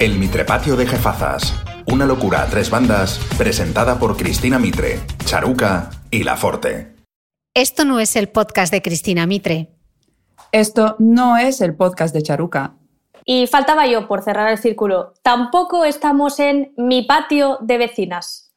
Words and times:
El 0.00 0.18
Mitrepatio 0.18 0.76
de 0.76 0.86
Jefazas. 0.86 1.54
Una 1.84 2.06
locura 2.06 2.40
a 2.40 2.46
tres 2.46 2.70
bandas, 2.70 3.20
presentada 3.36 3.98
por 3.98 4.16
Cristina 4.16 4.58
Mitre, 4.58 4.98
Charuca 5.26 5.90
y 6.10 6.22
La 6.22 6.38
Forte. 6.38 6.94
Esto 7.52 7.84
no 7.84 8.00
es 8.00 8.16
el 8.16 8.30
podcast 8.30 8.72
de 8.72 8.80
Cristina 8.80 9.26
Mitre. 9.26 9.68
Esto 10.52 10.96
no 11.00 11.36
es 11.36 11.60
el 11.60 11.76
podcast 11.76 12.14
de 12.14 12.22
Charuca. 12.22 12.76
Y 13.26 13.46
faltaba 13.46 13.86
yo 13.86 14.08
por 14.08 14.22
cerrar 14.22 14.50
el 14.50 14.56
círculo. 14.56 15.12
Tampoco 15.22 15.84
estamos 15.84 16.40
en 16.40 16.72
mi 16.78 17.02
patio 17.02 17.58
de 17.60 17.76
vecinas. 17.76 18.54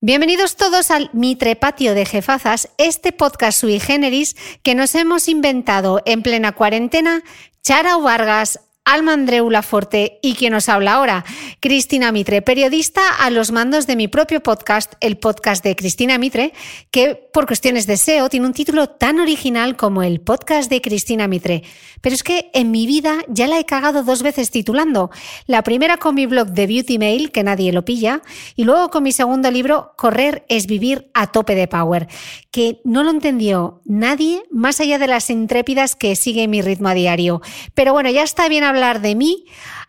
Bienvenidos 0.00 0.54
todos 0.54 0.92
al 0.92 1.10
Mitre 1.12 1.56
Patio 1.56 1.94
de 1.94 2.06
Jefazas, 2.06 2.68
este 2.78 3.10
podcast 3.10 3.58
sui 3.58 3.80
generis 3.80 4.36
que 4.62 4.76
nos 4.76 4.94
hemos 4.94 5.26
inventado 5.26 6.00
en 6.04 6.22
plena 6.22 6.52
cuarentena 6.52 7.24
Chara 7.66 7.96
Vargas, 7.96 8.60
Alma 8.86 9.14
Andreu 9.14 9.50
Laforte 9.50 10.20
y 10.22 10.34
quien 10.34 10.52
nos 10.52 10.68
habla 10.68 10.94
ahora, 10.94 11.24
Cristina 11.58 12.12
Mitre, 12.12 12.40
periodista 12.40 13.02
a 13.18 13.30
los 13.30 13.50
mandos 13.50 13.88
de 13.88 13.96
mi 13.96 14.06
propio 14.06 14.44
podcast, 14.44 14.94
el 15.00 15.18
podcast 15.18 15.64
de 15.64 15.74
Cristina 15.74 16.18
Mitre, 16.18 16.52
que 16.92 17.16
por 17.32 17.46
cuestiones 17.46 17.88
de 17.88 17.96
SEO 17.96 18.28
tiene 18.28 18.46
un 18.46 18.52
título 18.52 18.88
tan 18.88 19.18
original 19.18 19.76
como 19.76 20.04
el 20.04 20.20
podcast 20.20 20.70
de 20.70 20.80
Cristina 20.80 21.26
Mitre. 21.26 21.64
Pero 22.00 22.14
es 22.14 22.22
que 22.22 22.48
en 22.54 22.70
mi 22.70 22.86
vida 22.86 23.24
ya 23.26 23.48
la 23.48 23.58
he 23.58 23.64
cagado 23.64 24.04
dos 24.04 24.22
veces 24.22 24.52
titulando. 24.52 25.10
La 25.46 25.62
primera 25.62 25.96
con 25.96 26.14
mi 26.14 26.26
blog 26.26 26.50
de 26.50 26.68
Beauty 26.68 26.98
Mail, 26.98 27.32
que 27.32 27.42
nadie 27.42 27.72
lo 27.72 27.84
pilla, 27.84 28.22
y 28.54 28.62
luego 28.62 28.90
con 28.90 29.02
mi 29.02 29.10
segundo 29.10 29.50
libro, 29.50 29.94
Correr 29.96 30.44
es 30.48 30.68
vivir 30.68 31.10
a 31.12 31.26
tope 31.26 31.56
de 31.56 31.66
power, 31.66 32.06
que 32.52 32.80
no 32.84 33.02
lo 33.02 33.10
entendió 33.10 33.82
nadie 33.84 34.44
más 34.52 34.78
allá 34.78 35.00
de 35.00 35.08
las 35.08 35.28
intrépidas 35.28 35.96
que 35.96 36.14
sigue 36.14 36.46
mi 36.46 36.62
ritmo 36.62 36.88
a 36.88 36.94
diario. 36.94 37.42
Pero 37.74 37.92
bueno, 37.92 38.10
ya 38.10 38.22
está 38.22 38.48
bien 38.48 38.62
hablar 38.76 39.00
de 39.00 39.14
mí. 39.14 39.46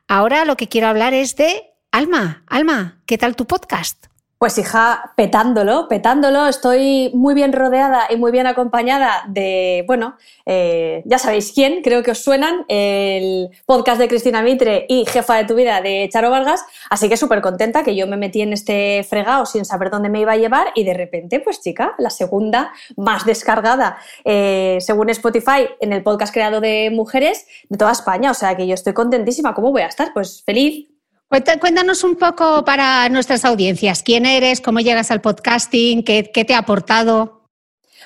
Ahora 0.08 0.46
lo 0.46 0.56
que 0.56 0.70
quiero 0.70 0.88
hablar 0.88 1.14
es 1.14 1.36
de 1.36 1.74
Alma. 1.92 2.44
Alma, 2.48 3.02
¿qué 3.06 3.18
tal 3.18 3.36
tu 3.36 3.46
podcast? 3.46 4.07
Pues 4.40 4.56
hija, 4.60 5.14
petándolo, 5.16 5.88
petándolo, 5.88 6.46
estoy 6.46 7.10
muy 7.16 7.34
bien 7.34 7.54
rodeada 7.54 8.04
y 8.08 8.18
muy 8.18 8.32
bien 8.32 8.46
acompañada 8.46 9.24
de, 9.28 9.84
bueno, 9.88 10.16
eh, 10.46 11.02
ya 11.06 11.18
sabéis 11.18 11.54
quién, 11.54 11.82
creo 11.82 12.04
que 12.04 12.12
os 12.12 12.20
suenan, 12.20 12.64
el 12.68 13.50
podcast 13.66 14.00
de 14.00 14.08
Cristina 14.08 14.44
Mitre 14.44 14.86
y 14.90 15.06
jefa 15.08 15.38
de 15.38 15.46
tu 15.46 15.56
vida 15.56 15.82
de 15.82 16.08
Charo 16.14 16.30
Vargas, 16.30 16.64
así 16.92 17.10
que 17.10 17.18
súper 17.18 17.42
contenta 17.42 17.84
que 17.84 17.96
yo 17.96 18.06
me 18.06 18.16
metí 18.16 18.42
en 18.44 18.54
este 18.54 19.04
fregado 19.10 19.48
sin 19.48 19.66
saber 19.66 19.90
dónde 19.90 20.10
me 20.10 20.22
iba 20.22 20.34
a 20.34 20.38
llevar 20.38 20.68
y 20.76 20.84
de 20.84 20.94
repente, 20.94 21.40
pues 21.40 21.60
chica, 21.60 21.96
la 21.98 22.12
segunda 22.12 22.72
más 22.96 23.26
descargada, 23.26 23.98
eh, 24.24 24.78
según 24.82 25.10
Spotify, 25.10 25.68
en 25.80 25.94
el 25.94 26.04
podcast 26.04 26.32
creado 26.32 26.62
de 26.62 26.92
mujeres 26.94 27.48
de 27.70 27.78
toda 27.80 27.92
España, 27.92 28.30
o 28.30 28.36
sea 28.36 28.56
que 28.56 28.68
yo 28.68 28.76
estoy 28.76 28.94
contentísima, 28.94 29.56
¿cómo 29.56 29.72
voy 29.72 29.82
a 29.82 29.88
estar? 29.88 30.14
Pues 30.14 30.44
feliz, 30.44 30.88
Cuéntanos 31.30 32.06
un 32.06 32.16
poco 32.16 32.64
para 32.64 33.10
nuestras 33.10 33.44
audiencias, 33.44 34.02
quién 34.02 34.26
eres, 34.26 34.62
cómo 34.62 34.80
llegas 34.80 35.12
al 35.12 35.20
podcasting, 35.20 36.04
qué, 36.04 36.24
te 36.24 36.54
ha 36.54 36.60
aportado. 36.60 37.50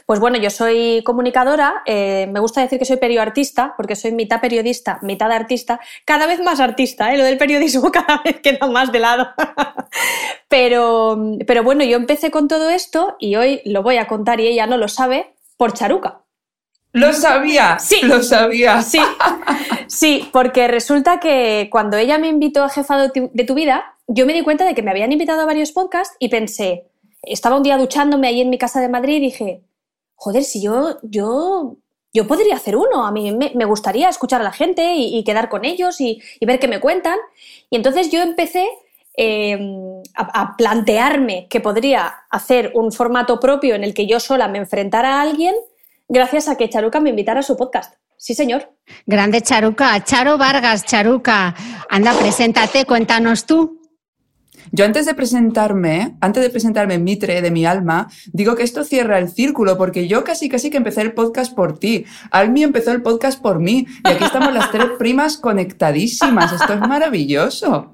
Pues 0.07 0.19
bueno, 0.19 0.39
yo 0.39 0.49
soy 0.49 1.03
comunicadora, 1.05 1.83
eh, 1.85 2.27
me 2.31 2.39
gusta 2.39 2.61
decir 2.61 2.79
que 2.79 2.85
soy 2.85 2.97
perioartista, 2.97 3.75
porque 3.77 3.95
soy 3.95 4.11
mitad 4.11 4.41
periodista, 4.41 4.97
mitad 5.03 5.31
artista, 5.31 5.79
cada 6.03 6.25
vez 6.25 6.41
más 6.41 6.59
artista, 6.59 7.13
¿eh? 7.13 7.17
lo 7.17 7.23
del 7.23 7.37
periodismo 7.37 7.91
cada 7.91 8.23
vez 8.25 8.41
queda 8.41 8.65
más 8.65 8.91
de 8.91 8.99
lado. 8.99 9.29
pero, 10.49 11.37
pero 11.45 11.63
bueno, 11.63 11.83
yo 11.83 11.97
empecé 11.97 12.31
con 12.31 12.47
todo 12.47 12.71
esto 12.71 13.17
y 13.19 13.35
hoy 13.35 13.61
lo 13.65 13.83
voy 13.83 13.97
a 13.97 14.07
contar 14.07 14.39
y 14.39 14.47
ella 14.47 14.65
no 14.65 14.77
lo 14.77 14.87
sabe 14.87 15.35
por 15.57 15.73
Charuca. 15.73 16.20
Lo 16.93 17.13
sabía, 17.13 17.79
sí, 17.79 18.01
lo 18.03 18.21
sabía. 18.21 18.81
Sí, 18.81 18.99
sí, 19.87 20.29
porque 20.33 20.67
resulta 20.67 21.19
que 21.19 21.69
cuando 21.71 21.97
ella 21.97 22.17
me 22.17 22.27
invitó 22.27 22.63
a 22.63 22.69
jefa 22.69 23.09
de 23.09 23.43
tu 23.45 23.53
vida, 23.53 23.95
yo 24.07 24.25
me 24.25 24.33
di 24.33 24.43
cuenta 24.43 24.65
de 24.65 24.75
que 24.75 24.83
me 24.83 24.91
habían 24.91 25.11
invitado 25.11 25.41
a 25.41 25.45
varios 25.45 25.71
podcasts 25.71 26.15
y 26.19 26.27
pensé, 26.27 26.91
estaba 27.23 27.55
un 27.55 27.63
día 27.63 27.77
duchándome 27.77 28.27
ahí 28.27 28.41
en 28.41 28.49
mi 28.49 28.57
casa 28.57 28.81
de 28.81 28.89
Madrid 28.89 29.17
y 29.17 29.19
dije, 29.21 29.61
joder, 30.15 30.43
si 30.43 30.61
yo, 30.61 30.97
yo, 31.03 31.77
yo 32.13 32.27
podría 32.27 32.55
hacer 32.55 32.75
uno, 32.75 33.05
a 33.05 33.11
mí 33.11 33.31
me, 33.31 33.65
gustaría 33.65 34.09
escuchar 34.09 34.41
a 34.41 34.43
la 34.43 34.51
gente 34.51 34.95
y, 34.95 35.23
quedar 35.23 35.49
con 35.49 35.63
ellos 35.63 36.01
y, 36.01 36.21
ver 36.41 36.59
qué 36.59 36.67
me 36.67 36.79
cuentan. 36.79 37.17
Y 37.69 37.77
entonces 37.77 38.11
yo 38.11 38.21
empecé 38.21 38.67
em, 39.15 40.01
a 40.15 40.55
plantearme 40.57 41.47
que 41.49 41.61
podría 41.61 42.25
hacer 42.29 42.71
un 42.75 42.91
formato 42.91 43.39
propio 43.39 43.75
en 43.75 43.83
el 43.83 43.93
que 43.93 44.07
yo 44.07 44.19
sola 44.19 44.47
me 44.47 44.57
enfrentara 44.57 45.15
a 45.15 45.21
alguien 45.21 45.55
gracias 46.11 46.47
a 46.47 46.57
que 46.57 46.69
Charuca 46.69 46.99
me 46.99 47.09
invitara 47.09 47.39
a 47.39 47.43
su 47.43 47.57
podcast. 47.57 47.95
Sí, 48.17 48.35
señor. 48.35 48.71
Grande 49.07 49.41
Charuca. 49.41 50.03
Charo 50.03 50.37
Vargas, 50.37 50.85
Charuca. 50.85 51.55
Anda, 51.89 52.13
preséntate, 52.13 52.85
cuéntanos 52.85 53.45
tú. 53.45 53.79
Yo 54.71 54.85
antes 54.85 55.05
de 55.05 55.15
presentarme, 55.15 56.17
antes 56.21 56.43
de 56.43 56.49
presentarme 56.49 56.93
en 56.93 57.03
Mitre 57.03 57.41
de 57.41 57.49
mi 57.49 57.65
alma, 57.65 58.09
digo 58.31 58.55
que 58.55 58.63
esto 58.63 58.83
cierra 58.83 59.17
el 59.19 59.29
círculo 59.29 59.77
porque 59.77 60.07
yo 60.07 60.23
casi 60.23 60.49
casi 60.49 60.69
que 60.69 60.77
empecé 60.77 61.01
el 61.01 61.13
podcast 61.13 61.53
por 61.55 61.79
ti. 61.79 62.05
Almi 62.29 62.63
empezó 62.63 62.91
el 62.91 63.01
podcast 63.01 63.41
por 63.41 63.59
mí 63.59 63.87
y 64.05 64.09
aquí 64.09 64.23
estamos 64.23 64.53
las 64.53 64.71
tres 64.71 64.87
primas 64.99 65.37
conectadísimas. 65.37 66.53
Esto 66.53 66.73
es 66.73 66.79
maravilloso. 66.79 67.91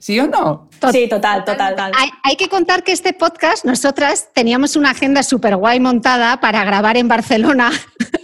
¿Sí 0.00 0.18
o 0.18 0.26
no? 0.26 0.70
Sí, 0.92 1.10
total, 1.10 1.44
total. 1.44 1.76
total. 1.76 1.92
Hay, 2.22 2.36
que 2.36 2.48
contar 2.48 2.82
que 2.82 2.90
este 2.90 3.12
podcast, 3.12 3.66
nosotras 3.66 4.30
teníamos 4.32 4.74
una 4.74 4.92
agenda 4.92 5.22
súper 5.22 5.56
guay 5.56 5.78
montada 5.78 6.40
para 6.40 6.64
grabar 6.64 6.96
en 6.96 7.06
Barcelona, 7.06 7.70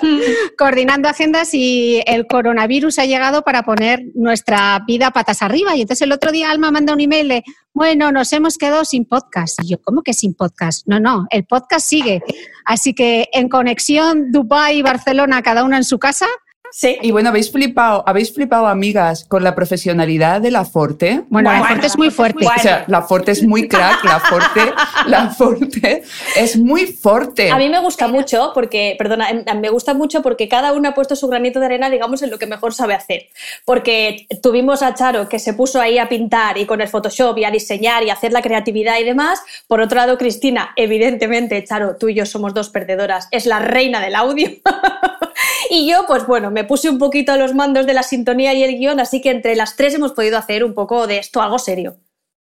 coordinando 0.58 1.06
agendas 1.06 1.52
y 1.52 2.02
el 2.06 2.26
coronavirus 2.26 2.98
ha 2.98 3.04
llegado 3.04 3.42
para 3.42 3.62
poner 3.62 4.04
nuestra 4.14 4.82
vida 4.86 5.10
patas 5.10 5.42
arriba. 5.42 5.76
Y 5.76 5.82
entonces 5.82 6.00
el 6.00 6.12
otro 6.12 6.32
día 6.32 6.50
Alma 6.50 6.70
manda 6.70 6.94
un 6.94 7.00
email 7.02 7.28
de, 7.28 7.44
bueno, 7.74 8.10
nos 8.10 8.32
hemos 8.32 8.56
quedado 8.56 8.86
sin 8.86 9.04
podcast. 9.04 9.62
Y 9.62 9.68
yo, 9.68 9.82
¿cómo 9.82 10.02
que 10.02 10.14
sin 10.14 10.32
podcast? 10.32 10.86
No, 10.86 10.98
no, 10.98 11.26
el 11.28 11.44
podcast 11.44 11.86
sigue. 11.86 12.22
Así 12.64 12.94
que 12.94 13.28
en 13.34 13.50
conexión 13.50 14.32
Dubái 14.32 14.78
y 14.78 14.82
Barcelona, 14.82 15.42
cada 15.42 15.62
una 15.62 15.76
en 15.76 15.84
su 15.84 15.98
casa, 15.98 16.26
Sí. 16.72 16.98
Y 17.02 17.10
bueno, 17.10 17.30
habéis 17.30 17.50
flipado, 17.50 18.04
habéis 18.06 18.32
flipado, 18.32 18.66
amigas, 18.66 19.24
con 19.24 19.44
la 19.44 19.54
profesionalidad 19.54 20.40
de 20.40 20.50
la 20.50 20.64
Forte. 20.64 21.22
Bueno, 21.28 21.50
la 21.52 21.64
Forte 21.64 21.86
es 21.86 21.96
muy 21.96 22.10
fuerte. 22.10 22.46
O 22.46 22.60
sea, 22.60 22.84
la 22.88 23.02
Forte 23.02 23.32
es 23.32 23.42
muy 23.42 23.68
crack, 23.68 24.04
la 24.04 24.20
Forte, 24.20 24.72
la 25.06 25.30
Forte 25.30 26.02
es 26.36 26.56
muy 26.56 26.86
fuerte. 26.86 27.50
A 27.50 27.58
mí 27.58 27.68
me 27.68 27.80
gusta 27.80 28.08
mucho 28.08 28.52
porque, 28.54 28.94
perdona, 28.98 29.28
me 29.58 29.68
gusta 29.70 29.94
mucho 29.94 30.22
porque 30.22 30.48
cada 30.48 30.72
uno 30.72 30.90
ha 30.90 30.94
puesto 30.94 31.16
su 31.16 31.28
granito 31.28 31.60
de 31.60 31.66
arena, 31.66 31.90
digamos, 31.90 32.22
en 32.22 32.30
lo 32.30 32.38
que 32.38 32.46
mejor 32.46 32.74
sabe 32.74 32.94
hacer. 32.94 33.28
Porque 33.64 34.26
tuvimos 34.42 34.82
a 34.82 34.94
Charo 34.94 35.28
que 35.28 35.38
se 35.38 35.54
puso 35.54 35.80
ahí 35.80 35.98
a 35.98 36.08
pintar 36.08 36.58
y 36.58 36.66
con 36.66 36.80
el 36.80 36.88
Photoshop 36.88 37.38
y 37.38 37.44
a 37.44 37.50
diseñar 37.50 38.02
y 38.02 38.10
a 38.10 38.14
hacer 38.14 38.32
la 38.32 38.42
creatividad 38.42 38.98
y 38.98 39.04
demás. 39.04 39.40
Por 39.66 39.80
otro 39.80 39.96
lado, 39.96 40.18
Cristina, 40.18 40.72
evidentemente, 40.76 41.62
Charo, 41.64 41.96
tú 41.96 42.08
y 42.08 42.14
yo 42.14 42.26
somos 42.26 42.54
dos 42.54 42.70
perdedoras, 42.70 43.28
es 43.30 43.46
la 43.46 43.58
reina 43.58 44.00
del 44.00 44.14
audio. 44.14 44.50
y 45.70 45.88
yo, 45.88 46.04
pues 46.06 46.26
bueno, 46.26 46.50
me 46.56 46.64
puse 46.64 46.88
un 46.88 46.98
poquito 46.98 47.32
a 47.32 47.36
los 47.36 47.54
mandos 47.54 47.84
de 47.84 47.92
la 47.92 48.02
sintonía 48.02 48.54
y 48.54 48.62
el 48.62 48.78
guion, 48.78 48.98
así 48.98 49.20
que 49.20 49.30
entre 49.30 49.54
las 49.56 49.76
tres 49.76 49.92
hemos 49.92 50.12
podido 50.12 50.38
hacer 50.38 50.64
un 50.64 50.72
poco 50.72 51.06
de 51.06 51.18
esto 51.18 51.42
algo 51.42 51.58
serio. 51.58 51.98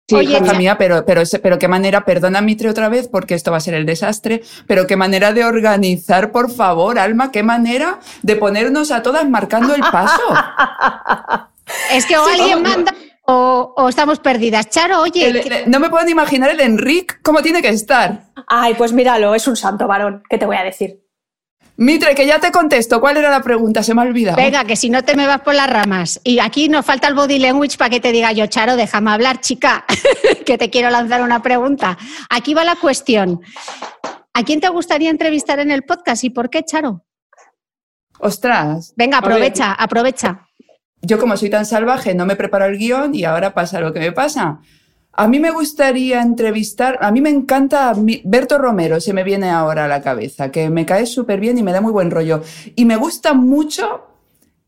Sí, 0.07 0.13
Oye, 0.13 0.39
mía, 0.59 0.77
pero, 0.77 1.03
pero, 1.07 1.23
pero 1.41 1.57
qué 1.57 1.67
manera, 1.67 2.05
perdona 2.05 2.39
Mitre 2.39 2.69
otra 2.69 2.87
vez 2.87 3.07
porque 3.07 3.33
esto 3.33 3.49
va 3.49 3.57
a 3.57 3.61
ser 3.61 3.73
el 3.73 3.87
desastre, 3.87 4.43
pero 4.67 4.85
qué 4.85 4.95
manera 4.95 5.33
de 5.33 5.43
organizar, 5.43 6.31
por 6.31 6.51
favor, 6.51 6.99
Alma, 6.99 7.31
qué 7.31 7.41
manera 7.41 7.99
de 8.21 8.35
ponernos 8.35 8.91
a 8.91 9.01
todas 9.01 9.27
marcando 9.27 9.73
el 9.73 9.81
paso. 9.81 10.21
es 11.91 12.05
que 12.05 12.15
o 12.15 12.27
alguien 12.27 12.61
manda 12.61 12.93
o, 13.23 13.73
o, 13.75 13.89
estamos 13.89 14.19
perdidas. 14.19 14.69
Charo, 14.69 15.01
oye. 15.01 15.65
no 15.65 15.79
me 15.79 15.89
puedo 15.89 16.05
ni 16.05 16.11
imaginar 16.11 16.51
el 16.51 16.59
Enric 16.59 17.23
cómo 17.23 17.41
tiene 17.41 17.63
que 17.63 17.69
estar. 17.69 18.25
Ay, 18.45 18.75
pues 18.75 18.93
míralo, 18.93 19.33
es 19.33 19.47
un 19.47 19.55
santo 19.55 19.87
varón, 19.87 20.21
¿qué 20.29 20.37
te 20.37 20.45
voy 20.45 20.57
a 20.57 20.63
decir? 20.63 21.04
Mitre, 21.77 22.15
que 22.15 22.25
ya 22.25 22.39
te 22.39 22.51
contesto. 22.51 23.01
¿Cuál 23.01 23.17
era 23.17 23.29
la 23.29 23.41
pregunta? 23.41 23.83
Se 23.83 23.93
me 23.93 24.01
ha 24.01 24.05
olvidado. 24.05 24.37
Venga, 24.37 24.63
que 24.63 24.75
si 24.75 24.89
no 24.89 25.03
te 25.03 25.15
me 25.15 25.27
vas 25.27 25.41
por 25.41 25.55
las 25.55 25.69
ramas. 25.69 26.21
Y 26.23 26.39
aquí 26.39 26.69
nos 26.69 26.85
falta 26.85 27.07
el 27.07 27.15
body 27.15 27.37
language 27.39 27.77
para 27.77 27.89
que 27.89 27.99
te 27.99 28.11
diga 28.11 28.31
yo, 28.31 28.47
Charo, 28.47 28.75
déjame 28.77 29.11
hablar, 29.11 29.41
chica, 29.41 29.85
que 30.45 30.57
te 30.57 30.69
quiero 30.69 30.89
lanzar 30.89 31.21
una 31.21 31.41
pregunta. 31.41 31.97
Aquí 32.29 32.53
va 32.53 32.63
la 32.63 32.77
cuestión. 32.77 33.41
¿A 34.33 34.43
quién 34.43 34.61
te 34.61 34.69
gustaría 34.69 35.09
entrevistar 35.09 35.59
en 35.59 35.71
el 35.71 35.83
podcast 35.83 36.23
y 36.23 36.29
por 36.29 36.49
qué, 36.49 36.63
Charo? 36.63 37.05
Ostras. 38.19 38.93
Venga, 38.95 39.17
aprovecha, 39.17 39.73
aprovecha. 39.73 40.47
yo 41.01 41.19
como 41.19 41.35
soy 41.35 41.49
tan 41.49 41.65
salvaje 41.65 42.15
no 42.15 42.25
me 42.25 42.37
preparo 42.37 42.65
el 42.65 42.77
guion 42.77 43.13
y 43.13 43.25
ahora 43.25 43.53
pasa 43.53 43.81
lo 43.81 43.91
que 43.91 43.99
me 43.99 44.11
pasa. 44.13 44.59
A 45.17 45.27
mí 45.27 45.39
me 45.39 45.51
gustaría 45.51 46.21
entrevistar, 46.21 46.97
a 47.01 47.09
mí 47.11 47.21
me 47.21 47.29
encanta 47.29 47.93
mi- 47.93 48.21
Berto 48.25 48.57
Romero, 48.57 48.99
se 48.99 49.13
me 49.13 49.23
viene 49.23 49.49
ahora 49.49 49.85
a 49.85 49.87
la 49.87 50.01
cabeza, 50.01 50.51
que 50.51 50.69
me 50.69 50.85
cae 50.85 51.05
súper 51.05 51.39
bien 51.39 51.57
y 51.57 51.63
me 51.63 51.71
da 51.71 51.79
muy 51.79 51.93
buen 51.93 52.11
rollo. 52.11 52.41
Y 52.75 52.83
me 52.83 52.97
gusta 52.97 53.33
mucho 53.33 54.07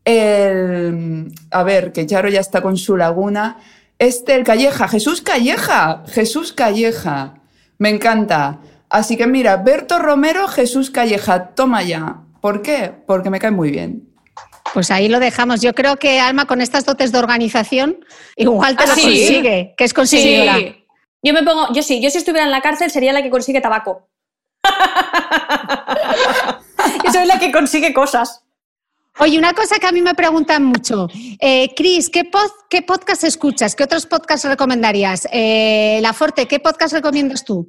el, 0.06 1.30
a 1.50 1.62
ver, 1.64 1.92
que 1.92 2.06
Charo 2.06 2.30
ya 2.30 2.40
está 2.40 2.62
con 2.62 2.78
su 2.78 2.96
laguna, 2.96 3.58
este, 3.98 4.34
el 4.36 4.44
Calleja, 4.44 4.88
Jesús 4.88 5.20
Calleja, 5.20 6.02
Jesús 6.06 6.52
Calleja, 6.54 7.34
me 7.78 7.90
encanta. 7.90 8.60
Así 8.88 9.18
que 9.18 9.26
mira, 9.26 9.58
Berto 9.58 9.98
Romero, 9.98 10.48
Jesús 10.48 10.90
Calleja, 10.90 11.48
toma 11.48 11.82
ya. 11.82 12.22
¿Por 12.40 12.62
qué? 12.62 12.92
Porque 13.06 13.28
me 13.28 13.38
cae 13.38 13.50
muy 13.50 13.70
bien. 13.70 14.07
Pues 14.74 14.90
ahí 14.90 15.08
lo 15.08 15.20
dejamos. 15.20 15.60
Yo 15.60 15.74
creo 15.74 15.96
que 15.96 16.20
Alma, 16.20 16.46
con 16.46 16.60
estas 16.60 16.84
dotes 16.84 17.12
de 17.12 17.18
organización, 17.18 18.04
igual 18.36 18.76
te 18.76 18.84
¿Ah, 18.84 18.88
lo 18.88 18.94
sí? 18.94 19.02
consigue, 19.02 19.74
que 19.76 19.84
es 19.84 19.94
conseguidora. 19.94 20.56
Sí. 20.56 20.84
Yo 21.22 21.32
me 21.32 21.42
pongo, 21.42 21.72
yo 21.72 21.82
sí, 21.82 22.00
yo 22.00 22.10
si 22.10 22.18
estuviera 22.18 22.44
en 22.44 22.50
la 22.52 22.60
cárcel 22.60 22.90
sería 22.90 23.12
la 23.12 23.22
que 23.22 23.30
consigue 23.30 23.60
tabaco. 23.60 24.08
yo 27.04 27.12
soy 27.12 27.26
la 27.26 27.38
que 27.38 27.50
consigue 27.52 27.92
cosas. 27.92 28.42
Oye, 29.20 29.36
una 29.36 29.52
cosa 29.52 29.78
que 29.80 29.86
a 29.86 29.90
mí 29.92 30.00
me 30.00 30.14
preguntan 30.14 30.64
mucho. 30.64 31.08
Eh, 31.40 31.74
Cris, 31.74 32.08
¿qué, 32.08 32.30
pod- 32.30 32.52
¿qué 32.70 32.82
podcast 32.82 33.24
escuchas? 33.24 33.74
¿Qué 33.74 33.82
otros 33.82 34.06
podcasts 34.06 34.46
recomendarías? 34.46 35.26
Eh, 35.32 35.98
La 36.02 36.12
Forte, 36.12 36.46
¿qué 36.46 36.60
podcast 36.60 36.92
recomiendas 36.94 37.44
tú? 37.44 37.68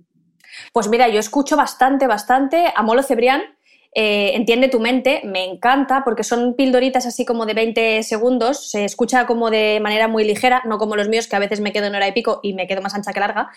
Pues 0.74 0.88
mira, 0.90 1.08
yo 1.10 1.20
escucho 1.20 1.58
bastante, 1.58 2.06
bastante 2.06 2.72
a 2.76 2.84
Molo 2.84 3.02
Cebrián. 3.02 3.42
Eh, 3.94 4.32
Entiende 4.36 4.70
tu 4.70 4.80
mente, 4.80 5.22
me 5.24 5.46
encanta 5.46 6.04
porque 6.04 6.24
son 6.24 6.54
pildoritas 6.56 7.06
así 7.06 7.26
como 7.26 7.46
de 7.46 7.54
20 7.54 8.04
segundos, 8.04 8.70
se 8.70 8.86
escucha 8.86 9.26
como 9.26 9.50
de 9.50 9.80
manera 9.82 10.08
muy 10.08 10.24
ligera, 10.24 10.62
no 10.66 10.78
como 10.78 10.96
los 10.96 11.10
míos 11.10 11.28
que 11.28 11.36
a 11.36 11.40
veces 11.40 11.60
me 11.60 11.72
quedo 11.72 11.88
en 11.88 11.96
hora 11.96 12.08
y 12.08 12.12
pico 12.12 12.40
y 12.44 12.54
me 12.54 12.68
quedo 12.68 12.82
más 12.82 12.94
ancha 12.94 13.14
que 13.14 13.20
larga. 13.20 13.50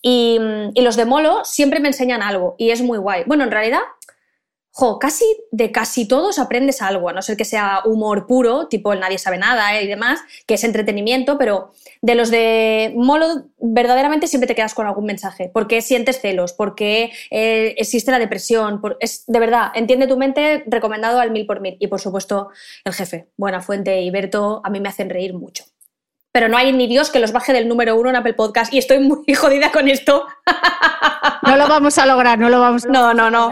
Y, 0.00 0.38
mm, 0.40 0.70
y 0.74 0.82
los 0.82 0.96
de 0.96 1.04
Molo 1.04 1.44
siempre 1.44 1.80
me 1.80 1.88
enseñan 1.88 2.22
algo 2.22 2.54
y 2.58 2.70
es 2.70 2.82
muy 2.82 2.98
guay. 2.98 3.24
Bueno, 3.26 3.44
en 3.44 3.50
realidad, 3.50 3.80
jo, 4.80 4.98
casi 4.98 5.24
de 5.50 5.70
casi 5.70 6.08
todos 6.08 6.38
aprendes 6.38 6.80
algo, 6.80 7.10
a 7.10 7.12
no 7.12 7.20
ser 7.20 7.36
que 7.36 7.44
sea 7.44 7.82
humor 7.84 8.26
puro, 8.26 8.66
tipo 8.66 8.94
el 8.94 9.00
nadie 9.00 9.18
sabe 9.18 9.36
nada 9.36 9.76
eh, 9.78 9.84
y 9.84 9.86
demás, 9.86 10.20
que 10.46 10.54
es 10.54 10.64
entretenimiento, 10.64 11.36
pero 11.36 11.72
de 12.00 12.14
los 12.14 12.30
de 12.30 12.94
Molo 12.96 13.26
verdaderamente 13.58 14.26
siempre 14.26 14.46
te 14.48 14.54
quedas 14.54 14.72
con 14.72 14.86
algún 14.86 15.04
mensaje. 15.04 15.50
¿Por 15.52 15.66
qué 15.68 15.82
sientes 15.82 16.18
celos? 16.22 16.54
¿Por 16.54 16.74
qué 16.74 17.12
eh, 17.30 17.74
existe 17.76 18.10
la 18.10 18.18
depresión? 18.18 18.80
Por- 18.80 18.96
es, 19.00 19.24
de 19.26 19.38
verdad, 19.38 19.70
entiende 19.74 20.06
tu 20.06 20.16
mente, 20.16 20.64
recomendado 20.66 21.20
al 21.20 21.30
mil 21.30 21.44
por 21.44 21.60
mil. 21.60 21.76
Y 21.78 21.88
por 21.88 22.00
supuesto, 22.00 22.48
el 22.86 22.94
jefe, 22.94 23.28
Buena 23.36 23.60
Fuente 23.60 24.00
y 24.00 24.10
Berto, 24.10 24.62
a 24.64 24.70
mí 24.70 24.80
me 24.80 24.88
hacen 24.88 25.10
reír 25.10 25.34
mucho. 25.34 25.64
Pero 26.32 26.48
no 26.48 26.56
hay 26.56 26.72
ni 26.72 26.86
Dios 26.86 27.10
que 27.10 27.18
los 27.18 27.32
baje 27.32 27.52
del 27.52 27.68
número 27.68 27.96
uno 27.96 28.08
en 28.08 28.16
Apple 28.16 28.34
Podcast 28.34 28.72
y 28.72 28.78
estoy 28.78 29.00
muy 29.00 29.34
jodida 29.34 29.70
con 29.70 29.88
esto. 29.88 30.24
No 31.42 31.56
lo 31.56 31.68
vamos 31.68 31.98
a 31.98 32.06
lograr, 32.06 32.38
no 32.38 32.48
lo 32.48 32.60
vamos 32.60 32.86
a 32.86 32.88
No, 32.88 33.12
no, 33.12 33.30
no. 33.30 33.50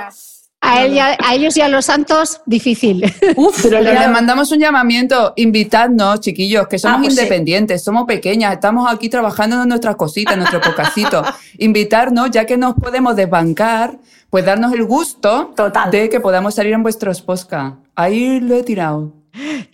A, 0.60 0.84
él 0.84 0.98
ellos 1.32 1.56
y 1.56 1.60
a 1.60 1.68
los 1.68 1.84
santos, 1.84 2.40
difícil. 2.44 3.04
Uf, 3.36 3.62
Pero 3.62 3.80
les 3.80 4.10
mandamos 4.10 4.50
un 4.50 4.58
llamamiento, 4.58 5.32
invitadnos, 5.36 6.20
chiquillos, 6.20 6.66
que 6.66 6.78
somos 6.78 6.98
Ah, 6.98 7.00
pues 7.02 7.14
sí. 7.14 7.20
independientes, 7.20 7.84
somos 7.84 8.06
pequeñas, 8.06 8.54
estamos 8.54 8.92
aquí 8.92 9.08
trabajando 9.08 9.62
en 9.62 9.68
nuestras 9.68 9.94
cositas, 9.96 10.34
en 10.34 10.40
nuestro 10.40 10.60
pocacito. 10.60 11.22
Invitarnos, 11.58 12.30
ya 12.32 12.44
que 12.44 12.56
nos 12.56 12.74
podemos 12.74 13.14
desbancar, 13.14 13.98
pues 14.30 14.44
darnos 14.44 14.72
el 14.72 14.84
gusto 14.84 15.52
Total. 15.56 15.90
de 15.92 16.08
que 16.08 16.18
podamos 16.20 16.54
salir 16.56 16.72
en 16.72 16.82
vuestros 16.82 17.22
podcast. 17.22 17.76
Ahí 17.94 18.40
lo 18.40 18.56
he 18.56 18.62
tirado. 18.64 19.12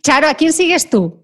Charo, 0.02 0.28
¿a 0.28 0.34
quién 0.34 0.52
sigues 0.52 0.90
tú? 0.90 1.22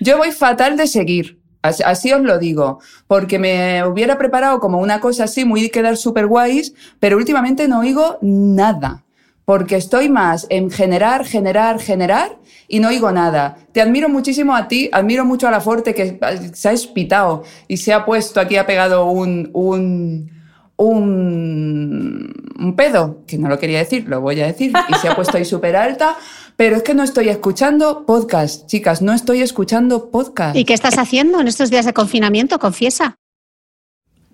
Yo 0.00 0.18
voy 0.18 0.32
fatal 0.32 0.76
de 0.76 0.86
seguir. 0.88 1.35
Así, 1.68 2.12
os 2.12 2.22
lo 2.22 2.38
digo, 2.38 2.80
porque 3.06 3.38
me 3.38 3.84
hubiera 3.84 4.18
preparado 4.18 4.60
como 4.60 4.78
una 4.78 5.00
cosa 5.00 5.24
así, 5.24 5.44
muy 5.44 5.68
quedar 5.70 5.96
súper 5.96 6.26
guays, 6.26 6.74
pero 7.00 7.16
últimamente 7.16 7.68
no 7.68 7.80
oigo 7.80 8.18
nada, 8.22 9.04
porque 9.44 9.76
estoy 9.76 10.08
más 10.08 10.46
en 10.50 10.70
generar, 10.70 11.24
generar, 11.24 11.80
generar 11.80 12.38
y 12.68 12.80
no 12.80 12.88
oigo 12.88 13.10
nada. 13.12 13.56
Te 13.72 13.80
admiro 13.80 14.08
muchísimo 14.08 14.54
a 14.54 14.68
ti, 14.68 14.88
admiro 14.92 15.24
mucho 15.24 15.48
a 15.48 15.50
la 15.50 15.60
Forte 15.60 15.94
que 15.94 16.18
se 16.52 16.68
ha 16.68 16.72
espitado 16.72 17.44
y 17.68 17.76
se 17.76 17.92
ha 17.92 18.04
puesto 18.04 18.40
aquí, 18.40 18.56
ha 18.56 18.66
pegado 18.66 19.06
un, 19.06 19.50
un, 19.52 20.30
un, 20.76 22.34
un 22.58 22.76
pedo, 22.76 23.22
que 23.26 23.38
no 23.38 23.48
lo 23.48 23.58
quería 23.58 23.78
decir, 23.78 24.08
lo 24.08 24.20
voy 24.20 24.40
a 24.40 24.46
decir, 24.46 24.72
y 24.88 24.94
se 24.94 25.08
ha 25.08 25.16
puesto 25.16 25.36
ahí 25.36 25.44
súper 25.46 25.76
alta, 25.76 26.16
pero 26.56 26.76
es 26.76 26.82
que 26.82 26.94
no 26.94 27.02
estoy 27.02 27.28
escuchando 27.28 28.04
podcast, 28.06 28.66
chicas, 28.66 29.02
no 29.02 29.12
estoy 29.12 29.42
escuchando 29.42 30.10
podcast. 30.10 30.56
¿Y 30.56 30.64
qué 30.64 30.74
estás 30.74 30.98
haciendo 30.98 31.40
en 31.40 31.48
estos 31.48 31.70
días 31.70 31.84
de 31.84 31.92
confinamiento? 31.92 32.58
Confiesa. 32.58 33.16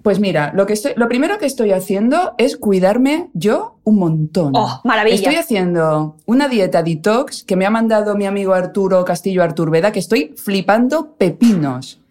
Pues 0.03 0.19
mira, 0.19 0.53
lo, 0.55 0.67
que 0.67 0.73
estoy, 0.73 0.93
lo 0.97 1.09
primero 1.09 1.39
que 1.39 1.47
estoy 1.47 1.71
haciendo 1.71 2.35
es 2.37 2.57
cuidarme 2.57 3.31
yo 3.35 3.79
un 3.85 3.99
montón. 3.99 4.53
Oh, 4.57 4.81
maravilla. 4.83 5.15
Estoy 5.15 5.37
haciendo 5.37 6.17
una 6.27 6.49
dieta 6.49 6.83
detox 6.83 7.45
que 7.45 7.55
me 7.55 7.67
ha 7.67 7.71
mandado 7.71 8.17
mi 8.17 8.27
amigo 8.27 8.53
Arturo 8.53 9.05
Castillo 9.05 9.45
Arturbeda, 9.45 9.93
que 9.93 10.01
estoy 10.01 10.35
flipando 10.37 11.15
pepinos. 11.15 12.02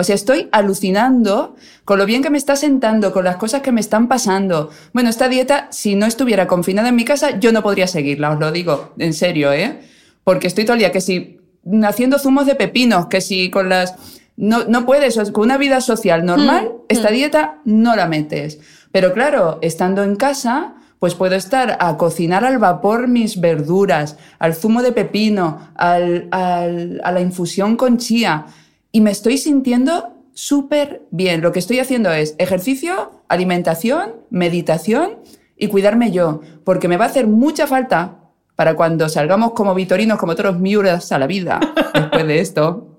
O 0.00 0.04
sea, 0.04 0.14
estoy 0.14 0.48
alucinando 0.50 1.56
con 1.84 1.98
lo 1.98 2.06
bien 2.06 2.22
que 2.22 2.30
me 2.30 2.38
está 2.38 2.56
sentando, 2.56 3.12
con 3.12 3.24
las 3.24 3.36
cosas 3.36 3.60
que 3.62 3.70
me 3.72 3.80
están 3.80 4.08
pasando. 4.08 4.70
Bueno, 4.92 5.10
esta 5.10 5.28
dieta, 5.28 5.68
si 5.70 5.94
no 5.94 6.06
estuviera 6.06 6.46
confinada 6.46 6.88
en 6.88 6.96
mi 6.96 7.04
casa, 7.04 7.38
yo 7.38 7.52
no 7.52 7.62
podría 7.62 7.86
seguirla, 7.86 8.30
os 8.30 8.40
lo 8.40 8.50
digo, 8.50 8.92
en 8.98 9.12
serio, 9.14 9.52
¿eh? 9.52 9.80
Porque 10.24 10.46
estoy 10.46 10.64
todo 10.64 10.74
el 10.74 10.80
día 10.80 10.92
que 10.92 11.00
si 11.00 11.38
haciendo 11.84 12.18
zumos 12.18 12.46
de 12.46 12.54
pepinos, 12.54 13.06
que 13.06 13.20
si 13.20 13.50
con 13.50 13.68
las... 13.68 13.94
No, 14.36 14.64
no 14.64 14.86
puedes, 14.86 15.18
con 15.32 15.44
una 15.44 15.58
vida 15.58 15.80
social 15.82 16.24
normal, 16.24 16.70
Mm, 16.72 16.76
esta 16.88 17.10
mm. 17.10 17.12
dieta 17.12 17.58
no 17.66 17.94
la 17.94 18.06
metes. 18.06 18.58
Pero 18.90 19.12
claro, 19.12 19.58
estando 19.60 20.02
en 20.02 20.16
casa, 20.16 20.74
pues 20.98 21.14
puedo 21.14 21.34
estar 21.36 21.76
a 21.80 21.96
cocinar 21.98 22.44
al 22.46 22.58
vapor 22.58 23.06
mis 23.06 23.38
verduras, 23.40 24.16
al 24.38 24.54
zumo 24.54 24.82
de 24.82 24.92
pepino, 24.92 25.68
al, 25.74 26.28
al- 26.30 27.00
a 27.04 27.12
la 27.12 27.20
infusión 27.20 27.76
con 27.76 27.98
chía. 27.98 28.46
Y 28.92 29.00
me 29.00 29.10
estoy 29.10 29.38
sintiendo 29.38 30.14
súper 30.32 31.06
bien. 31.10 31.42
Lo 31.42 31.52
que 31.52 31.58
estoy 31.58 31.78
haciendo 31.78 32.10
es 32.10 32.34
ejercicio, 32.38 33.22
alimentación, 33.28 34.16
meditación 34.30 35.18
y 35.56 35.68
cuidarme 35.68 36.10
yo. 36.10 36.40
Porque 36.64 36.88
me 36.88 36.96
va 36.96 37.04
a 37.04 37.08
hacer 37.08 37.26
mucha 37.26 37.66
falta 37.66 38.18
para 38.56 38.74
cuando 38.74 39.08
salgamos 39.08 39.52
como 39.52 39.74
vitorinos, 39.74 40.18
como 40.18 40.34
todos 40.34 40.58
miuras 40.58 41.12
a 41.12 41.18
la 41.18 41.26
vida, 41.26 41.60
después 41.94 42.26
de 42.26 42.40
esto, 42.40 42.96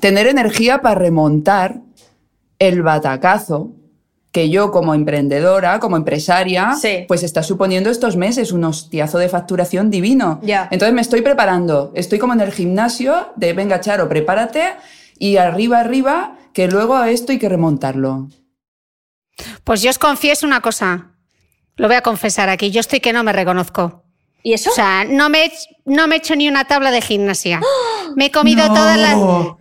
tener 0.00 0.26
energía 0.26 0.80
para 0.80 0.94
remontar 0.94 1.82
el 2.58 2.82
batacazo 2.82 3.72
que 4.34 4.50
yo 4.50 4.72
como 4.72 4.94
emprendedora, 4.94 5.78
como 5.78 5.96
empresaria, 5.96 6.74
Sí. 6.74 7.04
pues 7.06 7.22
está 7.22 7.44
suponiendo 7.44 7.88
estos 7.88 8.16
meses 8.16 8.50
un 8.50 8.64
hostiazo 8.64 9.18
de 9.18 9.28
facturación 9.28 9.92
divino. 9.92 10.40
Ya. 10.42 10.66
Entonces 10.72 10.92
me 10.92 11.02
estoy 11.02 11.22
preparando, 11.22 11.92
estoy 11.94 12.18
como 12.18 12.32
en 12.32 12.40
el 12.40 12.50
gimnasio 12.50 13.28
de 13.36 13.52
venga 13.52 13.80
Charo, 13.80 14.08
prepárate 14.08 14.74
y 15.20 15.36
arriba, 15.36 15.78
arriba, 15.78 16.36
que 16.52 16.66
luego 16.66 16.96
a 16.96 17.10
esto 17.12 17.30
hay 17.30 17.38
que 17.38 17.48
remontarlo. 17.48 18.28
Pues 19.62 19.82
yo 19.82 19.90
os 19.90 20.00
confieso 20.00 20.44
una 20.46 20.60
cosa. 20.60 21.12
Lo 21.76 21.86
voy 21.86 21.96
a 21.96 22.02
confesar 22.02 22.48
aquí. 22.48 22.72
Yo 22.72 22.80
estoy 22.80 22.98
que 22.98 23.12
no 23.12 23.22
me 23.22 23.32
reconozco. 23.32 24.02
¿Y 24.42 24.52
eso? 24.54 24.70
O 24.70 24.74
sea, 24.74 25.04
no 25.04 25.28
me, 25.28 25.52
no 25.86 26.06
me 26.06 26.14
he 26.16 26.18
hecho 26.18 26.34
ni 26.36 26.48
una 26.48 26.64
tabla 26.64 26.90
de 26.90 27.00
gimnasia. 27.02 27.60
Me 28.16 28.26
he 28.26 28.30
comido 28.30 28.66
No. 28.68 28.74
todas 28.74 28.98
las. 28.98 29.16
No. 29.16 29.56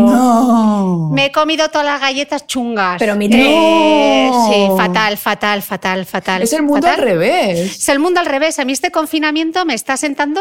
No. 0.00 1.10
Me 1.12 1.26
he 1.26 1.32
comido 1.32 1.68
todas 1.68 1.86
las 1.86 2.00
galletas 2.00 2.46
chungas. 2.46 2.96
Pero 2.98 3.14
mi 3.16 3.26
Eh, 3.32 4.28
No. 4.32 4.48
Sí, 4.52 4.66
fatal, 4.76 5.16
fatal, 5.16 5.62
fatal, 5.62 6.04
fatal. 6.06 6.42
Es 6.42 6.52
el 6.52 6.62
mundo 6.62 6.86
fatal. 6.86 7.00
al 7.00 7.06
revés. 7.06 7.58
Es 7.78 7.88
el 7.88 7.98
mundo 7.98 8.20
al 8.20 8.26
revés. 8.26 8.58
A 8.58 8.64
mí 8.64 8.72
este 8.72 8.90
confinamiento 8.90 9.64
me 9.64 9.74
está 9.74 9.96
sentando 9.96 10.40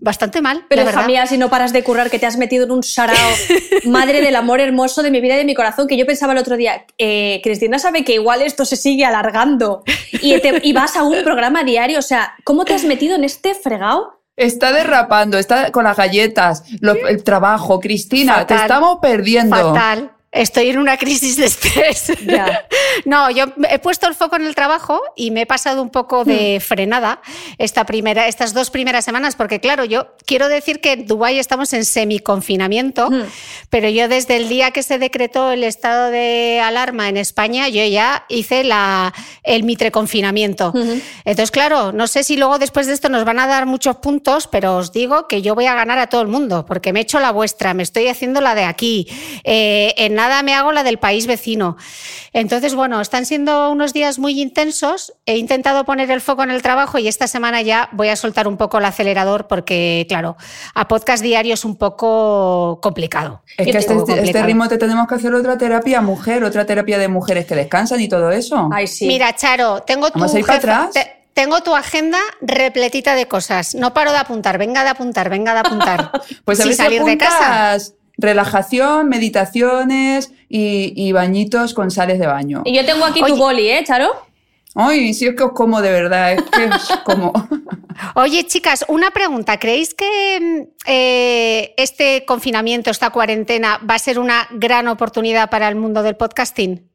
bastante 0.00 0.42
mal. 0.42 0.64
Pero 0.68 0.82
hija 0.82 1.06
mía, 1.06 1.26
si 1.26 1.38
no 1.38 1.48
paras 1.48 1.72
de 1.72 1.82
currar, 1.82 2.10
que 2.10 2.18
te 2.18 2.26
has 2.26 2.36
metido 2.36 2.64
en 2.64 2.72
un 2.72 2.82
sarao, 2.82 3.16
madre 3.84 4.20
del 4.20 4.36
amor 4.36 4.60
hermoso 4.60 5.02
de 5.02 5.10
mi 5.10 5.20
vida 5.20 5.34
y 5.34 5.38
de 5.38 5.44
mi 5.44 5.54
corazón, 5.54 5.86
que 5.88 5.96
yo 5.96 6.06
pensaba 6.06 6.32
el 6.32 6.38
otro 6.38 6.56
día, 6.56 6.84
eh, 6.98 7.40
Cristina 7.42 7.78
sabe 7.78 8.04
que 8.04 8.14
igual 8.14 8.42
esto 8.42 8.64
se 8.64 8.76
sigue 8.76 9.04
alargando 9.04 9.82
y, 10.12 10.38
te- 10.40 10.60
y 10.62 10.72
vas 10.72 10.96
a 10.96 11.02
un 11.02 11.22
programa 11.24 11.64
diario, 11.64 11.98
o 11.98 12.02
sea, 12.02 12.34
¿cómo 12.44 12.64
te 12.64 12.74
has 12.74 12.84
metido 12.84 13.16
en 13.16 13.24
este 13.24 13.54
fregado? 13.54 14.20
Está 14.36 14.72
derrapando, 14.72 15.38
está 15.38 15.70
con 15.72 15.84
las 15.84 15.96
galletas, 15.96 16.64
lo- 16.80 16.94
el 16.94 17.22
trabajo. 17.22 17.80
Cristina, 17.80 18.46
te 18.46 18.54
estamos 18.54 18.98
perdiendo. 19.02 19.56
Fatal. 19.74 20.12
Estoy 20.32 20.70
en 20.70 20.78
una 20.78 20.96
crisis 20.96 21.36
de 21.36 21.44
estrés. 21.46 22.12
Ya. 22.26 22.66
No, 23.06 23.30
yo 23.30 23.46
he 23.70 23.78
puesto 23.78 24.06
el 24.06 24.14
foco 24.14 24.36
en 24.36 24.44
el 24.46 24.54
trabajo 24.54 25.00
y 25.16 25.30
me 25.30 25.42
he 25.42 25.46
pasado 25.46 25.80
un 25.82 25.88
poco 25.88 26.24
de 26.24 26.58
Hmm. 26.58 26.60
frenada 26.62 27.22
esta 27.56 27.84
primera, 27.86 28.28
estas 28.28 28.52
dos 28.52 28.68
primeras 28.70 29.04
semanas, 29.04 29.34
porque 29.34 29.60
claro, 29.60 29.84
yo 29.86 30.08
quiero 30.26 30.48
decir 30.48 30.80
que 30.80 30.92
en 30.92 31.06
Dubái 31.06 31.38
estamos 31.38 31.72
en 31.72 31.84
semiconfinamiento, 31.86 33.10
Hmm. 33.10 33.22
pero 33.70 33.88
yo 33.88 34.08
desde 34.08 34.36
el 34.36 34.48
día 34.48 34.70
que 34.72 34.82
se 34.82 34.98
decretó 34.98 35.52
el 35.52 35.64
estado 35.64 36.10
de 36.10 36.60
alarma 36.62 37.08
en 37.08 37.16
España, 37.16 37.68
yo 37.68 37.82
ya 37.86 38.24
hice 38.28 38.62
la, 38.62 39.12
el 39.42 39.62
mitre 39.64 39.90
confinamiento. 39.90 40.72
Entonces, 41.24 41.50
claro, 41.50 41.92
no 41.92 42.06
sé 42.06 42.24
si 42.24 42.36
luego 42.36 42.58
después 42.58 42.86
de 42.86 42.92
esto 42.92 43.08
nos 43.08 43.24
van 43.24 43.38
a 43.38 43.46
dar 43.46 43.64
muchos 43.66 43.96
puntos, 43.96 44.46
pero 44.48 44.76
os 44.76 44.92
digo 44.92 45.28
que 45.28 45.40
yo 45.42 45.54
voy 45.54 45.66
a 45.66 45.74
ganar 45.74 45.98
a 45.98 46.08
todo 46.08 46.20
el 46.22 46.28
mundo, 46.28 46.66
porque 46.66 46.92
me 46.92 47.00
he 47.00 47.02
hecho 47.02 47.20
la 47.20 47.30
vuestra, 47.32 47.72
me 47.74 47.82
estoy 47.82 48.08
haciendo 48.08 48.40
la 48.40 48.54
de 48.54 48.64
aquí, 48.64 49.08
eh, 49.44 49.94
en 49.96 50.14
nada 50.28 50.42
me 50.42 50.54
hago 50.54 50.72
la 50.72 50.82
del 50.82 50.98
país 50.98 51.26
vecino. 51.26 51.76
Entonces, 52.32 52.74
bueno, 52.74 53.00
están 53.00 53.26
siendo 53.26 53.70
unos 53.70 53.92
días 53.92 54.18
muy 54.18 54.40
intensos, 54.40 55.12
he 55.26 55.36
intentado 55.36 55.84
poner 55.84 56.10
el 56.10 56.20
foco 56.20 56.42
en 56.42 56.50
el 56.50 56.62
trabajo 56.62 56.98
y 56.98 57.08
esta 57.08 57.26
semana 57.26 57.60
ya 57.62 57.88
voy 57.92 58.08
a 58.08 58.16
soltar 58.16 58.46
un 58.48 58.56
poco 58.56 58.78
el 58.78 58.84
acelerador 58.84 59.46
porque, 59.48 60.06
claro, 60.08 60.36
a 60.74 60.88
podcast 60.88 61.22
diario 61.22 61.54
es 61.54 61.64
un 61.64 61.76
poco 61.76 62.78
complicado. 62.82 63.42
Es 63.56 63.66
que 63.66 63.72
te 63.72 63.78
este, 63.78 64.22
este 64.22 64.42
ritmo 64.42 64.68
te 64.68 64.78
tenemos 64.78 65.06
que 65.08 65.14
hacer 65.16 65.34
otra 65.34 65.58
terapia 65.58 66.00
mujer, 66.00 66.44
otra 66.44 66.64
terapia 66.64 66.98
de 66.98 67.08
mujeres 67.08 67.46
que 67.46 67.54
descansan 67.54 68.00
y 68.00 68.08
todo 68.08 68.30
eso. 68.30 68.68
Ay, 68.72 68.86
sí. 68.86 69.06
Mira, 69.06 69.34
Charo, 69.34 69.82
tengo 69.82 70.10
tu, 70.10 70.18
Vamos 70.18 70.34
a 70.34 70.38
ir 70.38 70.46
para 70.46 70.60
jefa- 70.60 70.84
atrás. 70.86 70.90
te- 70.94 71.16
tengo 71.34 71.62
tu 71.62 71.74
agenda 71.74 72.18
repletita 72.42 73.14
de 73.14 73.26
cosas. 73.26 73.74
No 73.74 73.94
paro 73.94 74.12
de 74.12 74.18
apuntar, 74.18 74.58
venga 74.58 74.84
de 74.84 74.90
apuntar, 74.90 75.30
venga 75.30 75.54
de 75.54 75.60
apuntar. 75.60 76.10
Pues 76.44 76.60
a 76.60 76.64
si 76.64 76.74
salir 76.74 77.02
de 77.04 77.16
casa. 77.16 77.78
Relajación, 78.18 79.08
meditaciones 79.08 80.32
y, 80.48 80.92
y 80.96 81.12
bañitos 81.12 81.74
con 81.74 81.90
sales 81.90 82.18
de 82.18 82.26
baño. 82.26 82.62
Y 82.64 82.74
yo 82.76 82.84
tengo 82.84 83.04
aquí 83.04 83.22
Oye. 83.22 83.32
tu 83.32 83.38
boli, 83.38 83.68
¿eh, 83.68 83.82
Charo? 83.84 84.10
Ay, 84.74 85.12
sí 85.12 85.26
es 85.26 85.36
que 85.36 85.42
os 85.42 85.52
como 85.52 85.82
de 85.82 85.90
verdad, 85.92 86.32
es 86.32 86.42
que 86.42 86.64
es 86.64 86.88
como... 87.04 87.32
Oye, 88.14 88.44
chicas, 88.46 88.84
una 88.88 89.10
pregunta. 89.10 89.58
¿Creéis 89.58 89.92
que 89.94 90.38
mm, 90.40 90.68
eh, 90.86 91.74
este 91.76 92.24
confinamiento, 92.24 92.90
esta 92.90 93.10
cuarentena, 93.10 93.78
va 93.88 93.96
a 93.96 93.98
ser 93.98 94.18
una 94.18 94.48
gran 94.52 94.88
oportunidad 94.88 95.50
para 95.50 95.68
el 95.68 95.74
mundo 95.76 96.02
del 96.02 96.16
podcasting? 96.16 96.88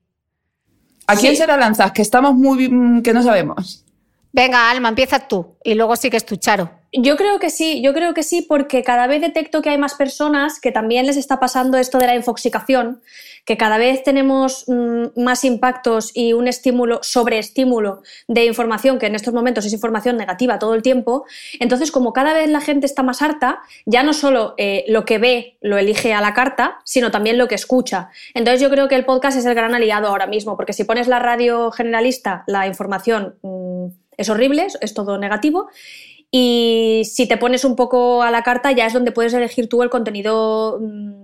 ¿A 1.05 1.15
quién 1.15 1.33
Sí. 1.33 1.37
se 1.37 1.47
la 1.47 1.55
lanzas? 1.55 1.91
Que 1.91 2.01
estamos 2.01 2.33
muy... 2.33 3.01
que 3.03 3.13
no 3.13 3.21
sabemos. 3.21 3.85
Venga, 4.33 4.69
Alma, 4.69 4.89
empieza 4.89 5.19
tú 5.27 5.55
y 5.63 5.73
luego 5.75 5.95
sigues 5.95 6.25
tú, 6.25 6.35
Charo. 6.35 6.69
Yo 6.93 7.17
creo 7.17 7.37
que 7.37 7.49
sí, 7.49 7.81
yo 7.81 7.93
creo 7.93 8.13
que 8.13 8.23
sí, 8.23 8.41
porque 8.41 8.81
cada 8.81 9.07
vez 9.07 9.19
detecto 9.21 9.61
que 9.61 9.69
hay 9.69 9.77
más 9.77 9.95
personas 9.95 10.59
que 10.61 10.71
también 10.71 11.05
les 11.05 11.17
está 11.17 11.37
pasando 11.37 11.77
esto 11.77 11.97
de 11.97 12.07
la 12.07 12.15
infoxicación, 12.15 13.01
que 13.43 13.57
cada 13.57 13.77
vez 13.77 14.03
tenemos 14.03 14.63
mm, 14.67 15.21
más 15.21 15.43
impactos 15.43 16.11
y 16.13 16.31
un 16.31 16.47
estímulo, 16.47 16.99
sobreestímulo 17.03 18.01
de 18.29 18.45
información, 18.45 18.99
que 18.99 19.07
en 19.07 19.15
estos 19.15 19.33
momentos 19.33 19.65
es 19.65 19.73
información 19.73 20.15
negativa 20.15 20.59
todo 20.59 20.75
el 20.75 20.81
tiempo. 20.81 21.25
Entonces, 21.59 21.91
como 21.91 22.13
cada 22.13 22.33
vez 22.33 22.49
la 22.49 22.61
gente 22.61 22.85
está 22.85 23.03
más 23.03 23.21
harta, 23.21 23.59
ya 23.85 24.03
no 24.03 24.13
solo 24.13 24.53
eh, 24.57 24.85
lo 24.87 25.03
que 25.03 25.17
ve 25.17 25.57
lo 25.59 25.77
elige 25.77 26.13
a 26.13 26.21
la 26.21 26.33
carta, 26.33 26.79
sino 26.85 27.11
también 27.11 27.37
lo 27.37 27.49
que 27.49 27.55
escucha. 27.55 28.09
Entonces, 28.33 28.61
yo 28.61 28.69
creo 28.69 28.87
que 28.87 28.95
el 28.95 29.03
podcast 29.05 29.37
es 29.37 29.45
el 29.45 29.55
gran 29.55 29.75
aliado 29.75 30.07
ahora 30.07 30.25
mismo, 30.25 30.55
porque 30.55 30.71
si 30.73 30.85
pones 30.85 31.09
la 31.09 31.19
radio 31.19 31.69
generalista, 31.71 32.45
la 32.47 32.65
información 32.65 33.35
mm, 33.41 33.87
es 34.17 34.29
horrible, 34.29 34.65
es- 34.65 34.77
es 34.81 34.93
todo 34.93 35.17
negativo. 35.17 35.69
Y 36.39 37.03
si 37.05 37.27
te 37.27 37.37
pones 37.37 37.65
un 37.65 37.75
poco 37.75 38.21
a 38.21 38.29
la 38.29 38.43
carta, 38.43 38.71
ya 38.71 38.85
es 38.85 38.93
donde 38.93 39.11
puedes 39.11 39.33
elegir 39.33 39.67
tú 39.67 39.81
el 39.81 39.89
contenido 39.89 40.79
mm, 40.79 41.23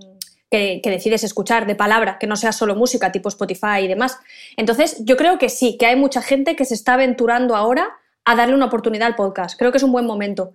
que, 0.49 0.81
que 0.83 0.89
decides 0.89 1.23
escuchar, 1.23 1.67
de 1.67 1.75
palabra, 1.75 2.17
que 2.17 2.25
no 2.25 2.35
sea 2.35 2.51
solo 2.51 2.75
música, 2.75 3.11
tipo 3.11 3.29
Spotify 3.29 3.81
y 3.83 3.87
demás. 3.87 4.17
Entonces, 4.57 4.97
yo 5.01 5.15
creo 5.15 5.37
que 5.37 5.49
sí, 5.49 5.77
que 5.77 5.85
hay 5.85 5.95
mucha 5.95 6.23
gente 6.23 6.55
que 6.55 6.65
se 6.65 6.73
está 6.73 6.95
aventurando 6.95 7.55
ahora 7.55 7.91
a 8.25 8.35
darle 8.35 8.55
una 8.55 8.65
oportunidad 8.65 9.05
al 9.05 9.15
podcast. 9.15 9.55
Creo 9.59 9.71
que 9.71 9.77
es 9.77 9.83
un 9.83 9.91
buen 9.91 10.07
momento. 10.07 10.53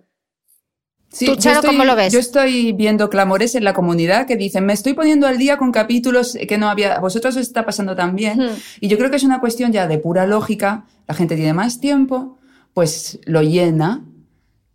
Sí, 1.07 1.25
¿Tú, 1.25 1.35
yo 1.35 1.39
Charo, 1.39 1.61
cómo 1.63 1.85
lo 1.85 1.95
ves? 1.95 2.11
Yo 2.11 2.19
estoy 2.19 2.73
viendo 2.73 3.09
clamores 3.09 3.55
en 3.55 3.63
la 3.63 3.73
comunidad 3.73 4.27
que 4.27 4.35
dicen, 4.35 4.65
me 4.65 4.73
estoy 4.73 4.93
poniendo 4.93 5.25
al 5.25 5.37
día 5.37 5.57
con 5.57 5.71
capítulos 5.71 6.37
que 6.49 6.57
no 6.57 6.69
había, 6.69 6.95
a 6.95 6.99
vosotros 6.99 7.37
os 7.37 7.41
está 7.43 7.65
pasando 7.65 7.95
también. 7.95 8.41
Ujú. 8.41 8.55
Y 8.81 8.89
yo 8.89 8.97
creo 8.97 9.09
que 9.09 9.15
es 9.15 9.23
una 9.23 9.39
cuestión 9.39 9.71
ya 9.71 9.87
de 9.87 9.99
pura 9.99 10.27
lógica, 10.27 10.85
la 11.07 11.15
gente 11.15 11.37
tiene 11.37 11.53
más 11.53 11.79
tiempo, 11.79 12.37
pues 12.73 13.19
lo 13.23 13.41
llena. 13.41 14.03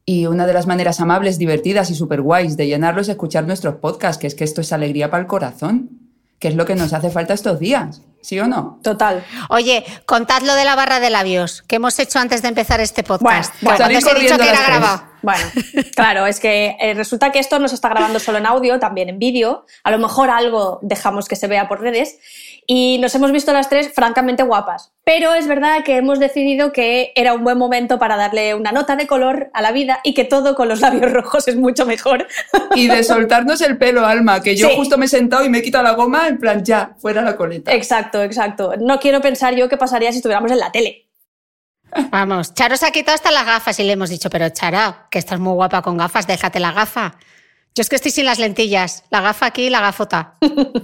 Y 0.06 0.26
una 0.26 0.46
de 0.46 0.52
las 0.52 0.66
maneras 0.66 1.00
amables, 1.00 1.38
divertidas 1.38 1.90
y 1.90 1.94
súper 1.94 2.20
guays 2.20 2.56
de 2.56 2.66
llenarlo 2.66 3.00
es 3.00 3.08
escuchar 3.08 3.46
nuestros 3.46 3.76
podcasts, 3.76 4.18
que 4.18 4.26
es 4.26 4.34
que 4.34 4.44
esto 4.44 4.60
es 4.60 4.72
alegría 4.72 5.10
para 5.10 5.22
el 5.22 5.26
corazón, 5.26 6.04
que 6.38 6.48
es 6.48 6.56
lo 6.56 6.66
que 6.66 6.74
nos 6.74 6.92
hace 6.92 7.10
falta 7.10 7.32
estos 7.32 7.58
días, 7.58 8.02
¿sí 8.20 8.38
o 8.38 8.46
no? 8.46 8.80
Total. 8.82 9.24
Oye, 9.48 9.82
contad 10.04 10.42
lo 10.42 10.54
de 10.54 10.66
la 10.66 10.74
barra 10.74 11.00
de 11.00 11.08
labios 11.08 11.62
que 11.62 11.76
hemos 11.76 11.98
hecho 11.98 12.18
antes 12.18 12.42
de 12.42 12.48
empezar 12.48 12.80
este 12.80 13.02
podcast. 13.02 13.54
Bueno, 13.62 13.78
Cuando 13.78 13.84
salir 13.84 13.96
os 13.96 14.06
he 14.06 14.20
dicho 14.20 14.38
que 14.38 14.50
era 14.50 14.66
grabado. 14.66 15.02
Bueno, 15.22 15.42
claro, 15.96 16.26
es 16.26 16.38
que 16.38 16.76
eh, 16.78 16.92
resulta 16.92 17.32
que 17.32 17.38
esto 17.38 17.58
no 17.58 17.66
se 17.66 17.76
está 17.76 17.88
grabando 17.88 18.18
solo 18.20 18.36
en 18.36 18.44
audio, 18.44 18.78
también 18.78 19.08
en 19.08 19.18
vídeo. 19.18 19.64
A 19.84 19.90
lo 19.90 19.98
mejor 19.98 20.28
algo 20.28 20.80
dejamos 20.82 21.28
que 21.28 21.36
se 21.36 21.46
vea 21.46 21.66
por 21.66 21.80
redes. 21.80 22.18
Y 22.66 22.98
nos 22.98 23.14
hemos 23.14 23.30
visto 23.32 23.52
las 23.52 23.68
tres 23.68 23.92
francamente 23.92 24.42
guapas. 24.42 24.92
Pero 25.04 25.34
es 25.34 25.46
verdad 25.46 25.84
que 25.84 25.96
hemos 25.96 26.18
decidido 26.18 26.72
que 26.72 27.12
era 27.14 27.34
un 27.34 27.44
buen 27.44 27.58
momento 27.58 27.98
para 27.98 28.16
darle 28.16 28.54
una 28.54 28.72
nota 28.72 28.96
de 28.96 29.06
color 29.06 29.50
a 29.52 29.60
la 29.60 29.70
vida 29.72 30.00
y 30.02 30.14
que 30.14 30.24
todo 30.24 30.54
con 30.54 30.68
los 30.68 30.80
labios 30.80 31.12
rojos 31.12 31.46
es 31.48 31.56
mucho 31.56 31.84
mejor. 31.84 32.26
Y 32.74 32.88
de 32.88 33.04
soltarnos 33.04 33.60
el 33.60 33.76
pelo, 33.76 34.06
Alma, 34.06 34.40
que 34.40 34.56
yo 34.56 34.68
Sí. 34.68 34.74
justo 34.76 34.96
me 34.96 35.04
he 35.06 35.08
sentado 35.08 35.44
y 35.44 35.50
me 35.50 35.58
he 35.58 35.62
quitado 35.62 35.84
la 35.84 35.92
goma, 35.92 36.26
en 36.28 36.38
plan, 36.38 36.64
ya, 36.64 36.94
fuera 36.98 37.20
la 37.22 37.36
coleta. 37.36 37.72
exacto, 37.72 38.22
exacto. 38.22 38.72
No 38.80 38.98
quiero 38.98 39.20
pensar 39.20 39.54
yo 39.54 39.68
qué 39.68 39.76
pasaría 39.76 40.10
si 40.10 40.18
estuviéramos 40.18 40.50
en 40.50 40.58
la 40.58 40.72
tele. 40.72 41.02
Vamos, 42.10 42.54
Charo 42.54 42.76
se 42.76 42.86
ha 42.86 42.90
quitado 42.90 43.14
hasta 43.14 43.30
las 43.30 43.46
gafas 43.46 43.78
y 43.78 43.84
le 43.84 43.92
hemos 43.92 44.10
dicho, 44.10 44.28
pero 44.30 44.48
Chara, 44.48 45.06
que 45.10 45.18
estás 45.18 45.38
muy 45.38 45.52
guapa 45.52 45.80
con 45.82 45.96
gafas, 45.96 46.26
déjate 46.26 46.58
la 46.58 46.72
gafa. 46.72 47.14
Yo 47.76 47.80
es 47.82 47.88
que 47.88 47.96
estoy 47.96 48.12
sin 48.12 48.24
las 48.26 48.38
lentillas, 48.38 49.02
la 49.10 49.20
gafa 49.20 49.46
aquí 49.46 49.62
y 49.66 49.70
la 49.70 49.80
gafota. 49.80 50.34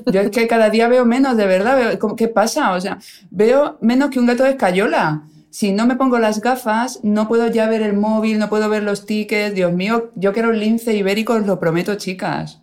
Yo 0.07 0.21
es 0.23 0.31
que 0.31 0.49
cada 0.49 0.71
día 0.71 0.89
veo 0.89 1.05
menos, 1.05 1.37
de 1.37 1.47
verdad. 1.47 1.77
veo- 1.77 1.99
¿cómo- 2.01 2.17
¿Qué 2.17 2.27
pasa? 2.27 2.73
O 2.73 2.81
sea, 2.81 2.99
veo 3.31 3.79
menos 3.81 4.11
que 4.11 4.19
un 4.19 4.27
gato 4.27 4.43
de 4.43 4.51
escayola. 4.51 5.23
Si 5.51 5.71
no 5.71 5.87
me 5.87 5.95
pongo 5.95 6.19
las 6.19 6.41
gafas, 6.41 6.99
no 7.05 7.29
puedo 7.29 7.47
ya 7.49 7.69
ver 7.69 7.83
el 7.83 7.93
móvil, 7.93 8.41
no 8.41 8.49
puedo 8.49 8.69
ver 8.69 8.83
los 8.83 9.07
tickets. 9.07 9.55
Dios 9.55 9.73
mío, 9.73 10.11
yo 10.17 10.33
quiero 10.33 10.49
un 10.49 10.59
lince 10.59 10.93
ibérico, 10.95 11.35
os 11.35 11.47
lo 11.47 11.61
prometo, 11.61 11.95
chicas. 11.95 12.61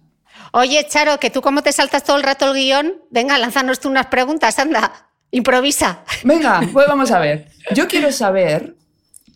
Oye, 0.52 0.86
Charo, 0.90 1.20
que 1.20 1.30
tú 1.30 1.42
cómo 1.42 1.62
te 1.64 1.72
saltas 1.72 2.04
todo 2.04 2.18
el 2.18 2.24
rato 2.24 2.48
el 2.52 2.54
guion, 2.54 2.96
venga, 3.12 3.38
lánzanos 3.38 3.80
tú 3.80 3.88
unas 3.90 4.08
preguntas, 4.08 4.60
anda, 4.60 4.92
improvisa. 5.32 6.00
Venga, 6.26 6.62
pues 6.74 6.86
vamos 6.88 7.12
a 7.12 7.20
ver. 7.20 7.48
Yo 7.74 7.88
quiero 7.88 8.12
saber 8.12 8.76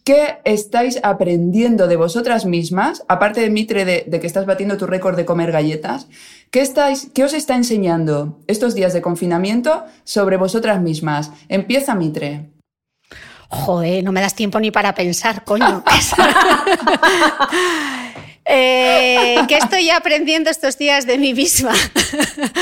qué 0.03 0.39
estáis 0.46 1.00
aprendiendo 1.03 1.88
de 1.88 1.96
vosotras 1.96 2.46
mismas, 2.46 3.03
aparte 3.08 3.41
de 3.41 3.50
Mitre, 3.50 3.86
de, 3.86 4.05
de 4.08 4.20
que 4.20 4.27
estás 4.27 4.46
batiendo 4.46 4.77
tu 4.77 4.88
récord 4.88 5.15
de 5.15 5.25
comer 5.25 5.51
galletas. 5.51 6.08
¿Qué, 6.51 6.62
estáis, 6.62 7.10
¿Qué 7.13 7.24
os 7.24 7.34
está 7.34 7.55
enseñando 7.55 8.39
estos 8.48 8.75
días 8.75 8.93
de 8.93 9.01
confinamiento 9.01 9.86
sobre 10.03 10.38
vosotras 10.38 10.81
mismas? 10.81 11.31
Empieza 11.50 11.96
Mitre. 11.96 12.50
Joder, 13.48 14.03
no 14.03 14.12
me 14.12 14.22
das 14.22 14.36
tiempo 14.36 14.60
ni 14.60 14.72
para 14.72 14.96
pensar, 14.96 15.43
coño. 15.43 15.84
Eh, 18.46 19.38
¿Qué 19.48 19.55
estoy 19.55 19.89
aprendiendo 19.91 20.50
estos 20.50 20.77
días 20.77 21.05
de 21.05 21.17
mí 21.17 21.34
misma? 21.34 21.74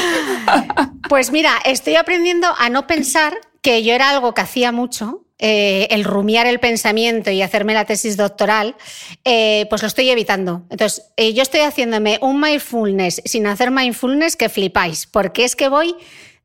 pues 1.09 1.31
mira, 1.31 1.53
estoy 1.65 1.95
aprendiendo 1.95 2.47
a 2.57 2.69
no 2.69 2.85
pensar 2.85 3.33
que 3.61 3.83
yo 3.83 3.93
era 3.93 4.09
algo 4.09 4.33
que 4.33 4.41
hacía 4.41 4.71
mucho, 4.71 5.25
eh, 5.39 5.87
el 5.91 6.03
rumiar 6.03 6.47
el 6.47 6.59
pensamiento 6.59 7.31
y 7.31 7.41
hacerme 7.41 7.73
la 7.73 7.85
tesis 7.85 8.17
doctoral, 8.17 8.75
eh, 9.23 9.65
pues 9.69 9.81
lo 9.81 9.87
estoy 9.87 10.09
evitando. 10.09 10.63
Entonces, 10.69 11.05
eh, 11.15 11.33
yo 11.33 11.41
estoy 11.41 11.61
haciéndome 11.61 12.19
un 12.21 12.41
mindfulness 12.41 13.21
sin 13.23 13.47
hacer 13.47 13.71
mindfulness 13.71 14.35
que 14.35 14.49
flipáis, 14.49 15.07
porque 15.07 15.45
es 15.45 15.55
que 15.55 15.69
voy 15.69 15.95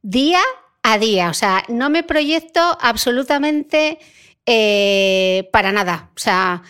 día 0.03 0.41
a 0.83 0.99
día, 0.99 1.31
o 1.31 1.35
sea, 1.35 1.65
no 1.69 1.91
me 1.91 2.03
proyecto 2.03 2.61
absolutamente 2.81 3.99
para 5.51 5.73
nada. 5.73 6.11
O 6.15 6.21
sea, 6.21 6.63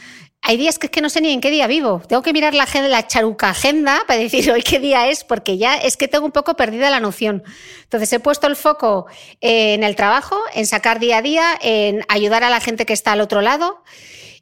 hay 0.47 0.59
días 0.59 0.79
que 0.79 0.89
es 0.89 0.91
que 0.91 1.01
no 1.01 1.09
sé 1.09 1.23
ni 1.23 1.33
en 1.33 1.41
qué 1.41 1.51
día 1.51 1.67
vivo. 1.67 2.03
Tengo 2.07 2.21
que 2.21 2.35
mirar 2.35 2.55
la, 2.55 2.69
la 2.87 3.07
charuca 3.07 3.49
agenda 3.49 4.03
para 4.07 4.21
decir 4.21 4.51
hoy 4.53 4.63
qué 4.63 4.79
día 4.79 5.09
es, 5.09 5.25
porque 5.25 5.57
ya 5.57 5.77
es 5.77 5.97
que 5.97 6.07
tengo 6.07 6.27
un 6.27 6.33
poco 6.33 6.55
perdida 6.55 6.91
la 6.91 7.01
noción. 7.01 7.43
Entonces 7.85 8.13
he 8.13 8.21
puesto 8.21 8.47
el 8.47 8.55
foco 8.55 9.07
en 9.41 9.83
el 9.83 9.97
trabajo, 9.97 10.37
en 10.55 10.67
sacar 10.67 11.01
día 11.01 11.19
a 11.19 11.23
día, 11.23 11.59
en 11.63 12.05
ayudar 12.09 12.45
a 12.45 12.51
la 12.51 12.61
gente 12.61 12.85
que 12.85 12.93
está 12.93 13.13
al 13.13 13.23
otro 13.23 13.41
lado. 13.41 13.83